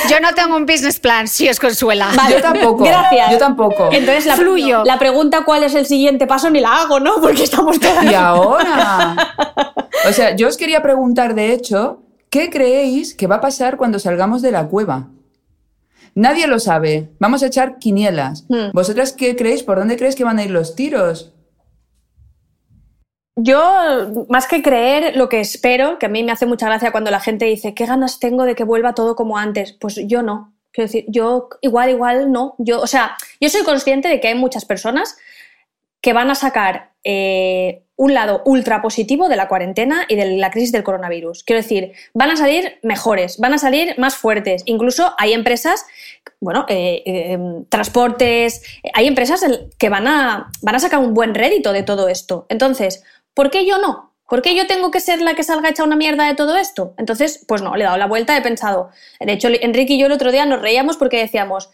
Yo 0.08 0.20
no 0.20 0.32
tengo 0.34 0.56
un 0.56 0.64
business 0.64 1.00
plan, 1.00 1.26
si 1.26 1.48
os 1.48 1.58
consuela. 1.58 2.08
Vale, 2.16 2.36
Yo 2.36 2.40
tampoco. 2.40 2.84
Gracias. 2.84 3.32
Yo 3.32 3.38
tampoco. 3.38 3.88
Entonces 3.90 4.24
la, 4.26 4.36
Fluyo. 4.36 4.84
la 4.84 4.98
pregunta 5.00 5.42
cuál 5.44 5.64
es 5.64 5.74
el 5.74 5.86
siguiente 5.86 6.28
paso 6.28 6.50
ni 6.50 6.60
la 6.60 6.82
hago, 6.82 7.00
¿no? 7.00 7.14
Porque 7.20 7.42
estamos 7.42 7.80
todas. 7.80 8.04
Y 8.04 8.14
ahora. 8.14 9.16
O 10.08 10.12
sea, 10.12 10.36
yo 10.36 10.46
os 10.46 10.56
quería 10.56 10.82
preguntar, 10.82 11.34
de 11.34 11.52
hecho, 11.52 12.00
¿qué 12.30 12.48
creéis 12.48 13.14
que 13.14 13.26
va 13.26 13.36
a 13.36 13.40
pasar 13.40 13.76
cuando 13.76 13.98
salgamos 13.98 14.40
de 14.40 14.52
la 14.52 14.68
cueva? 14.68 15.08
Nadie 16.14 16.46
lo 16.46 16.58
sabe. 16.58 17.08
Vamos 17.18 17.42
a 17.42 17.46
echar 17.46 17.78
quinielas. 17.78 18.44
Hmm. 18.48 18.70
¿Vosotras 18.72 19.12
qué 19.12 19.36
creéis? 19.36 19.62
¿Por 19.62 19.78
dónde 19.78 19.96
creéis 19.96 20.16
que 20.16 20.24
van 20.24 20.38
a 20.38 20.44
ir 20.44 20.50
los 20.50 20.74
tiros? 20.74 21.32
Yo, 23.40 24.26
más 24.28 24.48
que 24.48 24.62
creer, 24.62 25.16
lo 25.16 25.28
que 25.28 25.38
espero, 25.38 25.98
que 25.98 26.06
a 26.06 26.08
mí 26.08 26.24
me 26.24 26.32
hace 26.32 26.44
mucha 26.44 26.66
gracia 26.66 26.90
cuando 26.90 27.12
la 27.12 27.20
gente 27.20 27.44
dice, 27.44 27.72
¿qué 27.72 27.86
ganas 27.86 28.18
tengo 28.18 28.44
de 28.44 28.56
que 28.56 28.64
vuelva 28.64 28.94
todo 28.94 29.14
como 29.14 29.38
antes? 29.38 29.72
Pues 29.72 30.00
yo 30.06 30.22
no. 30.22 30.54
Quiero 30.72 30.88
decir, 30.88 31.04
yo 31.08 31.48
igual, 31.60 31.90
igual 31.90 32.32
no. 32.32 32.56
Yo, 32.58 32.80
o 32.80 32.86
sea, 32.88 33.16
yo 33.40 33.48
soy 33.48 33.62
consciente 33.62 34.08
de 34.08 34.20
que 34.20 34.28
hay 34.28 34.34
muchas 34.34 34.64
personas 34.64 35.16
que 36.00 36.12
van 36.12 36.30
a 36.30 36.34
sacar 36.34 36.92
eh, 37.04 37.84
un 37.98 38.14
lado 38.14 38.42
ultra 38.44 38.80
positivo 38.80 39.28
de 39.28 39.34
la 39.34 39.48
cuarentena 39.48 40.06
y 40.08 40.14
de 40.14 40.36
la 40.36 40.52
crisis 40.52 40.70
del 40.70 40.84
coronavirus. 40.84 41.42
Quiero 41.42 41.60
decir, 41.60 41.92
van 42.14 42.30
a 42.30 42.36
salir 42.36 42.78
mejores, 42.82 43.38
van 43.38 43.54
a 43.54 43.58
salir 43.58 43.98
más 43.98 44.14
fuertes. 44.14 44.62
Incluso 44.66 45.14
hay 45.18 45.32
empresas, 45.32 45.84
bueno, 46.40 46.64
eh, 46.68 47.02
eh, 47.04 47.38
transportes, 47.68 48.62
eh, 48.84 48.90
hay 48.94 49.08
empresas 49.08 49.44
que 49.78 49.88
van 49.88 50.06
a, 50.06 50.48
van 50.62 50.76
a 50.76 50.78
sacar 50.78 51.00
un 51.00 51.12
buen 51.12 51.34
rédito 51.34 51.72
de 51.72 51.82
todo 51.82 52.08
esto. 52.08 52.46
Entonces, 52.48 53.02
¿por 53.34 53.50
qué 53.50 53.66
yo 53.66 53.78
no? 53.78 54.14
¿Por 54.28 54.42
qué 54.42 54.54
yo 54.54 54.68
tengo 54.68 54.92
que 54.92 55.00
ser 55.00 55.20
la 55.20 55.34
que 55.34 55.42
salga 55.42 55.68
hecha 55.68 55.82
una 55.82 55.96
mierda 55.96 56.24
de 56.28 56.36
todo 56.36 56.56
esto? 56.56 56.94
Entonces, 56.98 57.44
pues 57.48 57.62
no, 57.62 57.74
le 57.74 57.82
he 57.82 57.86
dado 57.86 57.98
la 57.98 58.06
vuelta, 58.06 58.36
he 58.36 58.42
pensado. 58.42 58.90
De 59.18 59.32
hecho, 59.32 59.48
Enrique 59.48 59.94
y 59.94 59.98
yo 59.98 60.06
el 60.06 60.12
otro 60.12 60.30
día 60.30 60.46
nos 60.46 60.62
reíamos 60.62 60.96
porque 60.98 61.16
decíamos, 61.16 61.70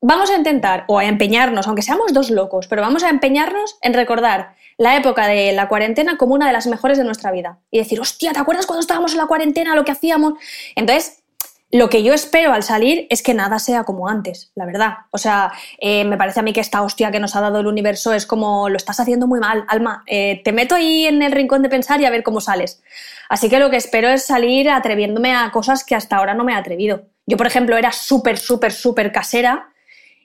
vamos 0.00 0.28
a 0.30 0.36
intentar, 0.36 0.84
o 0.88 0.98
a 0.98 1.04
empeñarnos, 1.04 1.68
aunque 1.68 1.82
seamos 1.82 2.12
dos 2.12 2.30
locos, 2.30 2.66
pero 2.66 2.82
vamos 2.82 3.04
a 3.04 3.10
empeñarnos 3.10 3.78
en 3.82 3.94
recordar 3.94 4.56
la 4.78 4.96
época 4.96 5.26
de 5.26 5.52
la 5.52 5.68
cuarentena 5.68 6.16
como 6.16 6.34
una 6.34 6.46
de 6.46 6.52
las 6.52 6.66
mejores 6.66 6.96
de 6.96 7.04
nuestra 7.04 7.32
vida. 7.32 7.58
Y 7.70 7.78
decir, 7.78 8.00
hostia, 8.00 8.32
¿te 8.32 8.38
acuerdas 8.38 8.64
cuando 8.64 8.80
estábamos 8.80 9.12
en 9.12 9.18
la 9.18 9.26
cuarentena, 9.26 9.74
lo 9.74 9.84
que 9.84 9.92
hacíamos? 9.92 10.34
Entonces, 10.76 11.24
lo 11.70 11.90
que 11.90 12.02
yo 12.02 12.14
espero 12.14 12.52
al 12.52 12.62
salir 12.62 13.06
es 13.10 13.22
que 13.22 13.34
nada 13.34 13.58
sea 13.58 13.84
como 13.84 14.08
antes, 14.08 14.52
la 14.54 14.64
verdad. 14.64 14.94
O 15.10 15.18
sea, 15.18 15.52
eh, 15.78 16.04
me 16.04 16.16
parece 16.16 16.40
a 16.40 16.42
mí 16.42 16.52
que 16.52 16.60
esta 16.60 16.82
hostia 16.82 17.10
que 17.10 17.20
nos 17.20 17.36
ha 17.36 17.40
dado 17.40 17.60
el 17.60 17.66
universo 17.66 18.14
es 18.14 18.24
como, 18.24 18.68
lo 18.68 18.76
estás 18.76 19.00
haciendo 19.00 19.26
muy 19.26 19.40
mal, 19.40 19.64
Alma. 19.68 20.04
Eh, 20.06 20.40
te 20.44 20.52
meto 20.52 20.76
ahí 20.76 21.06
en 21.06 21.20
el 21.22 21.32
rincón 21.32 21.62
de 21.62 21.68
pensar 21.68 22.00
y 22.00 22.06
a 22.06 22.10
ver 22.10 22.22
cómo 22.22 22.40
sales. 22.40 22.82
Así 23.28 23.50
que 23.50 23.58
lo 23.58 23.68
que 23.70 23.76
espero 23.76 24.08
es 24.08 24.24
salir 24.24 24.70
atreviéndome 24.70 25.34
a 25.34 25.50
cosas 25.50 25.84
que 25.84 25.94
hasta 25.94 26.16
ahora 26.16 26.34
no 26.34 26.44
me 26.44 26.52
he 26.52 26.56
atrevido. 26.56 27.02
Yo, 27.26 27.36
por 27.36 27.46
ejemplo, 27.46 27.76
era 27.76 27.92
súper, 27.92 28.38
súper, 28.38 28.72
súper 28.72 29.12
casera 29.12 29.68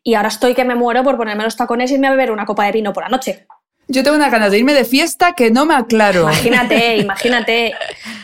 y 0.04 0.14
ahora 0.14 0.30
estoy 0.30 0.54
que 0.54 0.64
me 0.64 0.76
muero 0.76 1.04
por 1.04 1.18
ponerme 1.18 1.44
los 1.44 1.58
tacones 1.58 1.92
y 1.92 1.96
irme 1.96 2.08
a 2.08 2.12
beber 2.12 2.32
una 2.32 2.46
copa 2.46 2.66
de 2.66 2.72
vino 2.72 2.94
por 2.94 3.04
la 3.04 3.10
noche. 3.10 3.48
Yo 3.88 4.04
tengo 4.04 4.16
una 4.16 4.30
ganas 4.30 4.52
de 4.52 4.60
irme 4.60 4.74
de 4.74 4.86
fiesta 4.86 5.34
que 5.34 5.52
no 5.52 5.66
me 5.66 5.76
aclaro. 5.76 6.22
Imagínate, 6.22 6.98
imagínate. 7.00 7.74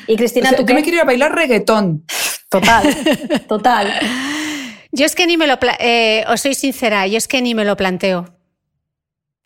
Y 0.07 0.13
O 0.13 0.17
Cristina, 0.17 0.49
sea, 0.49 0.57
¿tú 0.57 0.63
yo 0.63 0.67
qué? 0.67 0.73
me 0.73 0.81
quiero 0.83 0.97
ir 0.97 1.01
a 1.01 1.05
bailar 1.05 1.35
reggaetón. 1.35 2.05
Total, 2.49 2.95
total. 3.47 3.93
Yo 4.91 5.05
es 5.05 5.15
que 5.15 5.27
ni 5.27 5.37
me 5.37 5.45
lo... 5.47 5.57
eh, 5.79 6.23
os 6.27 6.41
soy 6.41 6.55
sincera, 6.55 7.05
yo 7.07 7.17
es 7.17 7.27
que 7.27 7.41
ni 7.41 7.53
me 7.53 7.65
lo 7.65 7.75
planteo. 7.77 8.33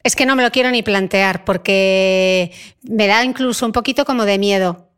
Es 0.03 0.15
que 0.15 0.25
no 0.25 0.35
me 0.35 0.43
lo 0.43 0.51
quiero 0.51 0.69
ni 0.71 0.83
plantear 0.83 1.45
porque 1.45 2.51
me 2.83 3.07
da 3.07 3.23
incluso 3.23 3.65
un 3.65 3.71
poquito 3.71 4.05
como 4.05 4.25
de 4.25 4.37
miedo. 4.37 4.89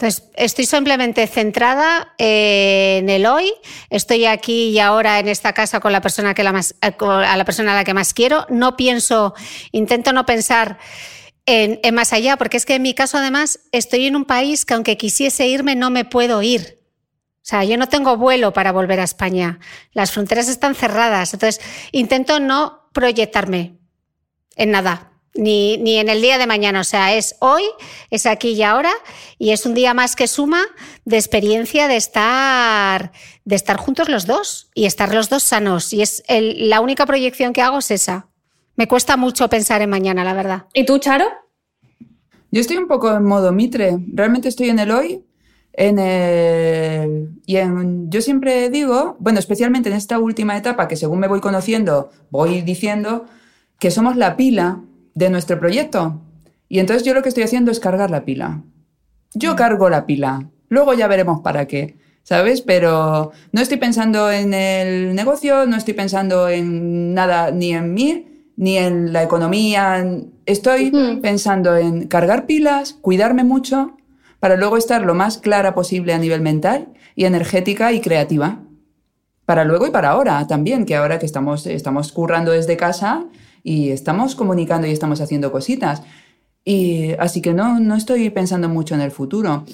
Entonces, 0.00 0.30
estoy 0.34 0.64
simplemente 0.64 1.26
centrada 1.26 2.14
eh, 2.16 3.00
en 3.02 3.10
el 3.10 3.26
hoy. 3.26 3.52
Estoy 3.90 4.24
aquí 4.24 4.70
y 4.70 4.78
ahora 4.78 5.18
en 5.18 5.28
esta 5.28 5.52
casa 5.52 5.78
con 5.78 5.92
la 5.92 6.00
persona 6.00 6.32
que 6.32 6.42
la 6.42 6.52
más, 6.52 6.74
eh, 6.80 6.94
a 7.04 7.36
la 7.36 7.44
persona 7.44 7.72
a 7.72 7.76
la 7.76 7.84
que 7.84 7.92
más 7.92 8.14
quiero. 8.14 8.46
No 8.48 8.78
pienso, 8.78 9.34
intento 9.72 10.14
no 10.14 10.24
pensar 10.24 10.78
en, 11.44 11.80
en 11.82 11.94
más 11.94 12.14
allá, 12.14 12.38
porque 12.38 12.56
es 12.56 12.64
que 12.64 12.76
en 12.76 12.82
mi 12.82 12.94
caso, 12.94 13.18
además, 13.18 13.60
estoy 13.72 14.06
en 14.06 14.16
un 14.16 14.24
país 14.24 14.64
que 14.64 14.72
aunque 14.72 14.96
quisiese 14.96 15.46
irme, 15.48 15.76
no 15.76 15.90
me 15.90 16.06
puedo 16.06 16.40
ir. 16.40 16.78
O 17.36 17.42
sea, 17.42 17.64
yo 17.64 17.76
no 17.76 17.90
tengo 17.90 18.16
vuelo 18.16 18.54
para 18.54 18.72
volver 18.72 19.00
a 19.00 19.04
España. 19.04 19.58
Las 19.92 20.12
fronteras 20.12 20.48
están 20.48 20.74
cerradas. 20.74 21.34
Entonces, 21.34 21.60
intento 21.92 22.40
no 22.40 22.88
proyectarme 22.94 23.76
en 24.56 24.70
nada, 24.70 25.09
ni, 25.34 25.78
ni 25.78 25.98
en 25.98 26.08
el 26.08 26.20
día 26.22 26.38
de 26.38 26.46
mañana. 26.46 26.80
O 26.80 26.84
sea, 26.84 27.14
es 27.14 27.36
hoy, 27.40 27.62
es 28.10 28.26
aquí 28.26 28.50
y 28.50 28.62
ahora, 28.62 28.92
y 29.38 29.50
es 29.50 29.66
un 29.66 29.74
día 29.74 29.94
más 29.94 30.16
que 30.16 30.26
suma 30.26 30.62
de 31.04 31.16
experiencia 31.16 31.88
de 31.88 31.96
estar, 31.96 33.12
de 33.44 33.56
estar 33.56 33.76
juntos 33.76 34.08
los 34.08 34.26
dos 34.26 34.70
y 34.74 34.86
estar 34.86 35.14
los 35.14 35.28
dos 35.28 35.42
sanos. 35.42 35.92
Y 35.92 36.02
es 36.02 36.22
el- 36.28 36.68
la 36.68 36.80
única 36.80 37.06
proyección 37.06 37.52
que 37.52 37.62
hago 37.62 37.78
es 37.78 37.90
esa. 37.90 38.28
Me 38.76 38.88
cuesta 38.88 39.16
mucho 39.16 39.48
pensar 39.48 39.82
en 39.82 39.90
mañana, 39.90 40.24
la 40.24 40.34
verdad. 40.34 40.66
¿Y 40.74 40.84
tú, 40.86 40.98
Charo? 40.98 41.26
Yo 42.50 42.60
estoy 42.60 42.78
un 42.78 42.88
poco 42.88 43.14
en 43.14 43.24
modo 43.24 43.52
mitre. 43.52 43.98
Realmente 44.12 44.48
estoy 44.48 44.70
en 44.70 44.78
el 44.78 44.90
hoy. 44.90 45.24
En 45.72 46.00
el, 46.00 47.30
y 47.46 47.56
en, 47.56 48.10
yo 48.10 48.20
siempre 48.22 48.70
digo, 48.70 49.16
bueno, 49.20 49.38
especialmente 49.38 49.88
en 49.88 49.94
esta 49.94 50.18
última 50.18 50.56
etapa, 50.56 50.88
que 50.88 50.96
según 50.96 51.20
me 51.20 51.28
voy 51.28 51.40
conociendo, 51.40 52.10
voy 52.30 52.62
diciendo 52.62 53.26
que 53.78 53.90
somos 53.92 54.16
la 54.16 54.36
pila 54.36 54.80
de 55.14 55.30
nuestro 55.30 55.58
proyecto. 55.58 56.20
Y 56.68 56.78
entonces 56.78 57.04
yo 57.04 57.14
lo 57.14 57.22
que 57.22 57.28
estoy 57.28 57.44
haciendo 57.44 57.70
es 57.70 57.80
cargar 57.80 58.10
la 58.10 58.24
pila. 58.24 58.62
Yo 59.34 59.56
cargo 59.56 59.90
la 59.90 60.06
pila. 60.06 60.48
Luego 60.68 60.94
ya 60.94 61.08
veremos 61.08 61.40
para 61.40 61.66
qué, 61.66 61.96
¿sabes? 62.22 62.62
Pero 62.62 63.32
no 63.52 63.60
estoy 63.60 63.78
pensando 63.78 64.30
en 64.30 64.54
el 64.54 65.14
negocio, 65.14 65.66
no 65.66 65.76
estoy 65.76 65.94
pensando 65.94 66.48
en 66.48 67.12
nada, 67.14 67.50
ni 67.50 67.72
en 67.72 67.92
mí, 67.92 68.26
ni 68.56 68.78
en 68.78 69.12
la 69.12 69.22
economía. 69.22 70.04
Estoy 70.46 70.92
pensando 71.20 71.76
en 71.76 72.06
cargar 72.06 72.46
pilas, 72.46 72.92
cuidarme 73.00 73.42
mucho, 73.42 73.96
para 74.38 74.56
luego 74.56 74.76
estar 74.76 75.02
lo 75.02 75.14
más 75.14 75.38
clara 75.38 75.74
posible 75.74 76.12
a 76.12 76.18
nivel 76.18 76.40
mental 76.40 76.88
y 77.16 77.24
energética 77.24 77.92
y 77.92 78.00
creativa. 78.00 78.60
Para 79.44 79.64
luego 79.64 79.86
y 79.86 79.90
para 79.90 80.10
ahora 80.10 80.46
también, 80.46 80.86
que 80.86 80.94
ahora 80.94 81.18
que 81.18 81.26
estamos, 81.26 81.66
estamos 81.66 82.12
currando 82.12 82.52
desde 82.52 82.76
casa 82.76 83.26
y 83.62 83.90
estamos 83.90 84.34
comunicando 84.34 84.86
y 84.86 84.90
estamos 84.90 85.20
haciendo 85.20 85.50
cositas. 85.52 86.02
Y 86.64 87.12
así 87.18 87.40
que 87.42 87.52
no, 87.54 87.80
no 87.80 87.94
estoy 87.96 88.28
pensando 88.30 88.68
mucho 88.68 88.94
en 88.94 89.00
el 89.00 89.10
futuro. 89.10 89.64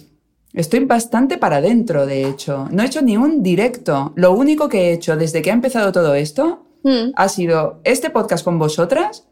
Estoy 0.53 0.81
bastante 0.85 1.37
para 1.37 1.57
adentro, 1.57 2.07
de 2.07 2.27
hecho. 2.27 2.69
No 2.71 2.83
he 2.83 2.87
hecho 2.87 3.03
ni 3.03 3.17
un 3.17 3.43
directo. 3.43 4.13
Lo 4.17 4.33
único 4.33 4.69
que 4.69 4.89
he 4.89 4.93
hecho 4.93 5.17
desde 5.17 5.43
que 5.43 5.51
ha 5.51 5.55
empezado 5.55 5.93
todo 5.93 6.15
esto 6.15 6.63
Mm. 6.83 7.13
ha 7.17 7.29
sido 7.29 7.81
este 7.83 8.11
podcast 8.11 8.45
con 8.45 8.59
vosotras 8.61 9.27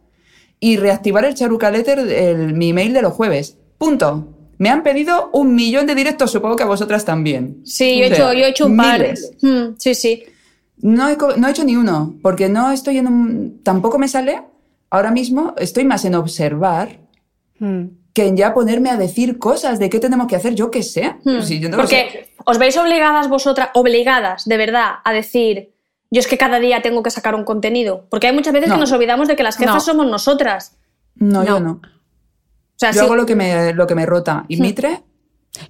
y 0.58 0.76
reactivar 0.76 1.24
el 1.24 1.34
Charuca 1.34 1.70
Letter, 1.70 2.00
el- 2.00 2.52
mi 2.54 2.70
email 2.70 2.92
de 2.92 3.00
los 3.02 3.12
jueves. 3.12 3.56
Punto. 3.78 4.28
Me 4.58 4.70
han 4.70 4.82
pedido 4.82 5.30
un 5.32 5.54
millón 5.54 5.86
de 5.86 5.94
directos, 5.94 6.30
supongo 6.32 6.56
que 6.56 6.62
a 6.64 6.66
vosotras 6.66 7.04
también. 7.04 7.60
Sí, 7.64 7.98
yo 7.98 8.04
he 8.04 8.12
O 8.12 8.14
sea, 8.14 8.16
hecho, 8.16 8.32
yo 8.38 8.44
he 8.44 8.48
hecho 8.48 8.66
un 8.66 8.76
par. 8.76 9.00
miles. 9.00 9.32
Mm, 9.40 9.74
sí, 9.78 9.94
sí. 9.94 10.22
No 10.78 11.08
he, 11.08 11.16
no 11.36 11.46
he 11.46 11.50
hecho 11.50 11.64
ni 11.64 11.76
uno, 11.76 12.14
porque 12.22 12.48
no 12.48 12.70
estoy 12.70 12.98
en 12.98 13.06
un... 13.06 13.60
Tampoco 13.62 13.98
me 13.98 14.08
sale. 14.08 14.42
Ahora 14.90 15.10
mismo 15.10 15.54
estoy 15.58 15.84
más 15.84 16.04
en 16.04 16.14
observar 16.14 17.00
Mm. 17.60 17.84
que 18.12 18.26
en 18.26 18.36
ya 18.36 18.52
ponerme 18.52 18.90
a 18.90 18.96
decir 18.96 19.38
cosas 19.38 19.78
de 19.78 19.88
qué 19.88 20.00
tenemos 20.00 20.26
que 20.26 20.34
hacer, 20.36 20.54
yo 20.56 20.70
qué 20.72 20.82
sé. 20.82 21.14
Mm. 21.24 21.40
Si 21.42 21.60
yo 21.60 21.68
no 21.68 21.76
lo 21.76 21.86
sé. 21.86 22.04
Porque 22.06 22.34
os 22.44 22.58
veis 22.58 22.76
obligadas 22.76 23.28
vosotras, 23.28 23.68
obligadas, 23.74 24.44
de 24.44 24.56
verdad, 24.56 24.94
a 25.04 25.12
decir, 25.12 25.72
yo 26.10 26.18
es 26.20 26.26
que 26.26 26.36
cada 26.36 26.58
día 26.58 26.82
tengo 26.82 27.02
que 27.04 27.10
sacar 27.10 27.34
un 27.36 27.44
contenido. 27.44 28.06
Porque 28.10 28.26
hay 28.26 28.34
muchas 28.34 28.52
veces 28.52 28.68
No. 28.68 28.74
que 28.74 28.80
nos 28.80 28.92
olvidamos 28.92 29.28
de 29.28 29.36
que 29.36 29.44
las 29.44 29.56
jefas 29.56 29.74
No. 29.76 29.80
somos 29.80 30.06
nosotras. 30.08 30.76
No, 31.14 31.44
yo 31.44 31.60
No. 31.60 31.80
O 31.82 32.76
sea, 32.76 32.90
Yo 32.90 33.02
hago 33.02 33.14
lo 33.14 33.24
que 33.24 33.36
me, 33.36 33.72
lo 33.72 33.86
que 33.86 33.94
me 33.94 34.04
rota. 34.04 34.44
¿Y 34.48 34.60
Mitre? 34.60 35.04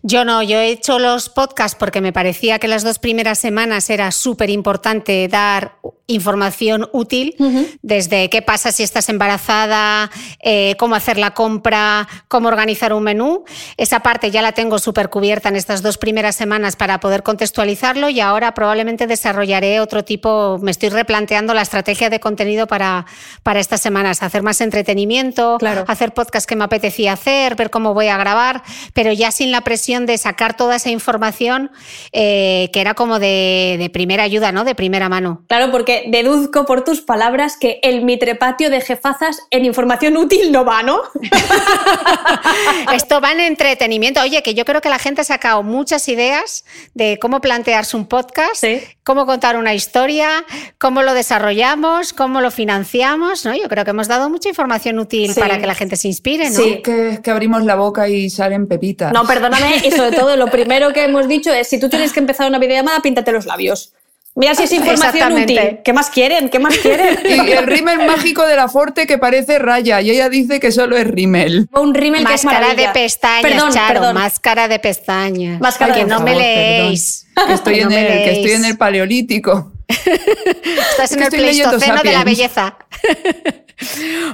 Yo 0.02 0.24
no, 0.24 0.42
yo 0.42 0.58
he 0.58 0.68
hecho 0.70 0.98
los 0.98 1.28
podcasts 1.28 1.76
porque 1.78 2.00
me 2.00 2.12
parecía 2.12 2.58
que 2.58 2.68
las 2.68 2.84
dos 2.84 2.98
primeras 2.98 3.38
semanas 3.38 3.90
era 3.90 4.10
súper 4.12 4.50
importante 4.50 5.28
dar 5.28 5.76
información 6.06 6.86
útil, 6.92 7.34
desde 7.80 8.28
qué 8.28 8.42
pasa 8.42 8.72
si 8.72 8.82
estás 8.82 9.08
embarazada, 9.08 10.10
eh, 10.42 10.74
cómo 10.78 10.94
hacer 10.96 11.16
la 11.16 11.32
compra, 11.32 12.06
cómo 12.28 12.48
organizar 12.48 12.92
un 12.92 13.04
menú. 13.04 13.44
Esa 13.78 14.00
parte 14.00 14.30
ya 14.30 14.42
la 14.42 14.52
tengo 14.52 14.78
súper 14.78 15.08
cubierta 15.08 15.48
en 15.48 15.56
estas 15.56 15.80
dos 15.80 15.96
primeras 15.96 16.36
semanas 16.36 16.76
para 16.76 17.00
poder 17.00 17.22
contextualizarlo 17.22 18.10
y 18.10 18.20
ahora 18.20 18.52
probablemente 18.52 19.06
desarrollaré 19.06 19.80
otro 19.80 20.04
tipo, 20.04 20.58
me 20.60 20.70
estoy 20.72 20.90
replanteando 20.90 21.54
la 21.54 21.62
estrategia 21.62 22.10
de 22.10 22.20
contenido 22.20 22.66
para, 22.66 23.06
para 23.42 23.60
estas 23.60 23.80
semanas, 23.80 24.22
hacer 24.22 24.42
más 24.42 24.60
entretenimiento, 24.60 25.56
Claro. 25.58 25.84
hacer 25.88 26.12
podcast 26.12 26.46
que 26.46 26.56
me 26.56 26.64
apetecía 26.64 27.14
hacer, 27.14 27.54
ver 27.56 27.70
cómo 27.70 27.94
voy 27.94 28.08
a 28.08 28.18
grabar, 28.18 28.62
pero 28.92 29.10
ya 29.12 29.30
sin 29.30 29.50
la 29.50 29.62
presión 29.62 29.73
de 30.06 30.18
sacar 30.18 30.56
toda 30.56 30.76
esa 30.76 30.90
información 30.90 31.70
eh, 32.12 32.70
que 32.72 32.80
era 32.80 32.94
como 32.94 33.18
de, 33.18 33.76
de 33.78 33.90
primera 33.90 34.22
ayuda, 34.22 34.52
¿no? 34.52 34.64
De 34.64 34.74
primera 34.74 35.08
mano. 35.08 35.42
Claro, 35.48 35.70
porque 35.70 36.04
deduzco 36.08 36.64
por 36.64 36.84
tus 36.84 37.00
palabras 37.00 37.56
que 37.58 37.80
el 37.82 38.02
mitrepatio 38.02 38.70
de 38.70 38.80
jefazas 38.80 39.38
en 39.50 39.64
información 39.64 40.16
útil 40.16 40.52
no 40.52 40.64
va, 40.64 40.82
¿no? 40.82 41.00
Esto 42.92 43.20
va 43.20 43.32
en 43.32 43.40
entretenimiento. 43.40 44.20
Oye, 44.20 44.42
que 44.42 44.54
yo 44.54 44.64
creo 44.64 44.80
que 44.80 44.88
la 44.88 44.98
gente 44.98 45.20
ha 45.22 45.24
sacado 45.24 45.62
muchas 45.62 46.08
ideas 46.08 46.64
de 46.94 47.18
cómo 47.20 47.40
plantearse 47.40 47.96
un 47.96 48.06
podcast, 48.06 48.54
Sí. 48.56 48.80
cómo 49.02 49.26
contar 49.26 49.56
una 49.56 49.74
historia, 49.74 50.44
cómo 50.78 51.02
lo 51.02 51.14
desarrollamos, 51.14 52.12
cómo 52.12 52.40
lo 52.40 52.50
financiamos, 52.50 53.44
¿no? 53.44 53.54
Yo 53.54 53.68
creo 53.68 53.84
que 53.84 53.90
hemos 53.90 54.08
dado 54.08 54.30
mucha 54.30 54.48
información 54.48 54.98
útil 54.98 55.32
Sí. 55.34 55.40
para 55.40 55.58
que 55.58 55.66
la 55.66 55.74
gente 55.74 55.96
se 55.96 56.08
inspire, 56.08 56.50
¿no? 56.50 56.56
Sí. 56.56 56.80
Que, 56.82 57.20
que 57.22 57.30
abrimos 57.30 57.64
la 57.64 57.74
boca 57.74 58.08
y 58.08 58.30
salen 58.30 58.66
pepitas. 58.68 59.12
No, 59.12 59.24
perdóname, 59.64 59.86
y 59.88 59.90
sobre 59.90 60.12
todo 60.16 60.36
lo 60.36 60.46
primero 60.48 60.92
que 60.92 61.04
hemos 61.04 61.28
dicho 61.28 61.52
es, 61.52 61.68
si 61.68 61.78
tú 61.80 61.88
tienes 61.88 62.12
que 62.12 62.20
empezar 62.20 62.48
una 62.48 62.58
videollamada, 62.58 63.00
píntate 63.00 63.32
los 63.32 63.46
labios. 63.46 63.92
Mira 64.36 64.54
si 64.56 64.64
es 64.64 64.72
información 64.72 65.32
útil. 65.32 65.78
¿Qué 65.84 65.92
más 65.92 66.10
quieren? 66.10 66.48
¿Qué 66.48 66.58
más 66.58 66.76
quieren? 66.78 67.20
Y 67.24 67.52
el 67.52 67.66
rímel 67.66 67.98
mágico 68.04 68.44
de 68.44 68.56
la 68.56 68.68
Forte 68.68 69.06
que 69.06 69.16
parece 69.16 69.60
raya 69.60 70.00
y 70.00 70.10
ella 70.10 70.28
dice 70.28 70.58
que 70.58 70.72
solo 70.72 70.96
es 70.96 71.06
rímel. 71.06 71.68
Un 71.72 71.94
rímel 71.94 72.26
que 72.26 72.34
es 72.34 72.44
Máscara 72.44 72.74
de 72.74 72.88
pestañas, 72.88 73.42
Perdón, 73.42 73.72
Charo, 73.72 74.00
perdón. 74.00 74.14
máscara 74.14 74.66
de 74.66 74.78
pestañas. 74.80 75.60
Máscara 75.60 75.94
que 75.94 76.00
de 76.00 76.06
no 76.06 76.20
me 76.20 76.34
leéis. 76.34 77.28
Que 77.46 77.52
estoy, 77.52 77.76
No 77.76 77.82
en 77.82 77.88
me 77.90 78.00
el, 78.00 78.24
que 78.24 78.32
estoy 78.32 78.52
en 78.52 78.64
el 78.64 78.76
paleolítico. 78.76 79.72
Estás 79.88 81.12
en 81.12 81.18
que 81.18 81.24
el 81.24 81.30
pleistoceno 81.30 82.02
de 82.02 82.12
la 82.12 82.24
belleza. 82.24 82.76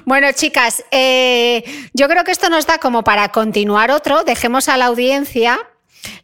Bueno, 0.04 0.28
chicas, 0.32 0.84
eh, 0.90 1.64
yo 1.94 2.08
creo 2.08 2.24
que 2.24 2.32
esto 2.32 2.48
nos 2.50 2.66
da 2.66 2.78
como 2.78 3.02
para 3.04 3.28
continuar 3.30 3.90
otro. 3.90 4.24
Dejemos 4.24 4.68
a 4.68 4.76
la 4.76 4.86
audiencia, 4.86 5.58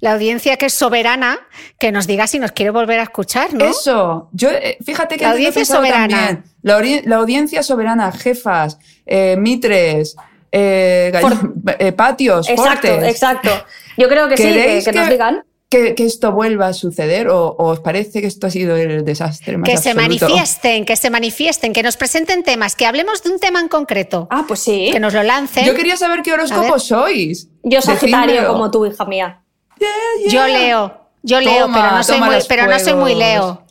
la 0.01 0.13
audiencia 0.13 0.57
que 0.57 0.67
es 0.67 0.75
soberana, 0.75 1.39
que 1.79 1.93
nos 1.93 2.07
diga 2.07 2.27
si 2.27 2.39
nos 2.39 2.53
quiere 2.53 2.71
volver 2.71 2.99
a 3.01 3.05
escuchar, 3.05 3.53
¿no? 3.55 3.65
Eso, 3.65 4.29
yo, 4.33 4.51
eh, 4.51 4.79
fíjate 4.85 5.17
que 5.17 5.25
La 5.25 5.33
audiencia 5.33 5.65
soberana. 5.65 6.43
La, 6.63 7.17
audiencia 7.17 7.63
soberana, 7.63 8.11
jefas, 8.13 8.79
eh, 9.07 9.37
mitres, 9.39 10.17
gall- 10.53 11.95
patios, 11.97 12.49
Exacto, 12.49 12.89
fortes. 12.89 13.09
exacto. 13.11 13.51
Yo 13.97 14.09
creo 14.09 14.29
que 14.29 14.37
sí, 14.37 14.43
que, 14.45 14.53
¿Queréis 14.53 14.85
que 14.85 14.93
nos 14.93 15.09
digan. 15.09 15.45
Que- 15.69 15.95
que 15.95 16.05
esto 16.07 16.31
vuelva 16.33 16.69
a 16.69 16.73
suceder 16.73 17.29
o, 17.29 17.49
o 17.49 17.65
os 17.71 17.81
parece 17.81 18.21
que 18.21 18.27
esto 18.29 18.47
ha 18.47 18.51
sido 18.51 18.77
el 18.77 19.05
desastre 19.05 19.57
más 19.59 19.69
Que 19.69 19.77
se 19.79 19.95
manifiesten, 19.95 20.85
que 20.85 20.97
se 20.97 21.11
manifiesten, 21.11 21.73
que 21.73 21.83
nos 21.83 21.97
presenten 21.97 22.43
temas, 22.45 22.77
que 22.77 22.87
hablemos 22.87 23.23
de 23.25 23.31
un 23.31 23.41
tema 23.41 23.61
en 23.61 23.69
concreto, 23.69 24.29
Ah, 24.31 24.45
pues 24.47 24.61
sí. 24.61 24.91
que 24.93 25.01
nos 25.01 25.13
lo 25.13 25.23
lancen. 25.25 25.65
Yo 25.67 25.75
quería 25.75 25.97
saber 25.97 26.23
qué 26.23 26.33
horóscopo 26.33 26.79
sois. 26.79 27.49
Yo 27.65 27.83
Sagitario 27.83 28.27
Decídmelo. 28.35 28.53
como 28.53 28.71
tú, 28.71 28.87
hija 28.87 29.05
mía. 29.07 29.43
Yeah, 29.79 29.89
yeah. 30.21 30.31
Yo 30.33 30.47
leo, 30.47 31.01
yo 31.23 31.41
leo, 31.41 31.63
Toma, 31.67 31.75
pero 31.83 31.97
no 31.97 32.03
soy 32.05 32.21
muy, 32.21 32.37
pero 32.49 32.67
no 32.67 32.79
soy 32.79 32.95
muy 32.95 33.15
leo. 33.15 33.63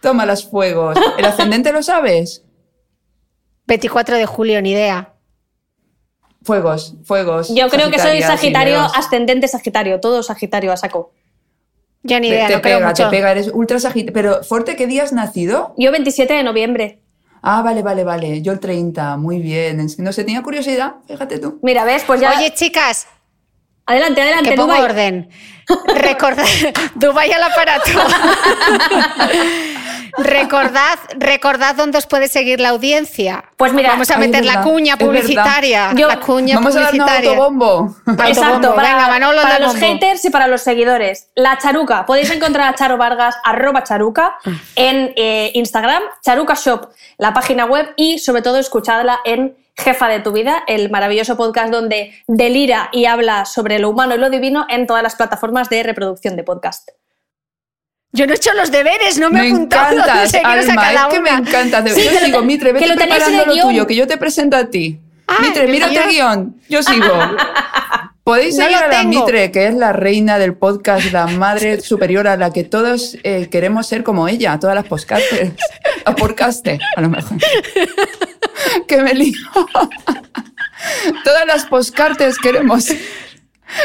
Toma 0.00 0.24
los 0.26 0.48
fuegos. 0.48 0.96
¿El 1.18 1.24
ascendente 1.26 1.72
lo 1.72 1.82
sabes? 1.82 2.44
24 3.66 4.16
de 4.16 4.26
julio, 4.26 4.62
ni 4.62 4.70
idea. 4.70 5.14
Fuegos, 6.42 6.94
fuegos. 7.04 7.54
Yo 7.54 7.68
creo 7.68 7.90
que 7.90 7.98
soy 7.98 8.22
Sagitario, 8.22 8.80
ascendente 8.80 9.46
Sagitario, 9.48 10.00
todo 10.00 10.22
Sagitario 10.22 10.72
a 10.72 10.76
saco. 10.76 11.12
Yo 12.02 12.18
ni 12.18 12.28
idea, 12.28 12.46
te 12.48 12.54
no 12.56 12.62
creo 12.62 12.78
pega, 12.78 12.88
mucho. 12.88 13.04
te 13.04 13.10
pega, 13.10 13.30
eres 13.32 13.50
ultra 13.52 13.78
sagitario. 13.78 14.12
Pero, 14.12 14.42
Forte, 14.42 14.76
¿qué 14.76 14.86
día 14.86 15.02
has 15.02 15.12
nacido? 15.12 15.74
Yo 15.76 15.90
27 15.92 16.32
de 16.32 16.42
noviembre. 16.42 17.00
Ah, 17.42 17.62
vale, 17.62 17.82
vale, 17.82 18.04
vale. 18.04 18.42
Yo 18.42 18.52
el 18.52 18.60
30, 18.60 19.16
muy 19.16 19.38
bien. 19.40 19.86
No 19.98 20.12
sé, 20.12 20.24
tenía 20.24 20.42
curiosidad, 20.42 20.94
fíjate 21.08 21.38
tú. 21.38 21.58
Mira, 21.62 21.84
ves, 21.84 22.02
pues 22.06 22.20
ya. 22.20 22.36
Oye, 22.36 22.52
chicas, 22.54 23.06
adelante, 23.86 24.20
adelante, 24.20 24.50
que 24.50 24.56
pongo 24.56 24.72
Dubái. 24.72 24.82
orden. 24.82 25.28
Recordad, 25.94 26.44
Dubái 26.96 27.30
al 27.32 27.42
aparato. 27.44 27.90
recordad, 30.18 30.98
recordad 31.16 31.74
dónde 31.76 31.98
os 31.98 32.06
puede 32.06 32.28
seguir 32.28 32.60
la 32.60 32.70
audiencia. 32.70 33.44
Pues 33.56 33.72
mira, 33.72 33.90
vamos 33.90 34.10
a 34.10 34.16
meter 34.18 34.44
la 34.44 34.62
cuña 34.62 34.96
publicitaria. 34.96 35.92
Yo- 35.94 36.08
la 36.08 36.20
cuña 36.20 36.56
Vamos 36.56 36.76
a 36.76 36.86
publicitaria. 36.86 37.30
autobombo. 37.30 37.96
Exacto, 38.26 38.74
para, 38.74 38.94
Venga, 38.94 39.08
Manolo, 39.08 39.42
para 39.42 39.58
los 39.58 39.72
bombo. 39.72 39.86
haters 39.86 40.24
y 40.24 40.30
para 40.30 40.46
los 40.46 40.60
seguidores. 40.62 41.28
La 41.34 41.58
Charuca. 41.58 42.06
Podéis 42.06 42.30
encontrar 42.30 42.68
a 42.68 42.74
Charo 42.74 42.96
Vargas, 42.96 43.36
arroba 43.44 43.82
Charuca, 43.84 44.36
en 44.76 45.12
eh, 45.16 45.50
Instagram, 45.54 46.02
Charuca 46.24 46.54
Shop, 46.54 46.88
la 47.18 47.32
página 47.32 47.64
web, 47.66 47.92
y 47.96 48.18
sobre 48.18 48.42
todo 48.42 48.58
escuchadla 48.58 49.20
en 49.24 49.56
Jefa 49.76 50.08
de 50.08 50.20
tu 50.20 50.32
Vida, 50.32 50.62
el 50.66 50.90
maravilloso 50.90 51.36
podcast 51.38 51.70
donde 51.72 52.12
delira 52.26 52.90
y 52.92 53.06
habla 53.06 53.46
sobre 53.46 53.78
lo 53.78 53.88
humano 53.88 54.14
y 54.14 54.18
lo 54.18 54.28
divino 54.28 54.66
en 54.68 54.86
todas 54.86 55.02
las 55.02 55.16
plataformas 55.16 55.70
de 55.70 55.82
reproducción 55.82 56.36
de 56.36 56.44
podcast. 56.44 56.90
Yo 58.12 58.26
no 58.26 58.32
he 58.32 58.36
hecho 58.36 58.52
los 58.54 58.72
deberes, 58.72 59.18
no 59.18 59.30
me, 59.30 59.40
Me 59.40 59.48
he 59.48 59.52
apuntado 59.52 59.92
encantas, 59.92 60.34
a 60.34 60.52
Alma, 60.52 60.92
es 60.92 61.14
que 61.14 61.20
me 61.20 61.30
encanta. 61.30 61.86
Sí, 61.86 62.02
yo 62.02 62.18
sigo, 62.18 62.42
Mitre, 62.42 62.72
que 62.72 62.80
vete 62.80 62.96
preparando 62.96 63.46
lo 63.46 63.62
tuyo, 63.62 63.86
que 63.86 63.94
yo 63.94 64.06
te 64.08 64.16
presento 64.16 64.56
a 64.56 64.64
ti. 64.64 65.00
Ah, 65.28 65.38
Mitre, 65.40 65.68
mírate 65.68 66.08
guion. 66.08 66.56
yo 66.68 66.82
sigo. 66.82 67.06
Podéis 68.24 68.56
seguir 68.56 68.74
a 68.74 68.88
la. 68.88 69.04
Mitre, 69.04 69.52
que 69.52 69.68
es 69.68 69.74
la 69.74 69.92
reina 69.92 70.40
del 70.40 70.54
podcast, 70.54 71.12
la 71.12 71.28
madre 71.28 71.80
superior 71.82 72.26
a 72.26 72.36
la 72.36 72.52
que 72.52 72.64
todos 72.64 73.16
eh, 73.22 73.48
queremos 73.48 73.86
ser 73.86 74.02
como 74.02 74.26
ella, 74.26 74.58
todas 74.58 74.74
las 74.74 74.86
podcasters. 74.86 75.52
O 76.06 76.16
podcasters, 76.16 76.82
a 76.96 77.00
lo 77.02 77.10
mejor. 77.10 77.38
que 78.88 78.96
me 79.02 79.14
lío. 79.14 79.38
todas 81.22 81.46
las 81.46 81.64
podcasters 81.66 82.38
queremos 82.38 82.86
ser 82.86 82.98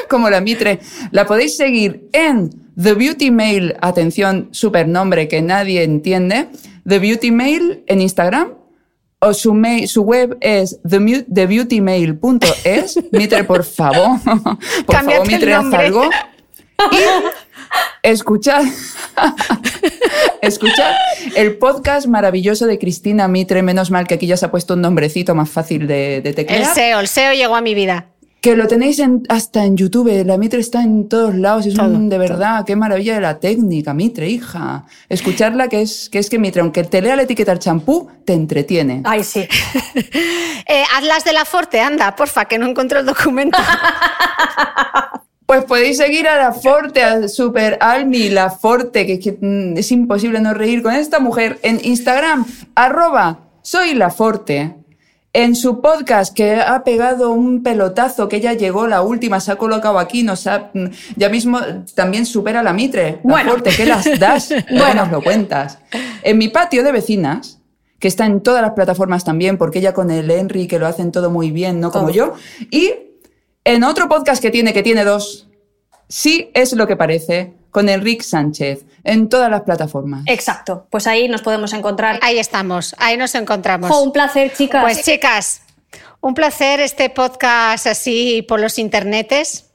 como 0.09 0.31
la 0.31 0.41
Mitre. 0.41 0.79
La 1.11 1.27
podéis 1.27 1.55
seguir 1.57 2.09
en 2.11 2.64
The 2.81 2.93
Beauty 2.93 3.31
Mail, 3.31 3.75
atención, 3.81 4.47
super 4.51 4.87
nombre 4.87 5.27
que 5.27 5.41
nadie 5.41 5.83
entiende, 5.83 6.47
The 6.87 6.99
Beauty 6.99 7.31
Mail 7.31 7.83
en 7.87 7.99
Instagram, 8.01 8.53
o 9.19 9.33
su, 9.33 9.53
mail, 9.53 9.87
su 9.87 10.01
web 10.03 10.37
es 10.41 10.79
thebeautymail.es. 10.87 12.99
Mitre, 13.11 13.43
por 13.43 13.63
favor, 13.63 14.19
por 14.23 14.95
Cámbiate 14.95 15.01
favor, 15.01 15.15
el 15.15 15.27
Mitre, 15.27 15.53
haz 15.53 15.73
algo. 15.73 16.09
Y 16.91 16.97
escuchad, 18.09 18.63
escuchad 20.41 20.91
el 21.35 21.57
podcast 21.57 22.05
maravilloso 22.07 22.67
de 22.67 22.77
Cristina 22.77 23.27
Mitre, 23.27 23.63
menos 23.63 23.89
mal 23.89 24.05
que 24.07 24.13
aquí 24.15 24.27
ya 24.27 24.35
se 24.37 24.45
ha 24.45 24.51
puesto 24.51 24.75
un 24.75 24.81
nombrecito 24.81 25.33
más 25.33 25.49
fácil 25.49 25.87
de, 25.87 26.21
de 26.21 26.29
El 26.29 26.35
teclear. 26.35 26.73
SEO, 26.73 26.99
el 26.99 27.07
SEO 27.07 27.33
llegó 27.33 27.55
a 27.55 27.61
mi 27.61 27.73
vida. 27.73 28.09
Que 28.45 28.55
lo 28.55 28.67
tenéis 28.67 28.99
en- 28.99 29.23
hasta 29.27 29.65
en 29.65 29.75
YouTube. 29.75 30.23
La 30.23 30.37
Mitre 30.37 30.59
está 30.59 30.83
en 30.83 31.09
todos 31.09 31.33
lados. 31.33 31.65
Es 31.65 31.73
Todo, 31.73 31.87
un, 31.87 32.09
de 32.09 32.19
verdad, 32.19 32.63
qué 32.63 32.75
maravilla 32.75 33.15
de 33.15 33.21
la 33.21 33.39
técnica, 33.39 33.95
Mitre, 33.95 34.29
hija. 34.29 34.85
Escucharla, 35.09 35.67
que 35.67 35.81
es 35.81 36.11
que, 36.11 36.19
es 36.19 36.29
que 36.29 36.37
Mitre, 36.37 36.61
aunque 36.61 36.83
te 36.83 37.01
lea 37.01 37.15
la 37.15 37.23
etiqueta 37.23 37.53
del 37.53 37.59
champú, 37.59 38.07
te 38.23 38.33
entretiene. 38.33 39.01
Ay, 39.03 39.23
sí. 39.23 39.47
Eh, 40.67 40.83
hazlas 40.95 41.23
de 41.23 41.33
la 41.33 41.43
Forte, 41.45 41.81
anda, 41.81 42.15
porfa, 42.15 42.45
que 42.45 42.59
no 42.59 42.67
encuentro 42.67 42.99
el 42.99 43.07
documento. 43.07 43.57
Pues 45.47 45.63
podéis 45.65 45.97
seguir 45.97 46.27
a 46.27 46.37
la 46.37 46.53
Forte, 46.53 47.03
a 47.03 47.27
Super 47.27 47.77
Almi, 47.79 48.29
la 48.29 48.49
Forte, 48.51 49.05
que, 49.05 49.19
que, 49.19 49.37
mm, 49.39 49.77
es 49.77 49.91
imposible 49.91 50.39
no 50.39 50.53
reír 50.55 50.81
con 50.83 50.93
esta 50.93 51.19
mujer, 51.19 51.59
en 51.61 51.79
Instagram, 51.83 52.45
arroba 52.75 53.39
soy 53.61 53.93
la 53.93 54.09
Forte. 54.09 54.75
En 55.37 55.53
su 55.53 55.81
podcast, 55.81 56.33
que 56.33 56.55
ha 56.55 56.85
pegado 56.85 57.31
un 57.31 57.61
pelotazo, 57.61 58.29
que 58.29 58.39
ya 58.39 58.53
llegó 58.53 58.87
la 58.87 59.01
última, 59.01 59.41
se 59.41 59.51
ha 59.51 59.57
colocado 59.57 59.99
aquí, 59.99 60.23
nos 60.23 60.47
ha, 60.47 60.71
mm, 60.73 60.85
ya 61.17 61.27
mismo 61.27 61.59
también 61.93 62.25
supera 62.25 62.63
la 62.63 62.71
Mitre. 62.71 63.19
Bueno. 63.21 63.51
Forte, 63.51 63.71
¿qué 63.75 63.85
las 63.85 64.07
das? 64.17 64.53
Bueno, 64.71 64.93
nos 65.03 65.11
lo 65.11 65.21
cuentas. 65.21 65.79
En 66.23 66.37
mi 66.37 66.47
patio 66.47 66.85
de 66.85 66.93
vecinas, 66.93 67.59
que 67.99 68.07
está 68.07 68.25
en 68.25 68.39
todas 68.39 68.61
las 68.61 68.71
plataformas 68.71 69.25
también, 69.25 69.57
porque 69.57 69.79
ella 69.79 69.93
con 69.93 70.09
el 70.09 70.31
Henry, 70.31 70.67
que 70.67 70.79
lo 70.79 70.87
hacen 70.87 71.11
todo 71.11 71.29
muy 71.29 71.51
bien, 71.51 71.81
no 71.81 71.91
como 71.91 72.07
Todo. 72.07 72.15
yo. 72.15 72.33
Y 72.71 72.93
en 73.65 73.83
otro 73.83 74.07
podcast 74.07 74.41
que 74.41 74.51
tiene, 74.51 74.71
que 74.71 74.83
tiene 74.83 75.03
dos, 75.03 75.49
sí 76.07 76.51
es 76.53 76.73
lo 76.73 76.87
que 76.87 76.95
parece, 76.95 77.53
con 77.71 77.89
Enrique 77.89 78.23
Sánchez, 78.23 78.85
en 79.03 79.27
todas 79.27 79.51
las 79.51 79.61
plataformas. 79.61 80.23
Exacto. 80.27 80.87
Pues 80.89 81.07
ahí 81.07 81.27
nos 81.27 81.41
podemos 81.41 81.73
encontrar. 81.73 82.19
Ahí 82.21 82.39
estamos, 82.39 82.95
ahí 82.99 83.17
nos 83.17 83.35
encontramos. 83.35 83.91
Un 84.01 84.13
placer, 84.13 84.53
chicas. 84.53 84.81
Pues 84.81 85.03
chicas, 85.03 85.61
un 86.21 86.33
placer 86.33 86.79
este 86.79 87.09
podcast 87.09 87.85
así 87.87 88.45
por 88.47 88.59
los 88.61 88.79
internetes. 88.79 89.65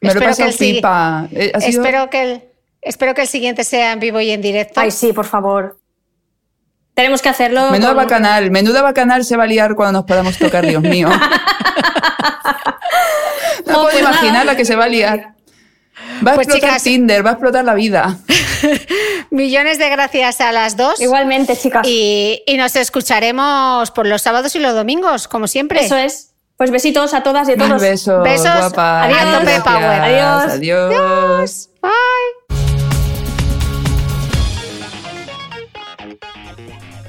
Me 0.00 0.12
lo 0.12 0.20
Espero 0.20 0.36
que 0.36 0.42
el 0.44 0.54
pipa. 0.74 1.28
Eh, 1.32 1.52
ha 1.54 1.60
sido- 1.60 1.82
Espero 1.82 2.10
que, 2.10 2.22
el, 2.22 2.42
espero 2.82 3.14
que 3.14 3.22
el 3.22 3.28
siguiente 3.28 3.64
sea 3.64 3.92
en 3.92 4.00
vivo 4.00 4.20
y 4.20 4.30
en 4.30 4.42
directo. 4.42 4.80
Ay, 4.80 4.90
sí, 4.90 5.14
por 5.14 5.24
favor. 5.24 5.78
Tenemos 6.92 7.22
que 7.22 7.30
hacerlo. 7.30 7.70
Menuda 7.70 7.88
con- 7.94 7.96
bacanal, 7.96 8.50
menuda 8.50 8.82
bacanal 8.82 9.24
se 9.24 9.36
va 9.38 9.44
a 9.44 9.46
liar 9.46 9.74
cuando 9.74 10.00
nos 10.00 10.04
podamos 10.06 10.36
tocar, 10.38 10.66
Dios 10.66 10.82
mío. 10.82 11.08
no 13.66 13.72
puedo 13.72 13.82
pues 13.84 14.02
nada. 14.02 14.10
imaginar 14.16 14.46
la 14.46 14.56
que 14.56 14.64
se 14.64 14.76
va 14.76 14.84
a 14.84 14.88
liar. 14.88 15.34
Va 16.26 16.32
a 16.32 16.34
Pues, 16.34 16.46
explotar 16.48 16.70
chicas- 16.70 16.82
Tinder, 16.82 17.24
va 17.24 17.30
a 17.30 17.32
explotar 17.34 17.64
la 17.64 17.74
vida. 17.74 18.18
Millones 19.30 19.78
de 19.78 19.88
gracias 19.90 20.40
a 20.40 20.52
las 20.52 20.76
dos. 20.76 21.00
Igualmente, 21.00 21.56
chicas. 21.56 21.86
Y, 21.86 22.42
y 22.46 22.56
nos 22.56 22.76
escucharemos 22.76 23.90
por 23.90 24.06
los 24.06 24.22
sábados 24.22 24.54
y 24.54 24.58
los 24.60 24.74
domingos, 24.74 25.28
como 25.28 25.46
siempre. 25.46 25.84
Eso 25.84 25.96
es. 25.96 26.30
Pues 26.56 26.70
besitos 26.70 27.14
a 27.14 27.22
todas 27.24 27.48
y 27.48 27.52
a 27.52 27.56
todos. 27.56 27.80
besos, 27.82 28.22
Besos. 28.22 28.44
guapa. 28.56 29.02
Adiós. 29.04 29.18
A 29.20 29.38
tope, 29.40 29.60
Power. 29.62 29.84
Adiós. 30.00 30.52
Adiós. 30.52 31.68
Bye. 31.82 32.43